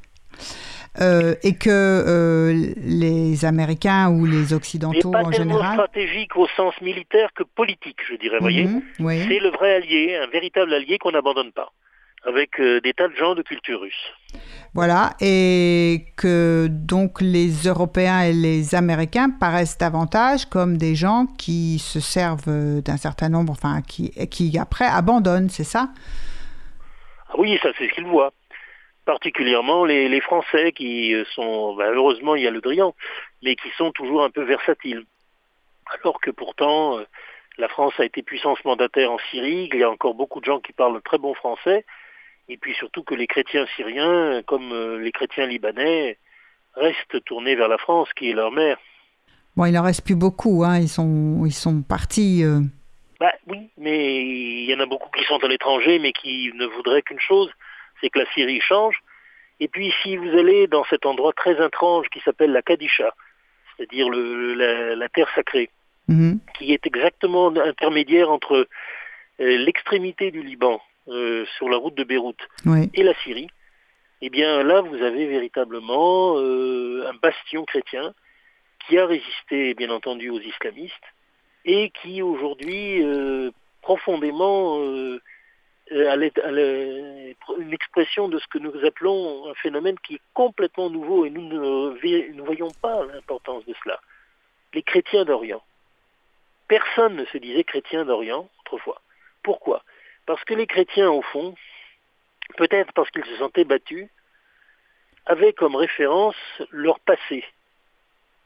Euh, 1.01 1.33
et 1.41 1.55
que 1.55 1.69
euh, 1.71 2.73
les 2.77 3.45
Américains 3.45 4.11
ou 4.11 4.27
les 4.27 4.53
Occidentaux 4.53 5.09
pas 5.09 5.23
en 5.23 5.31
général. 5.31 5.73
stratégique 5.73 6.35
au 6.35 6.47
sens 6.55 6.79
militaire 6.81 7.29
que 7.33 7.41
politique, 7.41 7.97
je 8.07 8.15
dirais. 8.15 8.37
voyez, 8.39 8.65
mhm, 8.65 8.83
c'est 8.99 9.39
le 9.39 9.49
vrai 9.49 9.73
allié, 9.73 10.15
un 10.21 10.27
véritable 10.27 10.71
allié 10.71 10.99
qu'on 10.99 11.11
n'abandonne 11.11 11.51
pas, 11.51 11.71
avec 12.25 12.59
euh, 12.59 12.79
des 12.81 12.93
tas 12.93 13.07
de 13.07 13.15
gens 13.15 13.35
de 13.35 13.41
culture 13.41 13.81
russe. 13.81 14.13
Voilà, 14.73 15.11
et 15.21 16.05
que 16.17 16.67
donc 16.69 17.21
les 17.21 17.49
Européens 17.67 18.21
et 18.21 18.33
les 18.33 18.75
Américains 18.75 19.29
paraissent 19.29 19.77
davantage 19.77 20.45
comme 20.45 20.77
des 20.77 20.95
gens 20.95 21.27
qui 21.37 21.79
se 21.79 21.99
servent 21.99 22.81
d'un 22.81 22.97
certain 22.97 23.29
nombre, 23.29 23.51
enfin 23.51 23.81
qui, 23.81 24.11
qui 24.27 24.57
après 24.57 24.85
abandonnent, 24.85 25.49
c'est 25.49 25.63
ça? 25.63 25.89
Ah 27.29 27.35
Oui, 27.37 27.59
ça 27.61 27.69
c'est 27.77 27.87
ce 27.87 27.93
qu'ils 27.93 28.05
voient 28.05 28.33
particulièrement 29.05 29.85
les, 29.85 30.21
Français 30.21 30.71
qui 30.71 31.13
euh, 31.13 31.25
sont, 31.33 31.75
ben, 31.75 31.91
heureusement 31.93 32.35
il 32.35 32.43
y 32.43 32.47
a 32.47 32.51
le 32.51 32.61
Drian, 32.61 32.95
mais 33.41 33.55
qui 33.55 33.69
sont 33.77 33.91
toujours 33.91 34.23
un 34.23 34.29
peu 34.29 34.43
versatiles. 34.43 35.05
Alors 36.03 36.19
que 36.21 36.31
pourtant, 36.31 36.97
euh, 36.97 37.03
la 37.57 37.67
France 37.67 37.93
a 37.99 38.05
été 38.05 38.23
puissance 38.23 38.63
mandataire 38.63 39.11
en 39.11 39.19
Syrie, 39.29 39.69
il 39.71 39.79
y 39.79 39.83
a 39.83 39.89
encore 39.89 40.13
beaucoup 40.13 40.39
de 40.39 40.45
gens 40.45 40.59
qui 40.59 40.73
parlent 40.73 41.01
très 41.01 41.17
bon 41.17 41.33
français, 41.33 41.85
et 42.49 42.57
puis 42.57 42.73
surtout 42.75 43.03
que 43.03 43.15
les 43.15 43.27
chrétiens 43.27 43.65
syriens, 43.75 44.41
comme 44.43 44.71
euh, 44.71 44.99
les 44.99 45.11
chrétiens 45.11 45.47
libanais, 45.47 46.17
restent 46.75 47.23
tournés 47.25 47.55
vers 47.55 47.67
la 47.67 47.77
France, 47.77 48.09
qui 48.15 48.29
est 48.29 48.33
leur 48.33 48.51
mère. 48.51 48.77
Bon, 49.55 49.65
il 49.65 49.77
en 49.77 49.83
reste 49.83 50.03
plus 50.03 50.15
beaucoup, 50.15 50.63
hein. 50.63 50.79
ils, 50.79 50.89
sont, 50.89 51.43
ils 51.45 51.53
sont 51.53 51.83
partis. 51.83 52.43
Bah, 53.19 53.31
oui, 53.47 53.69
mais 53.77 54.21
il 54.21 54.65
y 54.65 54.75
en 54.75 54.79
a 54.79 54.85
beaucoup 54.85 55.09
qui 55.11 55.23
sont 55.25 55.41
à 55.43 55.47
l'étranger, 55.47 55.99
mais 55.99 56.11
qui 56.11 56.51
ne 56.55 56.65
voudraient 56.65 57.03
qu'une 57.03 57.19
chose, 57.19 57.49
c'est 58.01 58.09
que 58.09 58.19
la 58.19 58.25
Syrie 58.33 58.59
change. 58.59 58.95
Et 59.59 59.67
puis 59.67 59.93
si 60.01 60.17
vous 60.17 60.27
allez 60.27 60.67
dans 60.67 60.83
cet 60.85 61.05
endroit 61.05 61.31
très 61.33 61.63
étrange 61.65 62.07
qui 62.09 62.19
s'appelle 62.19 62.51
la 62.51 62.61
Kadisha, 62.61 63.13
c'est-à-dire 63.77 64.09
la, 64.09 65.09
terre 65.09 65.29
sacrée, 65.35 65.69
mhm. 66.09 66.39
qui 66.57 66.73
est 66.73 66.85
exactement 66.85 67.47
intermédiaire 67.55 68.29
entre 68.29 68.67
euh, 69.39 69.57
l'extrémité 69.57 70.31
du 70.31 70.43
Liban, 70.43 70.81
euh, 71.07 71.45
sur 71.57 71.69
la 71.69 71.77
route 71.77 71.95
de 71.95 72.03
Beyrouth, 72.03 72.41
et 72.93 73.03
la 73.03 73.13
Syrie, 73.23 73.49
eh 74.21 74.29
bien 74.29 74.63
là 74.63 74.81
vous 74.81 75.01
avez 75.01 75.27
véritablement 75.27 76.37
euh, 76.37 77.07
un 77.07 77.13
bastion 77.15 77.65
chrétien 77.65 78.13
qui 78.87 78.97
a 78.97 79.05
résisté 79.05 79.73
bien 79.73 79.89
entendu 79.89 80.29
aux 80.29 80.39
islamistes 80.39 80.93
et 81.65 81.91
qui 82.01 82.21
aujourd'hui 82.21 83.01
profondément 83.81 84.79
euh, 85.91 87.35
une 87.59 87.73
expression 87.73 88.29
de 88.29 88.39
ce 88.39 88.47
que 88.47 88.57
nous 88.57 88.73
appelons 88.85 89.49
un 89.49 89.53
phénomène 89.55 89.99
qui 89.99 90.15
est 90.15 90.21
complètement 90.33 90.89
nouveau 90.89 91.25
et 91.25 91.29
nous 91.29 91.41
ne, 91.41 92.41
voyons 92.41 92.71
pas 92.81 93.05
l'importance 93.05 93.65
de 93.65 93.75
cela. 93.83 93.99
Les 94.73 94.81
chrétiens 94.81 95.25
d'Orient. 95.25 95.61
Personne 96.67 97.15
ne 97.15 97.25
se 97.25 97.37
disait 97.37 97.63
chrétien 97.63 98.05
d'Orient 98.05 98.49
autrefois. 98.61 99.01
Pourquoi? 99.43 99.83
Parce 100.25 100.43
que 100.43 100.53
les 100.53 100.67
chrétiens, 100.67 101.11
au 101.11 101.21
fond, 101.21 101.55
peut-être 102.57 102.93
parce 102.93 103.09
qu'ils 103.11 103.25
se 103.25 103.37
sentaient 103.37 103.65
battus, 103.65 104.07
avaient 105.25 105.53
comme 105.53 105.75
référence 105.75 106.35
leur 106.71 106.99
passé, 106.99 107.43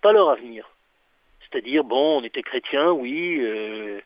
pas 0.01 0.13
leur 0.13 0.29
avenir. 0.29 0.69
C'est-à-dire, 1.41 1.83
bon, 1.83 2.19
on 2.19 2.23
était 2.23 2.43
chrétiens, 2.43 2.91
oui, 2.91 3.39
euh, 3.41 3.99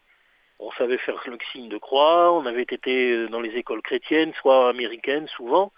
on 0.60 0.72
savait 0.72 0.98
faire 0.98 1.22
le 1.26 1.38
signe 1.52 1.70
de 1.70 1.78
croix, 1.78 2.32
on 2.34 2.46
avait 2.46 2.62
été 2.62 3.28
dans 3.28 3.42
les 3.42 3.56
écoles 3.56 3.82
chrétiennes, 3.82 4.34
soit 4.36 4.70
américaines 4.70 5.28
souvent, 5.30 5.72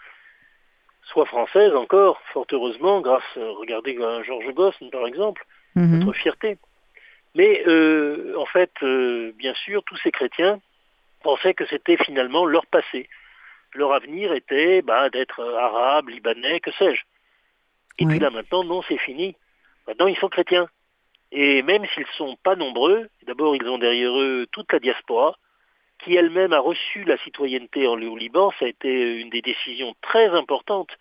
soit 1.04 1.26
françaises 1.26 1.74
encore, 1.74 2.22
fort 2.34 2.46
heureusement, 2.52 3.02
grâce, 3.02 3.24
regardez 3.36 3.96
Georges 3.96 4.54
Goss 4.54 4.76
par 4.92 5.08
exemple, 5.08 5.46
mhm. 5.76 6.00
notre 6.00 6.18
fierté. 6.18 6.58
Mais 7.36 7.64
euh, 7.68 8.36
en 8.38 8.46
fait, 8.46 8.72
euh, 8.84 9.32
bien 9.38 9.54
sûr, 9.56 9.84
tous 9.84 9.98
ces 9.98 10.12
chrétiens 10.12 10.60
pensaient 11.24 11.56
que 11.56 11.66
c'était 11.66 11.98
finalement 11.98 12.46
leur 12.46 12.66
passé. 12.68 13.10
Leur 13.74 13.94
avenir 13.94 14.34
était 14.34 14.82
bah, 14.84 15.10
d'être 15.10 15.42
arabe, 15.42 16.10
libanais, 16.10 16.60
que 16.60 16.72
sais-je. 16.74 17.02
Et 17.98 18.06
puis 18.06 18.20
là 18.20 18.30
maintenant, 18.30 18.64
non, 18.64 18.82
c'est 18.88 19.00
fini. 19.00 19.36
Maintenant, 19.88 20.08
ils 20.08 20.18
sont 20.18 20.30
chrétiens. 20.30 20.68
Et 21.32 21.64
même 21.64 21.86
s'ils 21.88 22.04
ne 22.04 22.18
sont 22.18 22.38
pas 22.44 22.56
nombreux, 22.56 23.10
d'abord, 23.26 23.56
ils 23.56 23.68
ont 23.68 23.80
derrière 23.80 24.12
eux 24.20 24.46
toute 24.52 24.72
la 24.72 24.80
diaspora, 24.80 25.36
qui 26.04 26.16
elle-même 26.16 26.54
a 26.54 26.60
reçu 26.60 27.04
la 27.06 27.18
citoyenneté 27.18 27.88
en, 27.88 28.00
au 28.02 28.18
Liban. 28.18 28.52
Ça 28.60 28.66
a 28.66 28.68
été 28.68 29.20
une 29.20 29.30
des 29.30 29.42
décisions 29.42 29.96
très 30.02 30.28
importantes 30.28 30.92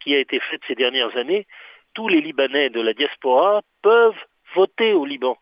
qui 0.00 0.14
a 0.14 0.18
été 0.18 0.40
faite 0.40 0.60
ces 0.66 0.74
dernières 0.74 1.16
années. 1.16 1.46
Tous 1.94 2.08
les 2.08 2.20
Libanais 2.20 2.70
de 2.70 2.80
la 2.80 2.92
diaspora 2.92 3.62
peuvent 3.82 4.22
voter 4.54 4.92
au 4.92 5.04
Liban 5.04 5.38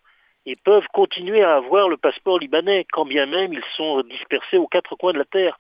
et 0.47 0.55
peuvent 0.55 0.87
continuer 0.93 1.43
à 1.43 1.57
avoir 1.57 1.89
le 1.89 1.97
passeport 1.97 2.39
libanais, 2.39 2.87
quand 2.93 3.05
bien 3.05 3.27
même 3.27 3.53
ils 3.53 3.65
sont 3.77 4.01
dispersés 4.03 4.57
aux 4.57 4.69
quatre 4.69 4.95
coins 4.95 5.13
de 5.13 5.19
la 5.19 5.25
terre. 5.25 5.59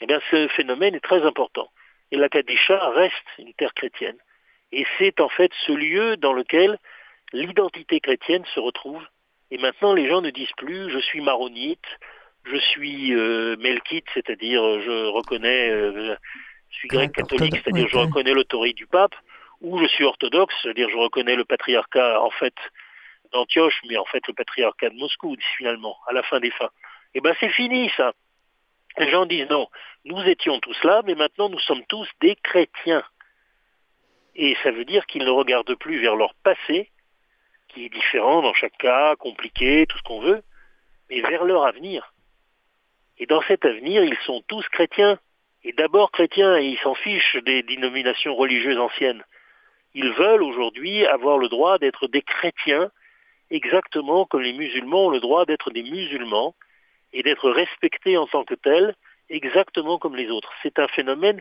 Eh 0.00 0.06
bien, 0.06 0.20
ce 0.30 0.48
phénomène 0.48 0.94
est 0.94 1.04
très 1.04 1.22
important. 1.26 1.68
Et 2.12 2.16
la 2.16 2.28
Kadisha 2.28 2.90
reste 2.90 3.14
une 3.38 3.52
terre 3.54 3.74
chrétienne. 3.74 4.16
Et 4.70 4.86
c'est 4.98 5.20
en 5.20 5.28
fait 5.28 5.50
ce 5.66 5.72
lieu 5.72 6.16
dans 6.16 6.32
lequel 6.32 6.78
l'identité 7.32 8.00
chrétienne 8.00 8.44
se 8.54 8.60
retrouve. 8.60 9.02
Et 9.50 9.58
maintenant, 9.58 9.92
les 9.92 10.08
gens 10.08 10.22
ne 10.22 10.30
disent 10.30 10.52
plus 10.56 10.90
je 10.90 10.98
suis 10.98 11.20
maronite, 11.20 11.84
je 12.44 12.56
suis 12.56 13.14
euh, 13.14 13.56
melkite, 13.58 14.06
c'est-à-dire 14.14 14.62
je 14.80 15.06
reconnais, 15.08 15.70
euh, 15.70 16.16
je 16.70 16.76
suis 16.76 16.88
grec 16.88 17.12
catholique, 17.12 17.56
c'est-à-dire 17.62 17.88
je 17.88 17.98
reconnais 17.98 18.32
l'autorité 18.32 18.74
du 18.74 18.86
pape, 18.86 19.14
ou 19.60 19.78
je 19.78 19.86
suis 19.86 20.04
orthodoxe, 20.04 20.54
c'est-à-dire 20.62 20.88
je 20.90 20.96
reconnais 20.96 21.36
le 21.36 21.44
patriarcat 21.44 22.20
en 22.22 22.30
fait 22.30 22.54
d'Antioche, 23.32 23.80
mais 23.88 23.96
en 23.96 24.04
fait 24.04 24.26
le 24.28 24.34
patriarcat 24.34 24.90
de 24.90 24.96
Moscou 24.96 25.36
finalement, 25.56 25.96
à 26.06 26.12
la 26.12 26.22
fin 26.22 26.40
des 26.40 26.50
fins. 26.50 26.70
Eh 27.14 27.20
bien 27.20 27.34
c'est 27.40 27.50
fini 27.50 27.90
ça. 27.96 28.12
Les 28.98 29.10
gens 29.10 29.26
disent 29.26 29.48
non, 29.48 29.68
nous 30.04 30.22
étions 30.22 30.60
tous 30.60 30.82
là, 30.84 31.02
mais 31.04 31.14
maintenant 31.14 31.48
nous 31.48 31.60
sommes 31.60 31.84
tous 31.86 32.08
des 32.20 32.36
chrétiens. 32.36 33.04
Et 34.34 34.56
ça 34.62 34.70
veut 34.70 34.84
dire 34.84 35.06
qu'ils 35.06 35.24
ne 35.24 35.30
regardent 35.30 35.74
plus 35.74 36.00
vers 36.00 36.16
leur 36.16 36.34
passé, 36.42 36.90
qui 37.68 37.84
est 37.84 37.88
différent 37.88 38.42
dans 38.42 38.54
chaque 38.54 38.76
cas, 38.78 39.16
compliqué, 39.16 39.86
tout 39.86 39.98
ce 39.98 40.02
qu'on 40.02 40.20
veut, 40.20 40.42
mais 41.10 41.20
vers 41.20 41.44
leur 41.44 41.64
avenir. 41.64 42.12
Et 43.18 43.26
dans 43.26 43.42
cet 43.42 43.64
avenir, 43.64 44.02
ils 44.04 44.18
sont 44.24 44.42
tous 44.48 44.66
chrétiens. 44.68 45.18
Et 45.64 45.72
d'abord 45.72 46.10
chrétiens, 46.10 46.56
et 46.56 46.66
ils 46.66 46.78
s'en 46.78 46.94
fichent 46.94 47.36
des 47.44 47.62
dénominations 47.62 48.34
religieuses 48.34 48.78
anciennes. 48.78 49.24
Ils 49.94 50.10
veulent 50.10 50.42
aujourd'hui 50.42 51.06
avoir 51.06 51.38
le 51.38 51.48
droit 51.48 51.78
d'être 51.78 52.08
des 52.08 52.22
chrétiens, 52.22 52.90
exactement 53.52 54.24
comme 54.24 54.42
les 54.42 54.52
musulmans 54.52 55.06
ont 55.06 55.10
le 55.10 55.20
droit 55.20 55.44
d'être 55.44 55.70
des 55.70 55.82
musulmans, 55.82 56.54
et 57.12 57.22
d'être 57.22 57.50
respectés 57.50 58.16
en 58.16 58.26
tant 58.26 58.44
que 58.44 58.54
tels, 58.54 58.94
exactement 59.28 59.98
comme 59.98 60.16
les 60.16 60.30
autres. 60.30 60.52
C'est 60.62 60.78
un 60.78 60.88
phénomène 60.88 61.40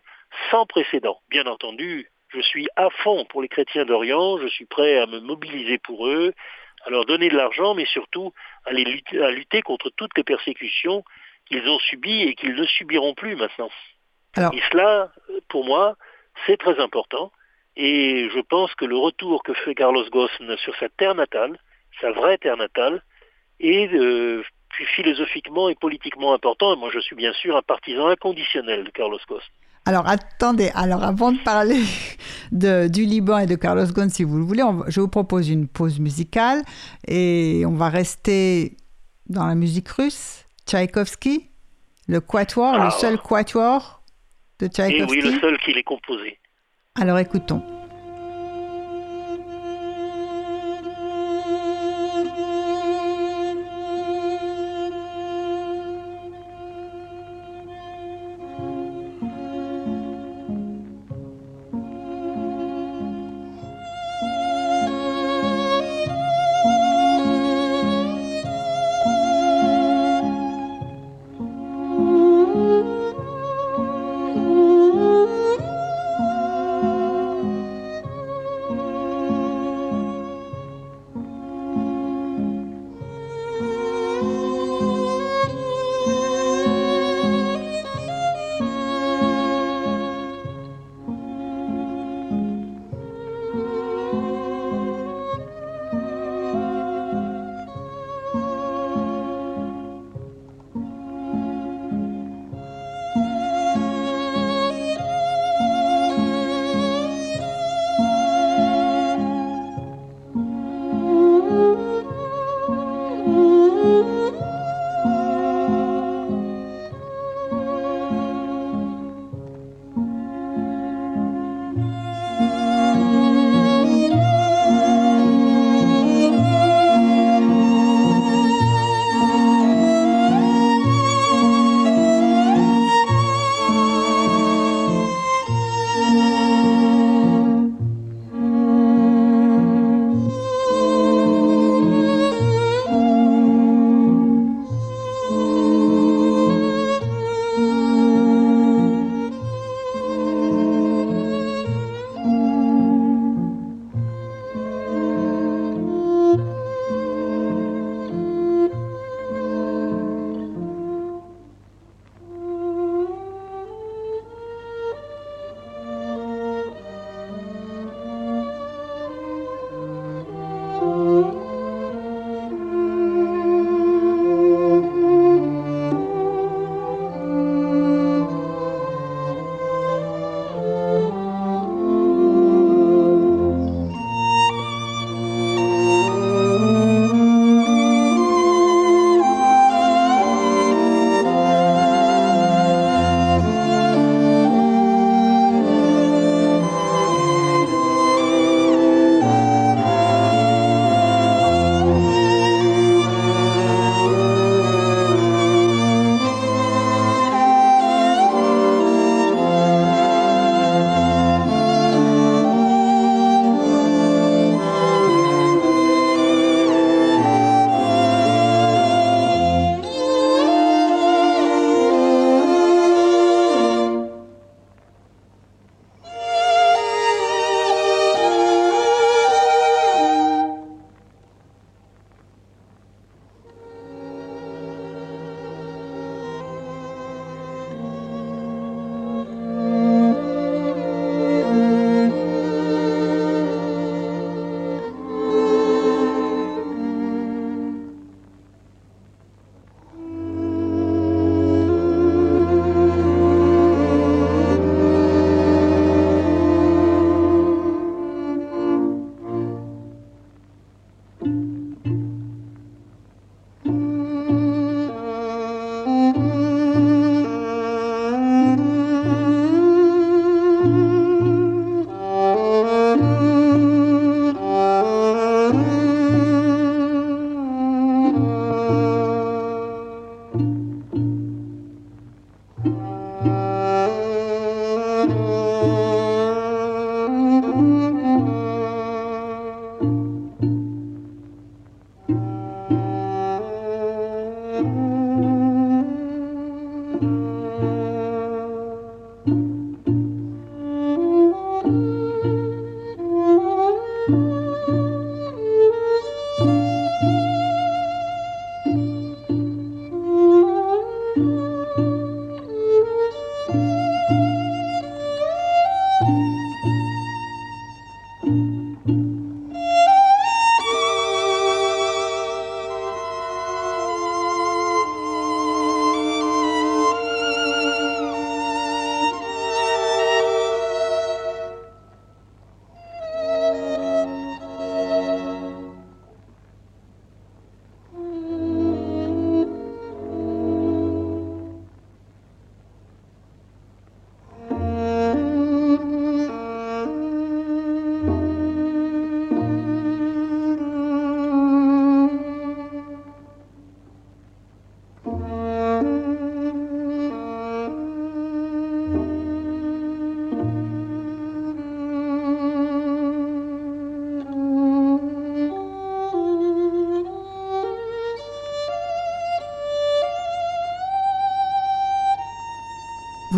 sans 0.49 0.65
précédent. 0.65 1.19
Bien 1.29 1.45
entendu, 1.47 2.09
je 2.29 2.41
suis 2.41 2.67
à 2.75 2.89
fond 2.89 3.25
pour 3.25 3.41
les 3.41 3.47
chrétiens 3.47 3.85
d'Orient, 3.85 4.37
je 4.37 4.47
suis 4.47 4.65
prêt 4.65 4.99
à 4.99 5.07
me 5.07 5.19
mobiliser 5.19 5.77
pour 5.77 6.07
eux, 6.07 6.33
à 6.85 6.89
leur 6.89 7.05
donner 7.05 7.29
de 7.29 7.35
l'argent, 7.35 7.73
mais 7.73 7.85
surtout 7.85 8.33
à, 8.65 8.73
lutter, 8.73 9.21
à 9.21 9.31
lutter 9.31 9.61
contre 9.61 9.89
toutes 9.95 10.17
les 10.17 10.23
persécutions 10.23 11.03
qu'ils 11.45 11.67
ont 11.67 11.79
subies 11.79 12.23
et 12.23 12.35
qu'ils 12.35 12.55
ne 12.55 12.65
subiront 12.65 13.13
plus 13.13 13.35
maintenant. 13.35 13.69
Et 14.53 14.61
cela, 14.71 15.11
pour 15.49 15.65
moi, 15.65 15.95
c'est 16.45 16.57
très 16.57 16.79
important. 16.79 17.31
Et 17.75 18.29
je 18.33 18.39
pense 18.39 18.73
que 18.75 18.85
le 18.85 18.97
retour 18.97 19.43
que 19.43 19.53
fait 19.53 19.75
Carlos 19.75 20.09
Ghosn 20.09 20.57
sur 20.57 20.75
sa 20.77 20.89
terre 20.89 21.15
natale, 21.15 21.57
sa 22.01 22.11
vraie 22.11 22.37
terre 22.37 22.57
natale, 22.57 23.01
est 23.59 23.93
euh, 23.93 24.43
philosophiquement 24.95 25.69
et 25.69 25.75
politiquement 25.75 26.33
important. 26.33 26.73
Et 26.73 26.77
moi, 26.77 26.89
je 26.93 26.99
suis 26.99 27.15
bien 27.15 27.33
sûr 27.33 27.55
un 27.55 27.61
partisan 27.61 28.07
inconditionnel 28.07 28.83
de 28.83 28.89
Carlos 28.89 29.19
Ghosn. 29.27 29.41
Alors 29.85 30.07
attendez, 30.07 30.69
alors 30.75 31.03
avant 31.03 31.31
de 31.31 31.39
parler 31.39 31.81
de, 32.51 32.87
du 32.87 33.03
Liban 33.03 33.39
et 33.39 33.47
de 33.47 33.55
Carlos 33.55 33.85
Ghosn, 33.85 34.09
si 34.09 34.23
vous 34.23 34.37
le 34.37 34.43
voulez, 34.43 34.63
je 34.87 35.01
vous 35.01 35.07
propose 35.07 35.49
une 35.49 35.67
pause 35.67 35.99
musicale 35.99 36.61
et 37.07 37.63
on 37.65 37.73
va 37.73 37.89
rester 37.89 38.77
dans 39.27 39.45
la 39.47 39.55
musique 39.55 39.89
russe. 39.89 40.45
Tchaïkovski, 40.67 41.49
le 42.07 42.21
quatuor, 42.21 42.77
le 42.77 42.83
ah, 42.83 42.91
seul 42.91 43.17
quatuor 43.17 44.03
de 44.59 44.67
Tchaïkovski. 44.67 45.17
Et 45.17 45.23
oui, 45.23 45.31
le 45.31 45.39
seul 45.39 45.57
qui 45.57 45.73
l'ait 45.73 45.83
composé. 45.83 46.37
Alors 46.93 47.17
écoutons. 47.17 47.63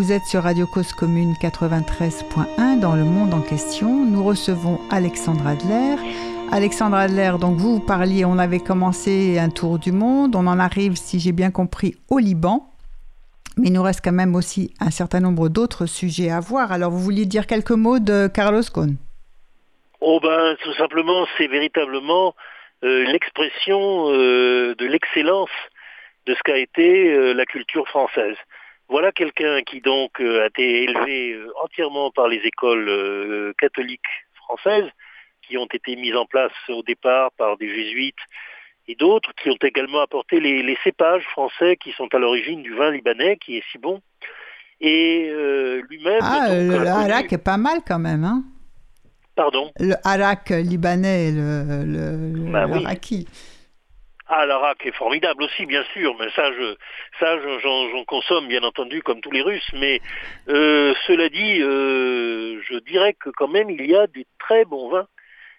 Vous 0.04 0.12
êtes 0.12 0.26
sur 0.26 0.44
Radio 0.44 0.68
Cause 0.68 0.92
Commune 0.92 1.34
93.1 1.42 2.78
dans 2.78 2.94
le 2.94 3.06
monde 3.06 3.34
en 3.34 3.40
question. 3.40 4.04
Nous 4.04 4.22
recevons 4.22 4.78
Alexandre 4.92 5.48
Adler. 5.48 5.96
Alexandre 6.52 6.98
Adler, 6.98 7.32
donc 7.40 7.56
vous, 7.56 7.80
parliez, 7.80 8.26
on 8.26 8.38
avait 8.38 8.60
commencé 8.60 9.40
un 9.40 9.50
tour 9.50 9.80
du 9.80 9.94
monde. 9.94 10.36
On 10.36 10.46
en 10.46 10.60
arrive, 10.60 10.98
si 10.98 11.22
j'ai 11.22 11.32
bien 11.32 11.52
compris, 11.52 11.96
au 12.10 12.20
Liban. 12.20 12.70
Mais 13.56 13.70
il 13.70 13.74
nous 13.74 13.82
reste 13.82 14.02
quand 14.04 14.12
même 14.12 14.36
aussi 14.36 14.74
un 14.82 14.92
certain 14.92 15.22
nombre 15.22 15.48
d'autres 15.48 15.86
sujets 15.86 16.30
à 16.30 16.42
voir. 16.42 16.74
Alors, 16.74 16.92
vous 16.92 17.00
vouliez 17.00 17.26
dire 17.26 17.48
quelques 17.48 17.72
mots 17.72 18.00
de 18.00 18.28
Carlos 18.28 18.62
Ghosn 18.74 18.98
Oh 20.02 20.20
ben, 20.22 20.58
tout 20.62 20.74
simplement, 20.74 21.26
c'est 21.38 21.48
véritablement 21.48 22.36
euh, 22.84 23.06
l'expression 23.06 24.12
euh, 24.12 24.76
de 24.78 24.86
l'excellence 24.86 25.56
de 26.26 26.34
ce 26.34 26.44
qu'a 26.44 26.58
été 26.58 27.10
euh, 27.14 27.34
la 27.34 27.46
culture 27.46 27.88
française. 27.88 28.36
Voilà 28.94 29.12
quelqu'un 29.12 29.64
qui 29.64 29.82
donc 29.82 30.20
a 30.20 30.46
été 30.46 30.84
élevé 30.84 31.36
entièrement 31.64 32.12
par 32.12 32.28
les 32.28 32.38
écoles 32.46 33.52
catholiques 33.58 34.14
françaises, 34.36 34.88
qui 35.42 35.58
ont 35.58 35.66
été 35.66 35.96
mises 35.96 36.16
en 36.16 36.28
place 36.28 36.52
au 36.70 36.84
départ 36.84 37.32
par 37.36 37.58
des 37.58 37.74
jésuites 37.74 38.24
et 38.88 38.94
d'autres 38.94 39.32
qui 39.42 39.50
ont 39.50 39.58
également 39.64 40.02
apporté 40.02 40.40
les, 40.40 40.78
cépages 40.84 41.24
français 41.32 41.76
qui 41.76 41.92
sont 41.94 42.08
à 42.14 42.20
l'origine 42.20 42.62
du 42.62 42.76
vin 42.76 42.92
libanais 42.92 43.38
qui 43.38 43.58
est 43.58 43.64
si 43.72 43.80
bon. 43.80 44.00
Et 44.80 45.28
lui-même... 45.90 46.20
Ah, 46.22 46.50
le 46.54 46.88
halak 46.88 47.34
est 47.34 47.44
pas 47.44 47.58
mal 47.58 47.80
quand 47.88 47.98
même, 47.98 48.24
hein. 48.24 48.44
Pardon? 49.36 49.72
Le 49.80 49.96
harak 50.04 50.52
libanais, 50.52 51.32
le, 51.32 51.84
le, 51.84 52.52
bah 52.52 52.68
Ah, 54.28 54.46
l'arak 54.46 54.86
est 54.86 54.96
formidable 54.96 55.44
aussi, 55.44 55.66
bien 55.66 55.84
sûr, 55.92 56.16
mais 56.18 56.30
ça, 56.36 56.52
je, 56.54 56.76
ça, 57.20 57.38
j'en 57.60 58.06
consomme, 58.06 58.48
bien 58.48 58.64
entendu, 58.64 59.02
comme 59.02 59.20
tous 59.20 59.32
les 59.32 59.42
Russes. 59.42 59.70
Mais 59.74 60.00
euh, 60.48 60.94
cela 61.06 61.28
dit, 61.28 61.62
euh, 61.62 62.62
je 62.70 62.78
dirais 62.80 63.14
que 63.14 63.30
quand 63.32 63.50
même, 63.50 63.70
il 63.70 63.86
y 63.86 63.96
a 63.96 64.08
du 64.08 64.26
très 64.40 64.64
bons 64.64 64.90
vins 64.90 65.08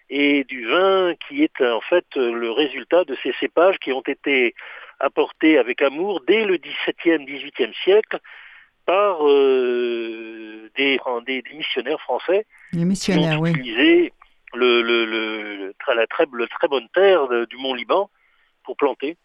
et 0.09 0.43
du 0.45 0.67
vin 0.67 1.13
qui 1.27 1.43
est 1.43 1.61
en 1.61 1.81
fait 1.81 2.05
le 2.15 2.51
résultat 2.51 3.03
de 3.05 3.15
ces 3.21 3.33
cépages 3.39 3.77
qui 3.77 3.91
ont 3.91 4.03
été 4.05 4.53
apportés 4.99 5.57
avec 5.57 5.81
amour 5.81 6.21
dès 6.27 6.45
le 6.45 6.57
XVIIe, 6.57 7.25
XVIIIe 7.25 7.73
siècle 7.83 8.19
par 8.85 9.27
euh, 9.27 10.69
des, 10.75 10.99
des, 11.25 11.43
missionnaires 11.55 12.01
français 12.01 12.45
les 12.71 12.85
missionnaires, 12.85 13.37
qui 13.37 13.41
ont 13.41 13.45
utilisé 13.47 14.13
le, 14.53 14.83
le, 14.83 15.05
le, 15.05 15.73
la 15.95 16.07
très, 16.07 16.25
le 16.31 16.47
très 16.47 16.67
bonne 16.67 16.87
terre 16.93 17.27
du 17.47 17.57
Mont 17.57 17.73
Liban 17.73 18.09
pour 18.65 18.77
planter. 18.77 19.17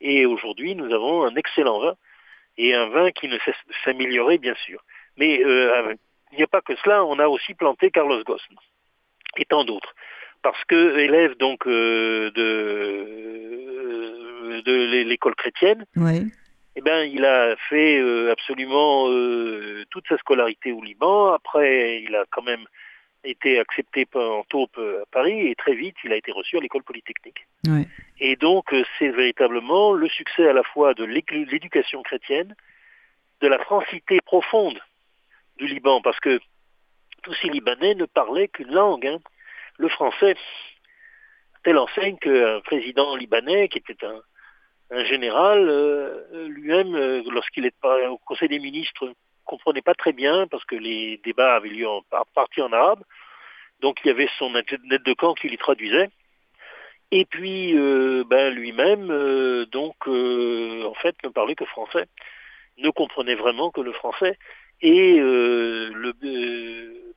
Et 0.00 0.26
aujourd'hui, 0.26 0.74
nous 0.74 0.92
avons 0.92 1.24
un 1.24 1.34
excellent 1.34 1.80
vin 1.80 1.94
et 2.56 2.74
un 2.74 2.88
vin 2.88 3.10
qui 3.10 3.28
ne 3.28 3.38
cesse 3.38 3.56
de 3.66 3.74
s'améliorer, 3.84 4.38
bien 4.38 4.54
sûr. 4.66 4.82
Mais 5.16 5.42
euh, 5.44 5.94
il 6.32 6.38
n'y 6.38 6.44
a 6.44 6.48
pas 6.48 6.60
que 6.60 6.76
cela, 6.84 7.04
on 7.04 7.18
a 7.18 7.28
aussi 7.28 7.54
planté 7.54 7.90
Carlos 7.90 8.22
Ghosn 8.22 8.54
et 9.36 9.44
tant 9.44 9.64
d'autres. 9.64 9.94
Parce 10.42 10.64
que 10.66 10.98
élève 10.98 11.36
donc 11.36 11.66
euh, 11.66 12.30
de, 12.30 14.60
de 14.60 15.04
l'école 15.04 15.34
chrétienne, 15.34 15.84
oui 15.96 16.30
eh 16.78 16.80
ben, 16.80 17.02
il 17.12 17.24
a 17.24 17.56
fait 17.68 17.98
euh, 17.98 18.30
absolument 18.30 19.10
euh, 19.10 19.84
toute 19.90 20.06
sa 20.08 20.16
scolarité 20.16 20.70
au 20.70 20.80
Liban. 20.80 21.32
Après, 21.32 22.02
il 22.02 22.14
a 22.14 22.24
quand 22.30 22.42
même 22.42 22.64
été 23.24 23.58
accepté 23.58 24.06
en 24.14 24.44
taupe 24.44 24.78
à 24.78 25.06
Paris 25.10 25.48
et 25.48 25.54
très 25.54 25.74
vite, 25.74 25.96
il 26.04 26.12
a 26.12 26.16
été 26.16 26.32
reçu 26.32 26.56
à 26.56 26.60
l'école 26.60 26.82
polytechnique. 26.82 27.46
Et 28.20 28.36
donc, 28.36 28.72
euh, 28.72 28.84
c'est 28.98 29.10
véritablement 29.10 29.92
le 29.92 30.08
succès 30.08 30.48
à 30.48 30.52
la 30.52 30.62
fois 30.62 30.94
de 30.94 31.04
l'éducation 31.04 32.02
chrétienne, 32.02 32.54
de 33.40 33.48
la 33.48 33.58
francité 33.58 34.20
profonde 34.20 34.80
du 35.56 35.66
Liban, 35.66 36.00
parce 36.02 36.18
que 36.20 36.40
tous 37.22 37.34
ces 37.34 37.48
Libanais 37.48 37.94
ne 37.94 38.06
parlaient 38.06 38.48
qu'une 38.48 38.72
langue, 38.72 39.06
hein. 39.06 39.18
le 39.76 39.88
français. 39.88 40.36
Telle 41.64 41.78
enseigne 41.78 42.16
qu'un 42.18 42.60
président 42.60 43.16
libanais, 43.16 43.68
qui 43.68 43.78
était 43.78 44.04
un, 44.04 44.22
un 44.90 45.04
général, 45.04 45.68
euh, 45.68 46.48
lui-même, 46.48 46.94
euh, 46.94 47.22
lorsqu'il 47.30 47.66
est 47.66 47.74
au 48.08 48.18
Conseil 48.18 48.48
des 48.48 48.60
ministres, 48.60 49.12
comprenait 49.48 49.82
pas 49.82 49.94
très 49.94 50.12
bien 50.12 50.46
parce 50.46 50.64
que 50.64 50.76
les 50.76 51.20
débats 51.24 51.56
avaient 51.56 51.68
lieu 51.68 51.88
en 51.88 52.02
partie 52.34 52.62
en 52.62 52.72
arabe. 52.72 53.02
Donc 53.80 53.98
il 54.04 54.08
y 54.08 54.10
avait 54.10 54.28
son 54.38 54.54
aide 54.54 55.02
de 55.04 55.12
camp 55.14 55.34
qui 55.34 55.48
lui 55.48 55.58
traduisait. 55.58 56.10
Et 57.10 57.24
puis 57.24 57.76
euh, 57.76 58.24
ben, 58.28 58.54
lui-même, 58.54 59.08
donc 59.72 59.96
en 60.06 60.94
fait, 60.94 61.16
ne 61.24 61.30
parlait 61.30 61.54
que 61.54 61.64
français, 61.64 62.06
ne 62.76 62.90
comprenait 62.90 63.34
vraiment 63.34 63.70
que 63.70 63.80
le 63.80 63.92
français. 63.92 64.38
Et 64.80 65.18
le 65.18 66.12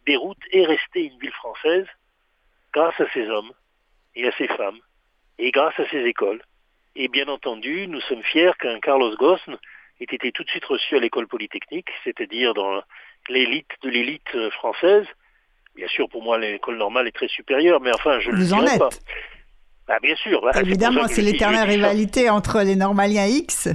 Beyrouth 0.05 0.43
est 0.51 0.65
resté 0.65 1.05
une 1.05 1.19
ville 1.19 1.33
française 1.33 1.85
grâce 2.73 2.99
à 2.99 3.09
ses 3.11 3.29
hommes 3.29 3.51
et 4.15 4.27
à 4.27 4.31
ses 4.37 4.47
femmes 4.47 4.79
et 5.37 5.51
grâce 5.51 5.77
à 5.79 5.87
ses 5.89 6.05
écoles. 6.05 6.41
Et 6.95 7.07
bien 7.07 7.27
entendu, 7.27 7.87
nous 7.87 8.01
sommes 8.01 8.23
fiers 8.23 8.51
qu'un 8.59 8.79
Carlos 8.79 9.15
Ghosn 9.15 9.57
ait 10.01 10.15
été 10.15 10.31
tout 10.31 10.43
de 10.43 10.49
suite 10.49 10.65
reçu 10.65 10.95
à 10.95 10.99
l'école 10.99 11.27
polytechnique, 11.27 11.89
c'est-à-dire 12.03 12.53
dans 12.53 12.81
l'élite 13.29 13.71
de 13.83 13.89
l'élite 13.89 14.49
française. 14.51 15.05
Bien 15.75 15.87
sûr, 15.87 16.09
pour 16.09 16.21
moi, 16.21 16.37
l'école 16.37 16.77
normale 16.77 17.07
est 17.07 17.15
très 17.15 17.27
supérieure, 17.27 17.79
mais 17.79 17.91
enfin, 17.93 18.19
je 18.19 18.31
ne 18.31 18.35
le 18.35 18.45
dirais 18.45 18.77
pas. 18.77 18.89
Ah, 19.87 19.99
bien 20.01 20.15
sûr. 20.15 20.41
Évidemment, 20.55 21.07
c'est 21.07 21.21
l'éternelle 21.21 21.67
rivalité 21.69 22.29
entre 22.29 22.61
les 22.61 22.75
normaliens 22.75 23.25
X. 23.25 23.69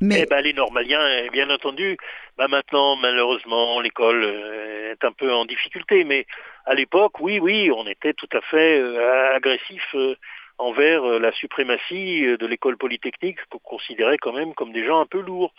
Mais... 0.00 0.22
Eh 0.22 0.26
ben, 0.26 0.40
les 0.42 0.52
normaliens, 0.52 1.00
bien 1.32 1.48
entendu, 1.48 1.96
bah, 2.36 2.48
maintenant, 2.48 2.96
malheureusement, 2.96 3.80
l'école 3.80 4.24
euh, 4.24 4.92
est 4.92 5.04
un 5.04 5.12
peu 5.12 5.32
en 5.32 5.46
difficulté, 5.46 6.04
mais 6.04 6.26
à 6.66 6.74
l'époque, 6.74 7.18
oui, 7.20 7.38
oui, 7.38 7.70
on 7.74 7.86
était 7.86 8.12
tout 8.12 8.28
à 8.32 8.40
fait 8.42 8.78
euh, 8.78 9.34
agressif 9.34 9.82
euh, 9.94 10.14
envers 10.58 11.04
euh, 11.04 11.18
la 11.18 11.32
suprématie 11.32 12.26
euh, 12.26 12.36
de 12.36 12.46
l'école 12.46 12.76
polytechnique, 12.76 13.38
qu'on 13.50 13.58
considérait 13.58 14.18
quand 14.18 14.32
même 14.32 14.54
comme 14.54 14.72
des 14.72 14.84
gens 14.84 15.00
un 15.00 15.06
peu 15.06 15.20
lourds. 15.20 15.52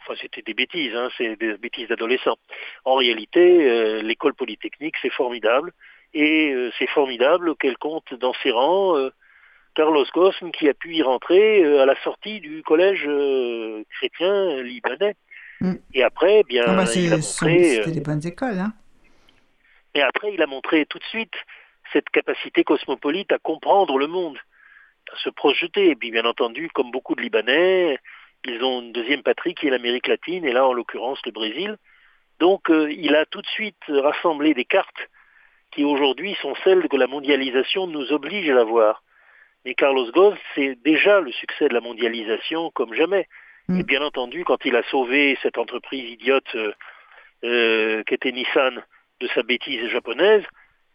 Enfin, 0.00 0.18
c'était 0.20 0.42
des 0.42 0.54
bêtises, 0.54 0.94
hein, 0.94 1.08
c'est 1.16 1.36
des 1.36 1.56
bêtises 1.56 1.88
d'adolescents. 1.88 2.36
En 2.84 2.96
réalité, 2.96 3.68
euh, 3.68 4.02
l'école 4.02 4.34
polytechnique, 4.34 4.96
c'est 5.00 5.12
formidable, 5.12 5.72
et 6.14 6.54
c'est 6.78 6.88
formidable 6.88 7.56
qu'elle 7.56 7.78
compte 7.78 8.12
dans 8.12 8.34
ses 8.42 8.50
rangs 8.50 8.94
Carlos 9.74 10.04
Ghosn 10.12 10.50
qui 10.52 10.68
a 10.68 10.74
pu 10.74 10.94
y 10.94 11.02
rentrer 11.02 11.64
à 11.78 11.86
la 11.86 11.94
sortie 12.02 12.40
du 12.40 12.62
collège 12.62 13.08
chrétien 13.96 14.62
libanais. 14.62 15.16
Mm. 15.62 15.76
Et 15.94 16.02
après, 16.02 16.40
eh 16.40 16.44
bien, 16.44 16.64
ah 16.66 16.76
bah, 16.76 16.84
il 16.94 17.14
a 17.14 17.16
montré. 17.16 17.64
C'était 17.76 17.92
des 17.92 18.00
bonnes 18.02 18.26
écoles, 18.26 18.58
hein. 18.58 18.74
Et 19.94 20.02
après, 20.02 20.34
il 20.34 20.42
a 20.42 20.46
montré 20.46 20.84
tout 20.84 20.98
de 20.98 21.04
suite 21.04 21.32
cette 21.92 22.10
capacité 22.10 22.64
cosmopolite 22.64 23.32
à 23.32 23.38
comprendre 23.38 23.98
le 23.98 24.06
monde, 24.06 24.38
à 25.12 25.16
se 25.18 25.30
projeter. 25.30 25.90
Et 25.90 25.96
puis 25.96 26.10
bien 26.10 26.24
entendu, 26.24 26.68
comme 26.70 26.90
beaucoup 26.90 27.14
de 27.14 27.22
Libanais, 27.22 27.98
ils 28.44 28.62
ont 28.62 28.80
une 28.80 28.92
deuxième 28.92 29.22
patrie 29.22 29.54
qui 29.54 29.66
est 29.66 29.70
l'Amérique 29.70 30.08
latine, 30.08 30.44
et 30.44 30.52
là 30.52 30.66
en 30.66 30.72
l'occurrence 30.72 31.20
le 31.24 31.32
Brésil. 31.32 31.76
Donc 32.40 32.70
euh, 32.70 32.90
il 32.90 33.14
a 33.14 33.24
tout 33.26 33.40
de 33.40 33.46
suite 33.46 33.82
rassemblé 33.88 34.54
des 34.54 34.64
cartes 34.64 35.08
qui 35.70 35.84
aujourd'hui 35.84 36.36
sont 36.42 36.54
celles 36.64 36.88
que 36.88 36.96
la 36.96 37.06
mondialisation 37.06 37.86
nous 37.86 38.12
oblige 38.12 38.50
à 38.50 38.64
voir. 38.64 39.02
Mais 39.64 39.74
Carlos 39.74 40.10
Ghosn, 40.10 40.36
c'est 40.54 40.76
déjà 40.82 41.20
le 41.20 41.32
succès 41.32 41.68
de 41.68 41.74
la 41.74 41.80
mondialisation 41.80 42.70
comme 42.70 42.94
jamais. 42.94 43.28
Mm. 43.68 43.80
Et 43.80 43.82
bien 43.84 44.02
entendu, 44.02 44.44
quand 44.44 44.64
il 44.64 44.76
a 44.76 44.82
sauvé 44.84 45.38
cette 45.42 45.56
entreprise 45.56 46.10
idiote 46.10 46.54
euh, 46.54 46.72
euh, 47.44 48.02
qu'était 48.04 48.32
Nissan 48.32 48.82
de 49.20 49.28
sa 49.28 49.42
bêtise 49.42 49.88
japonaise, 49.88 50.44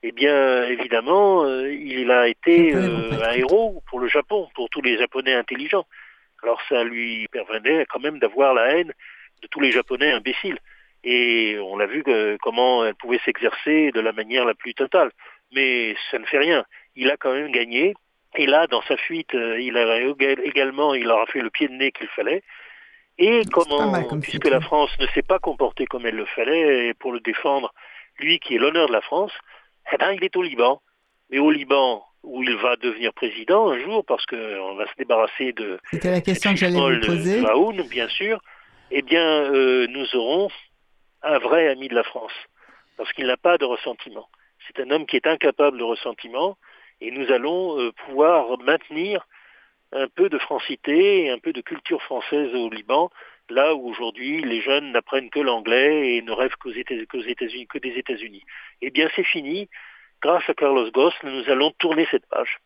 eh 0.03 0.11
bien, 0.11 0.63
évidemment, 0.65 1.43
euh, 1.43 1.71
il 1.73 2.11
a 2.11 2.27
été 2.27 2.75
euh, 2.75 3.11
un 3.23 3.31
héros 3.31 3.81
pour 3.89 3.99
le 3.99 4.07
Japon, 4.07 4.47
pour 4.53 4.69
tous 4.69 4.81
les 4.81 4.97
Japonais 4.97 5.33
intelligents. 5.33 5.87
Alors 6.43 6.61
ça 6.69 6.83
lui 6.83 7.27
permettait 7.31 7.85
quand 7.89 7.99
même 7.99 8.19
d'avoir 8.19 8.53
la 8.53 8.77
haine 8.77 8.93
de 9.41 9.47
tous 9.47 9.59
les 9.59 9.71
Japonais 9.71 10.11
imbéciles. 10.11 10.59
Et 11.03 11.57
on 11.59 11.77
l'a 11.77 11.87
vu 11.87 12.03
comment 12.41 12.85
elle 12.85 12.95
pouvait 12.95 13.19
s'exercer 13.25 13.91
de 13.91 13.99
la 13.99 14.11
manière 14.11 14.45
la 14.45 14.53
plus 14.53 14.73
totale. 14.73 15.11
Mais 15.51 15.95
ça 16.11 16.19
ne 16.19 16.25
fait 16.25 16.37
rien. 16.37 16.65
Il 16.95 17.09
a 17.09 17.17
quand 17.17 17.33
même 17.33 17.51
gagné. 17.51 17.95
Et 18.35 18.45
là, 18.45 18.67
dans 18.67 18.81
sa 18.83 18.97
fuite, 18.97 19.33
euh, 19.33 19.59
il 19.59 19.77
a 19.77 19.99
également, 20.43 20.93
il 20.93 21.09
aura 21.09 21.25
fait 21.27 21.41
le 21.41 21.49
pied 21.49 21.67
de 21.67 21.73
nez 21.73 21.91
qu'il 21.91 22.07
fallait. 22.09 22.43
Et 23.17 23.41
comment, 23.51 23.91
puisque 24.21 24.47
la 24.47 24.61
France 24.61 24.91
ne 24.99 25.07
s'est 25.07 25.23
pas 25.23 25.39
comportée 25.39 25.87
comme 25.87 26.05
elle 26.05 26.15
le 26.15 26.25
fallait, 26.25 26.89
et 26.89 26.93
pour 26.93 27.11
le 27.11 27.19
défendre, 27.19 27.73
lui 28.19 28.39
qui 28.39 28.55
est 28.55 28.59
l'honneur 28.59 28.87
de 28.87 28.93
la 28.93 29.01
France, 29.01 29.31
eh 29.91 29.97
ben, 29.97 30.11
il 30.11 30.23
est 30.23 30.35
au 30.35 30.41
Liban. 30.41 30.81
Mais 31.29 31.39
au 31.39 31.51
Liban, 31.51 32.05
où 32.23 32.43
il 32.43 32.55
va 32.55 32.75
devenir 32.77 33.13
président 33.13 33.69
un 33.69 33.79
jour, 33.79 34.03
parce 34.05 34.25
qu'on 34.25 34.75
va 34.75 34.85
se 34.87 34.95
débarrasser 34.97 35.53
de... 35.53 35.79
C'était 35.91 36.11
la 36.11 36.21
question 36.21 36.51
que 36.51 36.57
j'allais 36.57 36.79
vous 36.79 37.05
poser. 37.05 37.43
bien 37.89 38.07
sûr. 38.09 38.39
Eh 38.91 39.01
bien, 39.01 39.21
euh, 39.21 39.87
nous 39.87 40.15
aurons 40.15 40.49
un 41.23 41.39
vrai 41.39 41.67
ami 41.67 41.89
de 41.89 41.95
la 41.95 42.03
France, 42.03 42.31
parce 42.95 43.11
qu'il 43.13 43.27
n'a 43.27 43.37
pas 43.37 43.57
de 43.57 43.65
ressentiment. 43.65 44.27
C'est 44.65 44.81
un 44.81 44.91
homme 44.91 45.05
qui 45.05 45.17
est 45.17 45.27
incapable 45.27 45.77
de 45.77 45.83
ressentiment, 45.83 46.57
et 47.01 47.11
nous 47.11 47.29
allons 47.31 47.79
euh, 47.79 47.91
pouvoir 48.05 48.57
maintenir 48.59 49.25
un 49.91 50.07
peu 50.07 50.29
de 50.29 50.37
francité 50.37 51.25
et 51.25 51.29
un 51.29 51.39
peu 51.39 51.53
de 51.53 51.61
culture 51.61 52.01
française 52.01 52.53
au 52.53 52.69
Liban 52.69 53.09
là 53.49 53.75
où 53.75 53.89
aujourd'hui 53.89 54.41
les 54.43 54.61
jeunes 54.61 54.91
n'apprennent 54.91 55.29
que 55.29 55.39
l'anglais 55.39 56.15
et 56.15 56.21
ne 56.21 56.31
rêvent 56.31 56.55
qu'aux 56.59 56.71
États-Unis, 56.71 57.67
que 57.67 57.77
des 57.77 57.93
États-Unis. 57.97 58.43
Eh 58.81 58.89
bien, 58.89 59.09
c'est 59.15 59.25
fini. 59.25 59.69
Grâce 60.21 60.43
à 60.49 60.53
Carlos 60.53 60.89
Ghosn, 60.91 61.13
nous 61.23 61.49
allons 61.49 61.71
tourner 61.77 62.07
cette 62.09 62.25
page. 62.27 62.59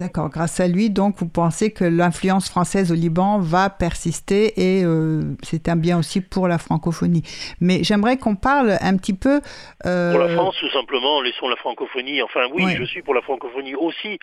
D'accord. 0.00 0.28
Grâce 0.28 0.58
à 0.58 0.66
lui, 0.66 0.90
donc, 0.90 1.16
vous 1.18 1.28
pensez 1.28 1.72
que 1.72 1.84
l'influence 1.84 2.50
française 2.50 2.90
au 2.90 2.94
Liban 2.94 3.38
va 3.38 3.70
persister 3.70 4.52
et 4.56 4.84
euh, 4.84 5.22
c'est 5.42 5.68
un 5.68 5.76
bien 5.76 5.98
aussi 5.98 6.20
pour 6.20 6.48
la 6.48 6.58
francophonie. 6.58 7.22
Mais 7.60 7.84
j'aimerais 7.84 8.16
qu'on 8.16 8.34
parle 8.34 8.76
un 8.80 8.96
petit 8.96 9.16
peu. 9.16 9.40
Euh, 9.86 10.10
pour 10.10 10.20
la 10.20 10.34
France, 10.34 10.56
tout 10.58 10.70
simplement, 10.70 11.20
laissons 11.20 11.48
la 11.48 11.56
francophonie. 11.56 12.22
Enfin, 12.22 12.48
oui, 12.52 12.74
je 12.76 12.84
suis 12.84 13.02
pour 13.02 13.14
la 13.14 13.22
francophonie 13.22 13.76
aussi. 13.76 14.18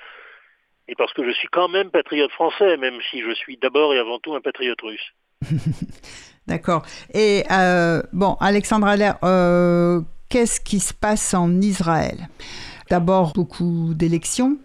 Et 0.89 0.95
parce 0.95 1.13
que 1.13 1.23
je 1.23 1.31
suis 1.31 1.47
quand 1.47 1.69
même 1.69 1.89
patriote 1.89 2.31
français, 2.31 2.75
même 2.75 2.99
si 3.09 3.21
je 3.21 3.33
suis 3.33 3.55
d'abord 3.55 3.93
et 3.93 3.99
avant 3.99 4.19
tout 4.19 4.35
un 4.35 4.41
patriote 4.41 4.81
russe. 4.81 5.13
D'accord. 6.47 6.83
Et 7.13 7.43
euh, 7.51 8.01
bon, 8.13 8.35
Alexandre 8.39 8.87
Allaire, 8.87 9.17
qu'est-ce 10.29 10.59
qui 10.59 10.79
se 10.79 10.93
passe 10.93 11.33
en 11.33 11.61
Israël? 11.61 12.29
D'abord, 12.89 13.33
beaucoup 13.33 13.93
d'élections 13.93 14.57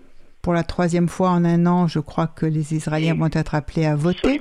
pour 0.47 0.55
la 0.55 0.62
troisième 0.62 1.09
fois 1.09 1.31
en 1.31 1.45
un 1.45 1.66
an, 1.66 1.89
je 1.89 1.99
crois 1.99 2.29
que 2.29 2.47
les 2.47 2.72
Israéliens 2.72 3.16
vont 3.16 3.29
être 3.33 3.57
appelés 3.57 3.85
à 3.85 3.97
voter. 3.97 4.41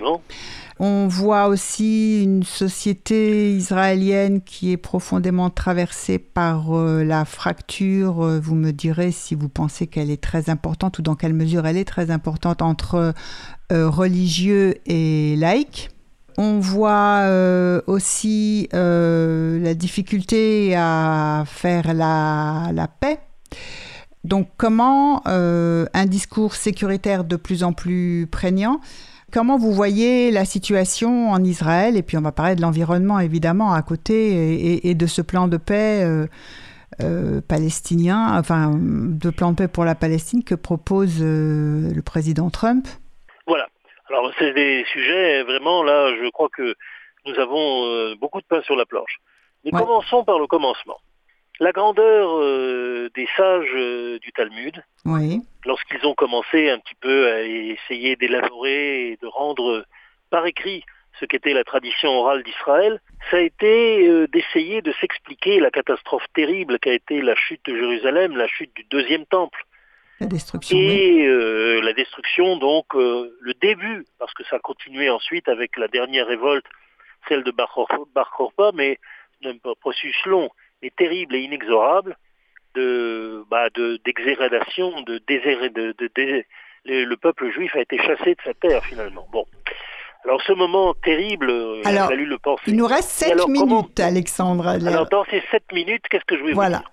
On 0.77 1.07
voit 1.07 1.47
aussi 1.47 2.21
une 2.21 2.43
société 2.43 3.51
israélienne 3.55 4.41
qui 4.41 4.71
est 4.71 4.77
profondément 4.77 5.49
traversée 5.49 6.19
par 6.19 6.77
euh, 6.77 7.03
la 7.03 7.25
fracture. 7.25 8.23
Euh, 8.23 8.39
vous 8.39 8.53
me 8.53 8.69
direz 8.69 9.11
si 9.11 9.33
vous 9.33 9.49
pensez 9.49 9.87
qu'elle 9.87 10.11
est 10.11 10.21
très 10.21 10.51
importante 10.51 10.99
ou 10.99 11.01
dans 11.01 11.15
quelle 11.15 11.33
mesure 11.33 11.65
elle 11.65 11.77
est 11.77 11.85
très 11.85 12.11
importante 12.11 12.61
entre 12.61 13.15
euh, 13.71 13.89
religieux 13.89 14.75
et 14.85 15.35
laïcs. 15.37 15.89
On 16.37 16.59
voit 16.59 17.23
aussi 17.87 18.67
la 18.73 19.73
difficulté 19.73 20.75
à 20.75 21.43
faire 21.45 21.93
la, 21.93 22.87
paix 22.99 23.19
donc 24.25 24.49
comment 24.57 25.21
euh, 25.27 25.85
un 25.93 26.07
discours 26.07 26.55
sécuritaire 26.55 27.23
de 27.23 27.35
plus 27.35 27.63
en 27.63 27.73
plus 27.73 28.27
prégnant 28.29 28.79
Comment 29.31 29.57
vous 29.57 29.71
voyez 29.71 30.31
la 30.31 30.45
situation 30.45 31.31
en 31.31 31.43
Israël? 31.43 31.97
Et 31.97 32.03
puis 32.03 32.17
on 32.17 32.21
va 32.21 32.31
parler 32.31 32.55
de 32.55 32.61
l'environnement 32.61 33.19
évidemment 33.19 33.73
à 33.73 33.81
côté 33.81 34.87
et, 34.87 34.95
de 34.95 35.05
ce 35.07 35.21
plan 35.21 35.47
de 35.47 35.57
paix 35.57 36.03
euh, 36.03 36.27
euh, 37.01 37.41
palestinien, 37.41 38.37
enfin 38.39 38.71
de 38.75 39.29
plan 39.29 39.51
de 39.51 39.57
paix 39.57 39.67
pour 39.67 39.83
la 39.83 39.93
Palestine 39.93 40.43
que 40.43 40.55
propose 40.55 41.21
le 41.21 42.01
président 42.01 42.49
Trump. 42.49 42.87
Voilà. 43.45 43.65
Alors 44.17 44.31
c'est 44.39 44.53
des 44.53 44.85
sujets 44.91 45.43
vraiment 45.43 45.83
là, 45.83 46.15
je 46.15 46.29
crois 46.29 46.49
que 46.49 46.75
nous 47.25 47.37
avons 47.39 48.15
beaucoup 48.15 48.39
de 48.39 48.45
pain 48.45 48.61
sur 48.61 48.75
la 48.75 48.85
planche. 48.85 49.19
Mais 49.63 49.71
commençons 49.71 50.23
par 50.23 50.39
le 50.39 50.47
commencement. 50.47 50.99
La 51.59 51.71
grandeur 51.71 52.37
euh, 52.37 53.09
des 53.15 53.27
sages 53.37 53.71
euh, 53.75 54.19
du 54.19 54.33
Talmud, 54.33 54.83
lorsqu'ils 55.65 56.05
ont 56.05 56.13
commencé 56.13 56.69
un 56.69 56.79
petit 56.79 56.95
peu 56.99 57.31
à 57.31 57.41
essayer 57.43 58.17
d'élaborer 58.17 59.11
et 59.11 59.17
de 59.21 59.27
rendre 59.27 59.85
par 60.29 60.45
écrit 60.47 60.83
ce 61.17 61.25
qu'était 61.25 61.53
la 61.53 61.63
tradition 61.63 62.09
orale 62.09 62.43
d'Israël, 62.43 62.99
ça 63.31 63.37
a 63.37 63.39
été 63.39 64.05
euh, 64.05 64.27
d'essayer 64.27 64.81
de 64.81 64.91
s'expliquer 64.99 65.61
la 65.61 65.71
catastrophe 65.71 66.25
terrible 66.33 66.77
qu'a 66.77 66.91
été 66.91 67.21
la 67.21 67.35
chute 67.35 67.65
de 67.65 67.77
Jérusalem, 67.77 68.35
la 68.35 68.47
chute 68.47 68.75
du 68.75 68.83
deuxième 68.89 69.25
temple. 69.25 69.63
La 70.19 70.27
destruction. 70.27 70.77
Et 70.77 71.27
la 71.81 71.93
destruction, 71.93 72.57
donc, 72.57 72.85
le 72.93 73.53
début, 73.61 74.05
parce 74.17 74.33
que 74.33 74.43
ça 74.45 74.57
a 74.57 74.59
continué 74.59 75.09
ensuite 75.09 75.49
avec 75.49 75.77
la 75.77 75.87
dernière 75.87 76.27
révolte, 76.27 76.65
celle 77.27 77.43
de 77.43 77.51
Bar 77.51 77.73
Korba, 77.73 78.71
mais 78.73 78.99
un 79.43 79.57
processus 79.81 80.15
long 80.25 80.49
terrible 80.97 81.35
et 81.35 81.39
inexorable 81.39 82.17
de 82.75 83.43
bah, 83.49 83.69
d'exhérédation, 84.05 85.01
de, 85.01 85.19
de, 85.27 85.95
de, 85.97 86.43
le, 86.85 87.15
peuple 87.15 87.51
juif 87.51 87.75
a 87.75 87.81
été 87.81 87.97
chassé 87.97 88.35
de 88.35 88.41
sa 88.43 88.53
terre 88.53 88.83
finalement. 88.83 89.27
Bon. 89.31 89.45
Alors 90.25 90.41
ce 90.41 90.53
moment 90.53 90.93
terrible, 90.95 91.51
il 91.85 91.97
a 91.97 92.07
fallu 92.07 92.25
le 92.25 92.39
penser. 92.39 92.63
Il 92.67 92.75
nous 92.75 92.87
reste 92.87 93.09
7 93.09 93.47
minutes, 93.47 93.99
Alexandre. 93.99 94.67
Alors 94.67 95.07
dans 95.07 95.23
ces 95.25 95.41
7 95.51 95.71
minutes, 95.71 96.03
qu'est-ce 96.09 96.25
que 96.25 96.37
je 96.37 96.43
vais 96.43 96.53
voilà. 96.53 96.77
vous 96.77 96.83
dire? 96.83 96.91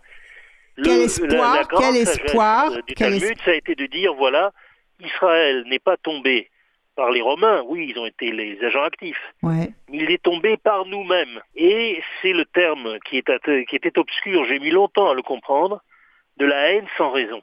Quel 0.76 1.02
espoir, 1.02 1.68
quel 1.68 1.96
espoir, 1.96 2.70
du 2.86 2.94
Talmud, 2.94 3.38
ça 3.44 3.50
a 3.50 3.54
été 3.54 3.74
de 3.74 3.86
dire, 3.86 4.14
voilà, 4.14 4.52
Israël 5.00 5.64
n'est 5.66 5.78
pas 5.78 5.96
tombé 5.96 6.48
par 6.94 7.10
les 7.10 7.22
Romains, 7.22 7.62
oui, 7.66 7.90
ils 7.90 7.98
ont 7.98 8.06
été 8.06 8.32
les 8.32 8.62
agents 8.64 8.82
actifs. 8.82 9.20
Ouais. 9.42 9.70
Il 9.90 10.10
est 10.10 10.22
tombé 10.22 10.56
par 10.56 10.84
nous-mêmes. 10.86 11.40
Et 11.56 12.02
c'est 12.20 12.32
le 12.32 12.44
terme 12.44 12.98
qui, 13.06 13.16
est, 13.16 13.66
qui 13.66 13.76
était 13.76 13.98
obscur, 13.98 14.44
j'ai 14.44 14.58
mis 14.58 14.70
longtemps 14.70 15.10
à 15.10 15.14
le 15.14 15.22
comprendre, 15.22 15.82
de 16.36 16.46
la 16.46 16.72
haine 16.72 16.86
sans 16.96 17.10
raison. 17.10 17.40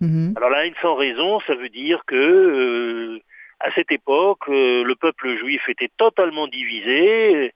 Mm-hmm. 0.00 0.36
Alors 0.36 0.50
la 0.50 0.66
haine 0.66 0.74
sans 0.82 0.94
raison, 0.94 1.40
ça 1.40 1.54
veut 1.54 1.68
dire 1.68 2.02
que 2.06 2.14
euh, 2.14 3.20
à 3.60 3.70
cette 3.72 3.90
époque, 3.92 4.48
euh, 4.48 4.84
le 4.84 4.94
peuple 4.94 5.36
juif 5.36 5.68
était 5.68 5.90
totalement 5.96 6.46
divisé 6.46 7.52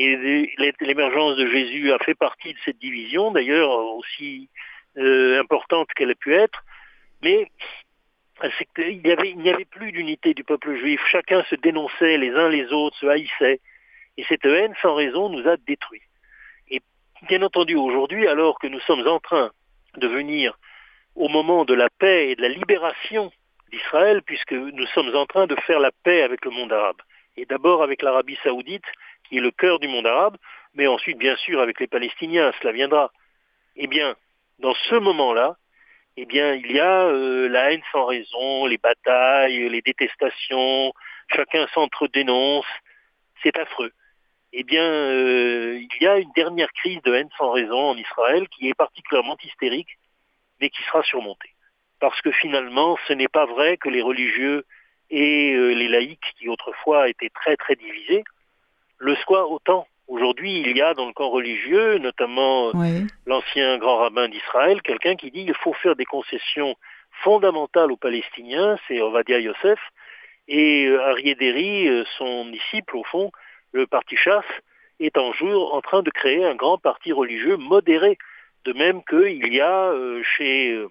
et 0.00 0.54
l'émergence 0.80 1.36
de 1.36 1.46
Jésus 1.48 1.92
a 1.92 1.98
fait 1.98 2.14
partie 2.14 2.54
de 2.54 2.58
cette 2.64 2.78
division, 2.78 3.32
d'ailleurs 3.32 3.70
aussi 3.96 4.48
euh, 4.96 5.40
importante 5.40 5.88
qu'elle 5.92 6.12
a 6.12 6.14
pu 6.14 6.34
être. 6.34 6.62
Mais 7.20 7.50
il 8.78 9.02
n'y 9.02 9.10
avait, 9.10 9.34
avait 9.50 9.64
plus 9.64 9.90
d'unité 9.90 10.34
du 10.34 10.44
peuple 10.44 10.76
juif. 10.76 11.00
Chacun 11.10 11.42
se 11.50 11.56
dénonçait 11.56 12.16
les 12.16 12.30
uns 12.30 12.48
les 12.48 12.72
autres, 12.72 12.96
se 12.98 13.06
haïssait. 13.06 13.60
Et 14.16 14.24
cette 14.28 14.44
haine 14.44 14.72
sans 14.82 14.94
raison 14.94 15.30
nous 15.30 15.48
a 15.48 15.56
détruits. 15.56 16.02
Et 16.70 16.80
bien 17.28 17.42
entendu, 17.42 17.74
aujourd'hui, 17.74 18.28
alors 18.28 18.60
que 18.60 18.68
nous 18.68 18.80
sommes 18.80 19.04
en 19.08 19.18
train 19.18 19.50
de 19.96 20.06
venir 20.06 20.56
au 21.16 21.28
moment 21.28 21.64
de 21.64 21.74
la 21.74 21.88
paix 21.90 22.30
et 22.30 22.36
de 22.36 22.42
la 22.42 22.50
libération 22.50 23.32
d'Israël, 23.72 24.22
puisque 24.22 24.52
nous 24.52 24.86
sommes 24.94 25.12
en 25.16 25.26
train 25.26 25.48
de 25.48 25.56
faire 25.66 25.80
la 25.80 25.90
paix 26.04 26.22
avec 26.22 26.44
le 26.44 26.52
monde 26.52 26.72
arabe. 26.72 27.02
Et 27.36 27.46
d'abord 27.46 27.82
avec 27.82 28.02
l'Arabie 28.02 28.38
saoudite, 28.44 28.86
qui 29.28 29.38
est 29.38 29.40
le 29.40 29.50
cœur 29.50 29.78
du 29.78 29.88
monde 29.88 30.06
arabe, 30.06 30.36
mais 30.74 30.86
ensuite, 30.86 31.18
bien 31.18 31.36
sûr, 31.36 31.60
avec 31.60 31.80
les 31.80 31.86
Palestiniens, 31.86 32.52
cela 32.60 32.72
viendra. 32.72 33.10
Eh 33.76 33.86
bien, 33.86 34.16
dans 34.58 34.74
ce 34.74 34.96
moment-là, 34.96 35.56
eh 36.16 36.26
bien, 36.26 36.54
il 36.54 36.72
y 36.72 36.80
a 36.80 37.06
euh, 37.06 37.48
la 37.48 37.72
haine 37.72 37.82
sans 37.92 38.06
raison, 38.06 38.66
les 38.66 38.78
batailles, 38.78 39.68
les 39.68 39.82
détestations, 39.82 40.92
chacun 41.34 41.66
s'entre-dénonce, 41.74 42.66
c'est 43.42 43.56
affreux. 43.58 43.92
Eh 44.52 44.64
bien, 44.64 44.82
euh, 44.82 45.78
il 45.78 46.02
y 46.02 46.06
a 46.06 46.18
une 46.18 46.32
dernière 46.32 46.72
crise 46.72 47.00
de 47.02 47.14
haine 47.14 47.28
sans 47.36 47.50
raison 47.50 47.90
en 47.90 47.96
Israël 47.96 48.48
qui 48.48 48.68
est 48.68 48.74
particulièrement 48.74 49.36
hystérique, 49.44 49.98
mais 50.60 50.70
qui 50.70 50.82
sera 50.84 51.02
surmontée. 51.02 51.50
Parce 52.00 52.20
que 52.22 52.32
finalement, 52.32 52.98
ce 53.06 53.12
n'est 53.12 53.28
pas 53.28 53.46
vrai 53.46 53.76
que 53.76 53.88
les 53.88 54.02
religieux 54.02 54.64
et 55.10 55.52
euh, 55.54 55.72
les 55.72 55.88
laïcs, 55.88 56.34
qui 56.38 56.48
autrefois 56.48 57.08
étaient 57.08 57.30
très 57.30 57.56
très 57.56 57.76
divisés, 57.76 58.24
le 58.98 59.14
soient 59.16 59.48
autant. 59.48 59.86
Aujourd'hui, 60.08 60.60
il 60.60 60.76
y 60.76 60.80
a 60.80 60.94
dans 60.94 61.06
le 61.06 61.12
camp 61.12 61.28
religieux, 61.28 61.98
notamment 61.98 62.70
euh, 62.70 63.00
l'ancien 63.26 63.76
grand 63.78 63.98
rabbin 63.98 64.28
d'Israël, 64.28 64.80
quelqu'un 64.82 65.16
qui 65.16 65.30
dit 65.30 65.44
qu'il 65.44 65.54
faut 65.54 65.74
faire 65.74 65.96
des 65.96 66.06
concessions 66.06 66.76
fondamentales 67.22 67.92
aux 67.92 67.96
Palestiniens, 67.96 68.78
c'est 68.86 69.00
Ovadia 69.02 69.38
Yosef, 69.38 69.78
et 70.48 70.86
euh, 70.86 71.10
Ariéderi, 71.10 71.88
euh, 71.88 72.04
son 72.16 72.46
disciple 72.46 72.96
au 72.96 73.04
fond, 73.04 73.30
le 73.72 73.86
parti 73.86 74.16
chasse, 74.16 74.46
est 74.98 75.18
en 75.18 75.32
jour 75.34 75.74
en 75.74 75.82
train 75.82 76.02
de 76.02 76.10
créer 76.10 76.44
un 76.44 76.54
grand 76.54 76.78
parti 76.78 77.12
religieux 77.12 77.58
modéré, 77.58 78.16
de 78.64 78.72
même 78.72 79.04
qu'il 79.04 79.52
y 79.52 79.60
a 79.60 79.92
chez 80.36 80.84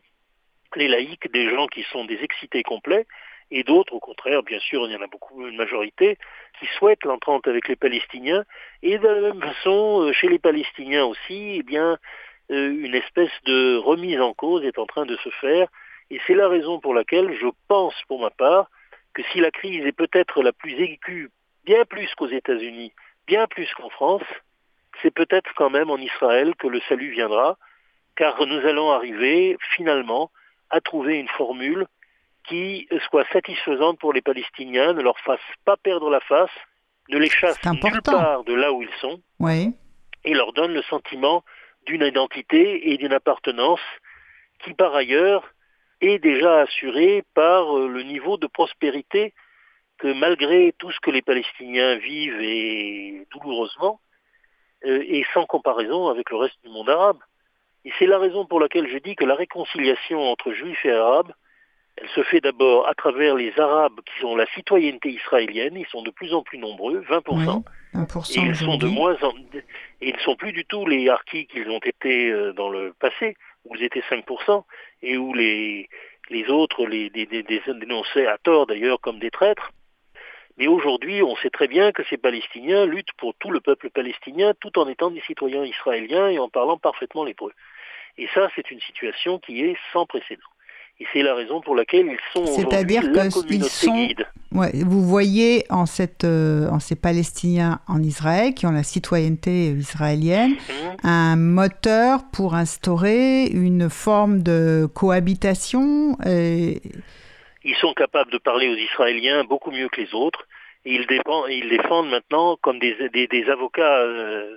les 0.75 0.87
laïcs 0.87 1.29
des 1.31 1.49
gens 1.49 1.67
qui 1.67 1.83
sont 1.91 2.05
des 2.05 2.23
excités 2.23 2.63
complets, 2.63 3.05
et 3.51 3.63
d'autres, 3.63 3.93
au 3.93 3.99
contraire, 3.99 4.43
bien 4.43 4.59
sûr, 4.59 4.85
il 4.85 4.93
y 4.93 4.95
en 4.95 5.01
a 5.01 5.07
beaucoup, 5.07 5.47
une 5.47 5.55
majorité, 5.55 6.17
qui 6.59 6.65
souhaitent 6.77 7.05
l'entente 7.05 7.47
avec 7.47 7.67
les 7.67 7.75
Palestiniens, 7.75 8.43
et 8.83 8.97
de 8.97 9.07
la 9.07 9.21
même 9.21 9.41
façon, 9.41 10.01
euh, 10.01 10.11
chez 10.11 10.27
les 10.27 10.39
Palestiniens 10.39 11.05
aussi, 11.05 11.57
eh 11.57 11.63
bien, 11.63 11.97
euh, 12.51 12.69
une 12.71 12.95
espèce 12.95 13.31
de 13.45 13.77
remise 13.77 14.19
en 14.19 14.33
cause 14.33 14.63
est 14.65 14.77
en 14.77 14.85
train 14.85 15.05
de 15.05 15.15
se 15.17 15.29
faire, 15.41 15.67
et 16.09 16.19
c'est 16.25 16.35
la 16.35 16.47
raison 16.47 16.79
pour 16.79 16.93
laquelle 16.93 17.33
je 17.39 17.47
pense, 17.67 17.95
pour 18.07 18.21
ma 18.21 18.29
part, 18.29 18.69
que 19.13 19.23
si 19.31 19.39
la 19.39 19.51
crise 19.51 19.85
est 19.85 19.91
peut-être 19.91 20.43
la 20.43 20.53
plus 20.53 20.73
aiguë, 20.73 21.29
bien 21.65 21.85
plus 21.85 22.13
qu'aux 22.15 22.27
États-Unis, 22.27 22.93
bien 23.27 23.47
plus 23.47 23.69
qu'en 23.73 23.89
France, 23.89 24.23
c'est 25.01 25.11
peut-être 25.11 25.53
quand 25.55 25.69
même 25.69 25.89
en 25.89 25.97
Israël 25.97 26.55
que 26.55 26.67
le 26.67 26.79
salut 26.87 27.11
viendra, 27.11 27.57
car 28.15 28.45
nous 28.45 28.65
allons 28.65 28.91
arriver 28.91 29.57
finalement 29.75 30.31
à 30.69 30.81
trouver 30.81 31.19
une 31.19 31.27
formule 31.29 31.87
qui 32.47 32.87
soit 33.09 33.27
satisfaisante 33.31 33.99
pour 33.99 34.13
les 34.13 34.21
Palestiniens, 34.21 34.93
ne 34.93 35.01
leur 35.01 35.19
fasse 35.19 35.39
pas 35.65 35.77
perdre 35.77 36.09
la 36.09 36.19
face, 36.21 36.51
ne 37.09 37.17
les 37.17 37.29
chasse 37.29 37.57
nulle 37.65 38.01
part 38.01 38.43
de 38.43 38.53
là 38.53 38.71
où 38.71 38.81
ils 38.81 38.93
sont, 39.01 39.21
et 40.23 40.33
leur 40.33 40.53
donne 40.53 40.73
le 40.73 40.81
sentiment 40.83 41.43
d'une 41.85 42.03
identité 42.03 42.91
et 42.91 42.97
d'une 42.97 43.13
appartenance 43.13 43.81
qui 44.63 44.73
par 44.73 44.95
ailleurs 44.95 45.43
est 46.01 46.19
déjà 46.19 46.61
assurée 46.61 47.23
par 47.33 47.77
euh, 47.77 47.87
le 47.87 48.03
niveau 48.03 48.37
de 48.37 48.47
prospérité 48.47 49.33
que 49.97 50.13
malgré 50.13 50.73
tout 50.77 50.91
ce 50.91 50.99
que 50.99 51.11
les 51.11 51.21
Palestiniens 51.21 51.97
vivent 51.97 52.41
et 52.41 53.25
douloureusement, 53.31 53.99
euh, 54.85 55.03
et 55.07 55.25
sans 55.33 55.45
comparaison 55.45 56.07
avec 56.07 56.29
le 56.29 56.37
reste 56.37 56.61
du 56.63 56.69
monde 56.69 56.89
arabe. 56.89 57.17
Et 57.83 57.91
c'est 57.97 58.05
la 58.05 58.19
raison 58.19 58.45
pour 58.45 58.59
laquelle 58.59 58.87
je 58.87 58.97
dis 58.99 59.15
que 59.15 59.25
la 59.25 59.33
réconciliation 59.33 60.19
entre 60.19 60.51
juifs 60.51 60.85
et 60.85 60.91
arabes, 60.91 61.33
elle 61.97 62.09
se 62.09 62.23
fait 62.23 62.41
d'abord 62.41 62.87
à 62.87 62.93
travers 62.93 63.35
les 63.35 63.59
Arabes 63.59 63.99
qui 64.05 64.23
ont 64.23 64.35
la 64.35 64.45
citoyenneté 64.53 65.09
israélienne, 65.09 65.75
ils 65.75 65.87
sont 65.87 66.03
de 66.03 66.11
plus 66.11 66.33
en 66.33 66.43
plus 66.43 66.59
nombreux, 66.59 67.03
20%, 67.09 67.63
et 67.95 68.39
ils 68.39 68.55
sont 68.55 68.77
de 68.77 68.87
moins 68.87 69.17
en... 69.23 69.33
et 70.01 70.09
ils 70.09 70.13
ne 70.13 70.19
sont 70.19 70.35
plus 70.35 70.53
du 70.53 70.63
tout 70.65 70.85
les 70.85 71.09
harkis 71.09 71.47
qu'ils 71.47 71.69
ont 71.69 71.79
été 71.79 72.29
euh, 72.29 72.53
dans 72.53 72.69
le 72.69 72.93
passé, 72.99 73.35
où 73.65 73.75
ils 73.75 73.83
étaient 73.83 74.03
5%, 74.11 74.63
et 75.01 75.17
où 75.17 75.33
les, 75.33 75.89
les 76.29 76.49
autres 76.49 76.85
les, 76.85 77.09
les, 77.09 77.25
les 77.25 77.61
dénonçaient 77.79 78.27
à 78.27 78.37
tort 78.37 78.67
d'ailleurs 78.67 79.01
comme 79.01 79.17
des 79.19 79.31
traîtres. 79.31 79.71
Mais 80.57 80.67
aujourd'hui, 80.67 81.21
on 81.23 81.35
sait 81.37 81.51
très 81.51 81.67
bien 81.67 81.91
que 81.91 82.03
ces 82.09 82.17
Palestiniens 82.17 82.85
luttent 82.85 83.13
pour 83.17 83.33
tout 83.35 83.51
le 83.51 83.59
peuple 83.59 83.89
palestinien 83.89 84.53
tout 84.59 84.77
en 84.77 84.87
étant 84.87 85.11
des 85.11 85.21
citoyens 85.21 85.63
israéliens 85.63 86.29
et 86.29 86.39
en 86.39 86.49
parlant 86.49 86.77
parfaitement 86.77 87.23
l'hébreu. 87.23 87.53
Et 88.17 88.27
ça, 88.33 88.49
c'est 88.55 88.71
une 88.71 88.81
situation 88.81 89.39
qui 89.39 89.63
est 89.63 89.77
sans 89.93 90.05
précédent. 90.07 90.49
Et 90.99 91.05
c'est 91.13 91.21
la 91.21 91.35
raison 91.35 91.61
pour 91.61 91.75
laquelle 91.75 92.07
ils 92.07 92.17
sont 92.33 92.45
C'est-à-dire 92.47 93.03
qu'ils 93.11 93.63
sont. 93.63 93.93
Guide. 93.93 94.25
Ouais, 94.51 94.71
vous 94.73 95.01
voyez 95.01 95.63
en, 95.69 95.85
cette, 95.85 96.23
euh, 96.23 96.67
en 96.69 96.79
ces 96.79 96.95
Palestiniens 96.95 97.79
en 97.87 98.01
Israël 98.01 98.55
qui 98.55 98.65
ont 98.65 98.71
la 98.71 98.81
citoyenneté 98.81 99.67
israélienne 99.67 100.51
mhm. 100.51 100.97
un 101.03 101.35
moteur 101.35 102.21
pour 102.33 102.55
instaurer 102.55 103.45
une 103.45 103.89
forme 103.89 104.41
de 104.41 104.87
cohabitation. 104.95 106.17
Et... 106.25 106.81
Ils 107.63 107.75
sont 107.75 107.93
capables 107.93 108.31
de 108.31 108.39
parler 108.39 108.67
aux 108.69 108.77
Israéliens 108.77 109.43
beaucoup 109.43 109.69
mieux 109.69 109.89
que 109.89 110.01
les 110.01 110.15
autres. 110.15 110.47
Et 110.85 110.95
ils, 110.95 111.05
défendent, 111.05 111.45
ils 111.49 111.69
défendent 111.69 112.09
maintenant 112.09 112.57
comme 112.61 112.79
des, 112.79 112.95
des, 113.09 113.49
avocats, 113.49 113.99
euh, 113.99 114.55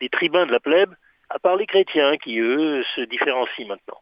des 0.00 0.08
tribuns 0.08 0.46
de 0.46 0.52
la 0.52 0.60
plèbe, 0.60 0.94
à 1.28 1.38
part 1.38 1.56
les 1.56 1.66
chrétiens 1.66 2.16
qui, 2.16 2.38
eux, 2.38 2.82
se 2.94 3.02
différencient 3.02 3.66
maintenant. 3.66 3.98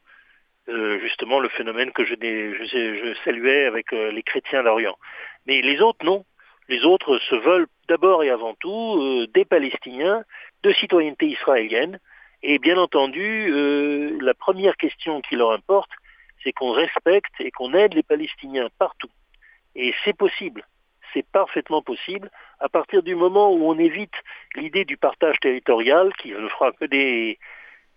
Euh, 0.70 1.00
justement 1.00 1.40
le 1.40 1.48
phénomène 1.48 1.90
que 1.90 2.04
je, 2.04 2.14
je, 2.14 3.14
saluais 3.24 3.64
avec 3.64 3.92
euh, 3.92 4.12
les 4.12 4.22
chrétiens 4.22 4.62
d'Orient. 4.62 4.96
Mais 5.46 5.62
les 5.62 5.80
autres, 5.80 6.04
non. 6.04 6.24
Les 6.68 6.84
autres 6.84 7.18
se 7.18 7.34
veulent 7.34 7.66
d'abord 7.88 8.22
et 8.22 8.30
avant 8.30 8.54
tout 8.54 8.96
euh, 9.00 9.26
des 9.34 9.44
Palestiniens 9.44 10.22
de 10.62 10.72
citoyenneté 10.72 11.26
israélienne. 11.26 11.98
Et 12.42 12.58
bien 12.58 12.78
entendu, 12.78 13.52
la 14.22 14.32
première 14.32 14.76
question 14.78 15.20
qui 15.20 15.36
leur 15.36 15.52
importe, 15.52 15.90
c'est 16.42 16.52
qu'on 16.52 16.70
respecte 16.70 17.34
et 17.38 17.50
qu'on 17.50 17.74
aide 17.74 17.92
les 17.92 18.02
Palestiniens 18.02 18.68
partout. 18.78 19.10
Et 19.74 19.92
c'est 20.04 20.16
possible, 20.16 20.64
c'est 21.12 21.26
parfaitement 21.26 21.82
possible, 21.82 22.30
à 22.58 22.70
partir 22.70 23.02
du 23.02 23.14
moment 23.14 23.52
où 23.52 23.68
on 23.68 23.78
évite 23.78 24.14
l'idée 24.54 24.86
du 24.86 24.96
partage 24.96 25.38
territorial 25.40 26.14
qui 26.14 26.30
ne 26.30 26.48
fera 26.48 26.72
que 26.72 26.86
des, 26.86 27.38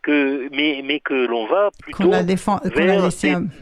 que, 0.03 0.49
mais, 0.51 0.81
mais 0.83 0.99
que 0.99 1.13
l'on 1.13 1.47
va 1.47 1.71
plutôt 1.81 2.11
vers 2.11 2.23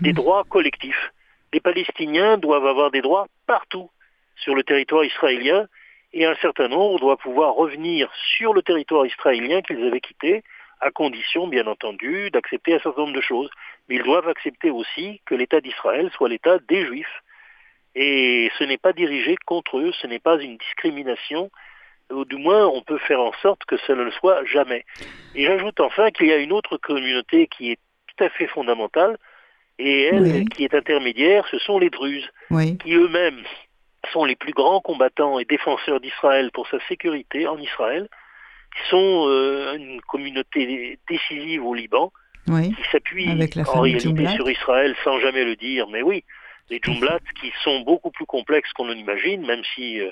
des, 0.02 0.14
droits 0.14 0.44
collectifs. 0.50 1.12
Les 1.54 1.60
Palestiniens 1.60 2.38
doivent 2.38 2.66
avoir 2.66 2.92
des 2.92 3.02
droits 3.02 3.28
partout 3.48 3.90
sur 4.36 4.56
le 4.56 4.64
territoire 4.64 5.06
israélien 5.06 5.68
et 6.14 6.26
un 6.26 6.36
certain 6.36 6.68
nombre 6.68 7.00
doivent 7.00 7.18
pouvoir 7.18 7.54
revenir 7.54 8.10
sur 8.38 8.54
le 8.54 8.62
territoire 8.62 9.06
israélien 9.06 9.62
qu'ils 9.62 9.84
avaient 9.86 10.02
quitté, 10.02 10.44
à 10.82 10.92
condition, 10.92 11.48
bien 11.48 11.68
entendu, 11.68 12.32
d'accepter 12.32 12.74
un 12.74 12.80
certain 12.80 13.02
nombre 13.02 13.14
de 13.14 13.22
choses. 13.22 13.50
Mais 13.88 13.96
ils 13.96 14.04
doivent 14.04 14.28
accepter 14.28 14.72
aussi 14.72 15.22
que 15.26 15.36
l'État 15.36 15.62
d'Israël 15.62 16.10
soit 16.14 16.28
l'État 16.28 16.58
des 16.68 16.86
Juifs. 16.86 17.22
Et 17.94 18.50
ce 18.58 18.64
n'est 18.64 18.78
pas 18.78 18.94
dirigé 18.94 19.36
contre 19.46 19.78
eux, 19.78 19.92
ce 20.02 20.08
n'est 20.08 20.20
pas 20.20 20.42
une 20.42 20.58
discrimination, 20.58 21.52
ou 22.12 22.26
du 22.26 22.38
moins 22.38 22.66
on 22.68 22.82
peut 22.82 22.98
faire 23.00 23.20
en 23.20 23.34
sorte 23.42 23.66
que 23.66 23.78
ça 23.88 23.96
ne 23.96 24.04
le 24.04 24.12
soit 24.12 24.44
jamais. 24.46 24.86
Et 25.36 25.46
j'ajoute 25.46 25.80
enfin 25.80 26.12
qu'il 26.12 26.28
y 26.28 26.34
a 26.34 26.38
une 26.38 26.52
autre 26.52 26.78
communauté 26.78 27.48
qui 27.48 27.72
est 27.72 27.80
tout 28.08 28.24
à 28.24 28.30
fait 28.30 28.48
fondamentale, 28.48 29.18
et 29.80 30.04
elle, 30.04 30.48
qui 30.50 30.64
est 30.64 30.74
intermédiaire, 30.76 31.46
ce 31.50 31.58
sont 31.58 31.80
les 31.80 31.90
Druzes, 31.90 32.30
qui 32.84 32.94
eux-mêmes 32.94 33.42
sont 34.12 34.26
les 34.26 34.36
plus 34.36 34.54
grands 34.54 34.82
combattants 34.82 35.40
et 35.40 35.46
défenseurs 35.46 36.00
d'Israël 36.00 36.52
pour 36.54 36.68
sa 36.68 36.80
sécurité 36.88 37.48
en 37.48 37.58
Israël, 37.58 38.08
qui 38.76 38.90
sont 38.90 39.26
euh, 39.28 39.76
une 39.76 40.02
communauté 40.02 41.00
décisive 41.10 41.66
au 41.66 41.74
Liban, 41.74 42.12
qui 42.46 42.84
s'appuie 42.92 43.30
en 43.68 43.82
réalité 43.82 44.28
sur 44.36 44.50
Israël 44.50 44.96
sans 45.04 45.20
jamais 45.20 45.46
le 45.46 45.56
dire, 45.56 45.88
mais 45.88 46.02
oui, 46.02 46.24
les 46.70 46.80
Djumblats 46.82 47.20
qui 47.40 47.52
sont 47.64 47.82
beaucoup 47.82 48.12
plus 48.12 48.26
complexes 48.26 48.72
qu'on 48.74 48.86
ne 48.86 48.94
l'imagine, 48.94 49.46
même 49.46 49.62
si 49.76 50.00
euh, 50.00 50.10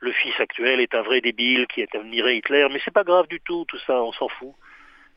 le 0.00 0.12
fils 0.12 0.38
actuel 0.38 0.80
est 0.80 0.94
un 0.94 1.02
vrai 1.02 1.20
débile 1.20 1.66
qui 1.66 1.80
est 1.80 1.94
admiré 1.94 2.36
Hitler, 2.36 2.66
mais 2.70 2.80
c'est 2.84 2.92
pas 2.92 3.04
grave 3.04 3.26
du 3.28 3.40
tout, 3.40 3.64
tout 3.66 3.78
ça, 3.86 4.02
on 4.02 4.12
s'en 4.12 4.28
fout. 4.28 4.54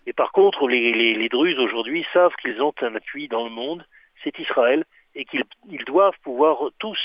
Et 0.07 0.13
par 0.13 0.31
contre, 0.31 0.67
les, 0.67 1.13
les, 1.13 1.29
Druzes 1.29 1.59
aujourd'hui 1.59 2.05
savent 2.11 2.35
qu'ils 2.41 2.61
ont 2.61 2.73
un 2.81 2.95
appui 2.95 3.27
dans 3.27 3.43
le 3.43 3.51
monde, 3.51 3.85
c'est 4.23 4.37
Israël, 4.39 4.83
et 5.13 5.25
qu'ils 5.25 5.85
doivent 5.85 6.17
pouvoir 6.23 6.57
tous 6.79 6.99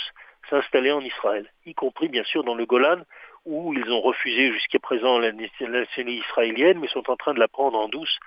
s'installer 0.49 0.93
en 0.93 1.01
Israël, 1.01 1.51
y 1.67 1.75
compris 1.75 2.09
bien 2.09 2.25
sûr 2.25 2.45
dans 2.45 2.55
le 2.55 2.65
Golan, 2.65 3.03
où 3.45 3.75
ils 3.75 3.91
ont 3.91 4.01
refusé 4.01 4.53
jusqu'à 4.53 4.79
présent 4.79 5.19
la 5.19 5.33
nationalité 5.33 6.03
israélienne, 6.07 6.79
mais 6.81 6.89
sont 6.89 7.11
en 7.11 7.17
train 7.17 7.35
de 7.35 7.41
la 7.41 7.49
prendre 7.49 7.79
en 7.79 7.89
douce, 7.89 8.19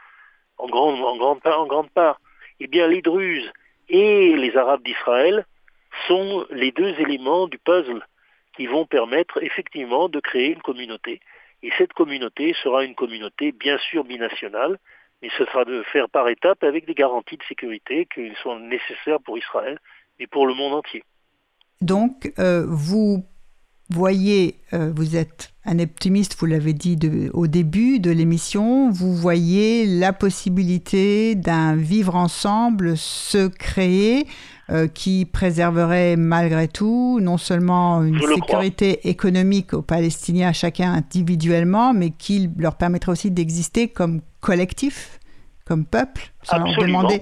en 0.58 0.68
grande, 0.68 1.02
en 1.02 1.40
en 1.44 1.66
grande 1.66 1.90
part. 1.90 2.20
Eh 2.60 2.68
bien, 2.68 2.88
les 2.88 3.02
Druzes 3.02 3.52
et 3.88 4.36
les 4.36 4.56
Arabes 4.58 4.84
d'Israël 4.84 5.46
sont 6.08 6.46
les 6.52 6.72
deux 6.72 6.94
éléments 7.00 7.48
du 7.48 7.58
puzzle 7.58 8.06
qui 8.60 8.68
vont 8.68 8.86
permettre 8.86 9.42
effectivement 9.42 10.10
de 10.10 10.20
créer 10.20 10.52
une 10.52 10.62
communauté. 10.62 11.22
Et 11.64 11.72
cette 11.78 11.94
communauté 11.94 12.54
sera 12.62 12.84
une 12.84 12.94
communauté 12.94 13.54
bien 13.54 13.78
sûr 13.78 14.04
binationale, 14.04 14.78
mais 15.22 15.30
ce 15.38 15.46
sera 15.46 15.64
de 15.64 15.82
faire 15.94 16.10
par 16.10 16.28
étapes 16.28 16.62
avec 16.66 16.86
des 16.86 16.94
garanties 16.94 17.38
de 17.38 17.44
sécurité 17.48 18.06
qui 18.14 18.34
sont 18.44 18.60
nécessaires 18.60 19.22
pour 19.24 19.38
Israël 19.38 19.80
et 20.20 20.28
pour 20.28 20.46
le 20.46 20.54
monde 20.56 20.74
entier. 20.74 21.06
Donc, 21.80 22.34
euh, 22.38 22.66
vous 22.68 23.24
voyez, 23.90 24.56
euh, 24.74 24.92
vous 24.94 25.16
êtes 25.16 25.54
un 25.64 25.80
optimiste, 25.80 26.38
vous 26.38 26.46
l'avez 26.46 26.74
dit 26.74 27.00
au 27.34 27.48
début 27.48 28.02
de 28.02 28.12
l'émission, 28.12 28.92
vous 28.92 29.16
voyez 29.16 29.86
la 29.86 30.12
possibilité 30.12 31.36
d'un 31.36 31.78
vivre 31.78 32.16
ensemble 32.16 32.98
se 32.98 33.48
créer 33.48 34.28
euh, 34.72 34.88
qui 34.88 35.26
préserverait 35.26 36.16
malgré 36.16 36.68
tout 36.68 37.20
non 37.22 37.38
seulement 37.38 38.04
une 38.04 38.20
sécurité 38.22 39.08
économique 39.10 39.74
aux 39.74 39.82
Palestiniens, 39.82 40.54
chacun 40.54 40.94
individuellement, 40.94 41.94
mais 41.94 42.12
qui 42.12 42.50
leur 42.58 42.76
permettrait 42.76 43.12
aussi 43.12 43.32
d'exister 43.32 43.88
comme 43.88 44.22
collectif 44.42 45.20
comme 45.70 45.86
peuple, 45.86 46.32
sans 46.42 46.58
leur 46.58 46.76
demander, 46.82 47.22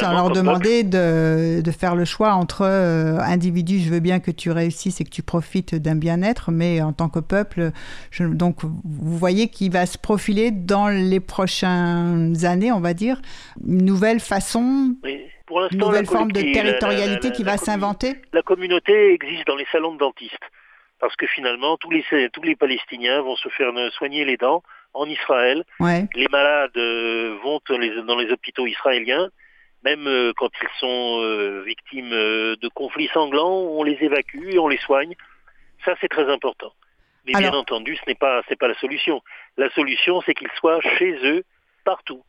sans 0.00 0.12
leur 0.12 0.30
demander 0.30 0.82
de, 0.82 1.60
de, 1.60 1.70
faire 1.70 1.94
le 1.94 2.04
choix 2.04 2.34
entre 2.34 2.62
euh, 2.62 3.20
individus, 3.20 3.78
je 3.78 3.88
veux 3.88 4.00
bien 4.00 4.18
que 4.18 4.32
tu 4.32 4.50
réussisses 4.50 5.00
et 5.00 5.04
que 5.04 5.10
tu 5.10 5.22
profites 5.22 5.76
d'un 5.76 5.94
bien-être, 5.94 6.50
mais 6.50 6.82
en 6.82 6.92
tant 6.92 7.08
que 7.08 7.20
peuple, 7.20 7.70
je, 8.10 8.24
donc 8.24 8.64
vous 8.64 9.16
voyez 9.16 9.46
qu'il 9.46 9.70
va 9.70 9.86
se 9.86 9.96
profiler 9.96 10.50
dans 10.50 10.88
les 10.88 11.20
prochaines 11.20 12.44
années, 12.44 12.72
on 12.72 12.80
va 12.80 12.94
dire, 12.94 13.22
une 13.64 13.84
nouvelle 13.84 14.18
façon, 14.18 14.96
une 15.50 15.78
nouvelle 15.78 16.06
forme 16.06 16.32
de 16.32 16.40
territorialité 16.40 17.32
qui 17.32 17.44
va 17.44 17.56
s'inventer 17.56 18.16
La 18.32 18.42
communauté 18.42 19.12
existe 19.12 19.46
dans 19.46 19.56
les 19.56 19.66
salons 19.70 19.94
de 19.94 19.98
dentistes, 19.98 20.50
parce 21.00 21.14
que 21.16 21.26
finalement, 21.26 21.76
tous 21.76 21.90
les, 21.90 22.04
tous 22.32 22.42
les 22.42 22.56
Palestiniens 22.56 23.20
vont 23.22 23.36
se 23.36 23.48
faire 23.50 23.72
soigner 23.92 24.24
les 24.24 24.36
dents 24.36 24.62
en 24.94 25.06
Israël. 25.06 25.64
Les 25.80 26.28
malades 26.30 26.76
euh, 26.76 27.36
vont 27.42 27.60
dans 27.68 27.78
les, 28.18 28.32
hôpitaux 28.32 28.66
israéliens. 28.66 29.28
Même 29.84 30.06
euh, 30.06 30.32
quand 30.34 30.48
ils 30.62 30.78
sont 30.78 31.20
euh, 31.20 31.62
victimes 31.66 32.10
de 32.10 32.68
conflits 32.74 33.10
sanglants, 33.12 33.52
on 33.52 33.82
les 33.82 33.98
évacue 34.00 34.50
et 34.50 34.58
on 34.58 34.68
les 34.68 34.78
soigne. 34.78 35.14
Ça, 35.84 35.94
c'est 36.00 36.08
très 36.08 36.30
important. 36.30 36.72
Mais 37.26 37.32
bien 37.32 37.52
entendu, 37.52 37.96
ce 37.96 38.02
n'est 38.06 38.14
pas, 38.14 38.42
pas 38.58 38.68
la 38.68 38.78
solution. 38.78 39.22
La 39.56 39.70
solution, 39.70 40.22
c'est 40.24 40.34
qu'ils 40.34 40.50
soient 40.58 40.80
chez 40.98 41.14
eux, 41.24 41.44
partout. 41.84 42.22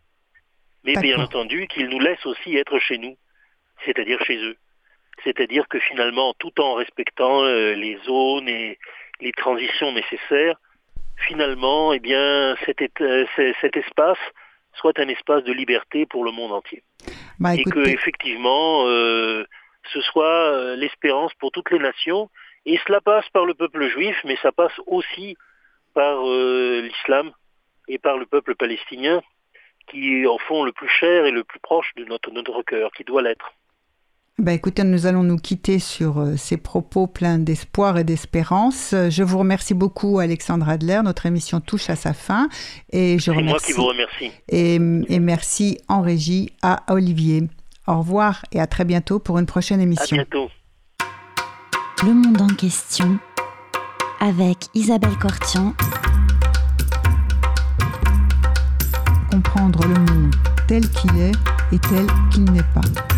Mais 0.86 0.95
bien 0.95 1.19
entendu, 1.19 1.67
qu'ils 1.67 1.89
nous 1.89 1.99
laissent 1.99 2.25
aussi 2.25 2.55
être 2.55 2.79
chez 2.79 2.97
nous, 2.97 3.17
c'est-à-dire 3.86 4.23
chez 4.23 4.38
eux. 4.38 4.55
C'est-à-dire 5.23 5.67
que 5.67 5.79
finalement, 5.79 6.33
tout 6.38 6.59
en 6.61 6.75
respectant 6.75 7.43
les 7.45 7.97
zones 8.05 8.47
et 8.47 8.77
les 9.21 9.31
transitions 9.31 9.91
nécessaires, 9.93 10.57
finalement, 11.17 11.93
eh 11.93 11.99
bien, 11.99 12.55
cet, 12.65 12.81
euh, 13.01 13.25
cet, 13.36 13.77
espace 13.77 14.17
soit 14.73 14.99
un 14.99 15.07
espace 15.07 15.43
de 15.43 15.53
liberté 15.53 16.05
pour 16.05 16.23
le 16.23 16.31
monde 16.31 16.51
entier. 16.51 16.83
Bah, 17.39 17.55
et 17.55 17.63
que 17.63 17.88
effectivement, 17.88 18.88
euh, 18.88 19.45
ce 19.93 20.01
soit 20.01 20.51
euh, 20.51 20.75
l'espérance 20.75 21.33
pour 21.36 21.51
toutes 21.51 21.71
les 21.71 21.79
nations. 21.79 22.29
Et 22.65 22.79
cela 22.86 22.99
passe 22.99 23.27
par 23.29 23.45
le 23.45 23.53
peuple 23.53 23.88
juif, 23.89 24.17
mais 24.25 24.38
ça 24.41 24.51
passe 24.51 24.73
aussi 24.88 25.38
par 25.93 26.23
l'islam 26.23 27.31
et 27.88 27.99
par 27.99 28.17
le 28.17 28.25
peuple 28.25 28.55
palestinien, 28.55 29.21
qui 29.88 30.25
en 30.27 30.38
font 30.38 30.63
le 30.63 30.71
plus 30.71 30.89
cher 30.89 31.25
et 31.25 31.31
le 31.31 31.43
plus 31.43 31.59
proche 31.59 31.91
de 31.97 32.05
notre, 32.05 32.31
notre 32.31 32.61
cœur, 32.63 32.91
qui 32.91 33.03
doit 33.03 33.21
l'être. 33.21 33.53
Bah 34.38 34.51
écoutez, 34.51 34.83
nous 34.83 35.05
allons 35.05 35.23
nous 35.23 35.38
quitter 35.38 35.79
sur 35.79 36.19
euh, 36.19 36.36
ces 36.36 36.57
propos 36.57 37.07
pleins 37.07 37.39
d'espoir 37.39 37.97
et 37.97 38.03
d'espérance. 38.03 38.93
Je 38.93 39.23
vous 39.23 39.38
remercie 39.39 39.73
beaucoup, 39.73 40.19
Alexandre 40.19 40.67
Adler. 40.67 40.99
Notre 41.05 41.25
émission 41.25 41.61
touche 41.61 41.89
à 41.89 41.95
sa 41.95 42.13
fin. 42.13 42.49
Et 42.91 43.17
je 43.17 43.31
remercie. 43.31 43.49
moi 43.49 43.59
qui 43.59 43.71
vous 43.71 43.86
remercie. 43.86 44.31
Et, 44.49 44.75
et, 44.75 45.19
merci 45.19 45.77
en 45.88 46.01
régie 46.01 46.51
à 46.61 46.83
Olivier. 46.93 47.43
Au 47.88 47.99
revoir 47.99 48.43
et 48.51 48.59
à 48.59 48.67
très 48.67 48.83
bientôt 48.83 49.19
pour 49.19 49.39
une 49.39 49.45
prochaine 49.45 49.79
émission. 49.79 50.17
À 50.17 50.25
bientôt. 50.25 50.49
Le 52.03 52.13
monde 52.13 52.41
en 52.41 52.53
question 52.53 53.17
avec 54.19 54.57
Isabelle 54.73 55.17
Cortian. 55.17 55.73
Comprendre 59.36 59.86
le 59.86 59.95
monde 59.95 60.33
tel 60.65 60.89
qu'il 60.91 61.13
est 61.17 61.33
et 61.73 61.79
tel 61.79 62.07
qu'il 62.31 62.45
n'est 62.45 62.63
pas. 62.73 63.14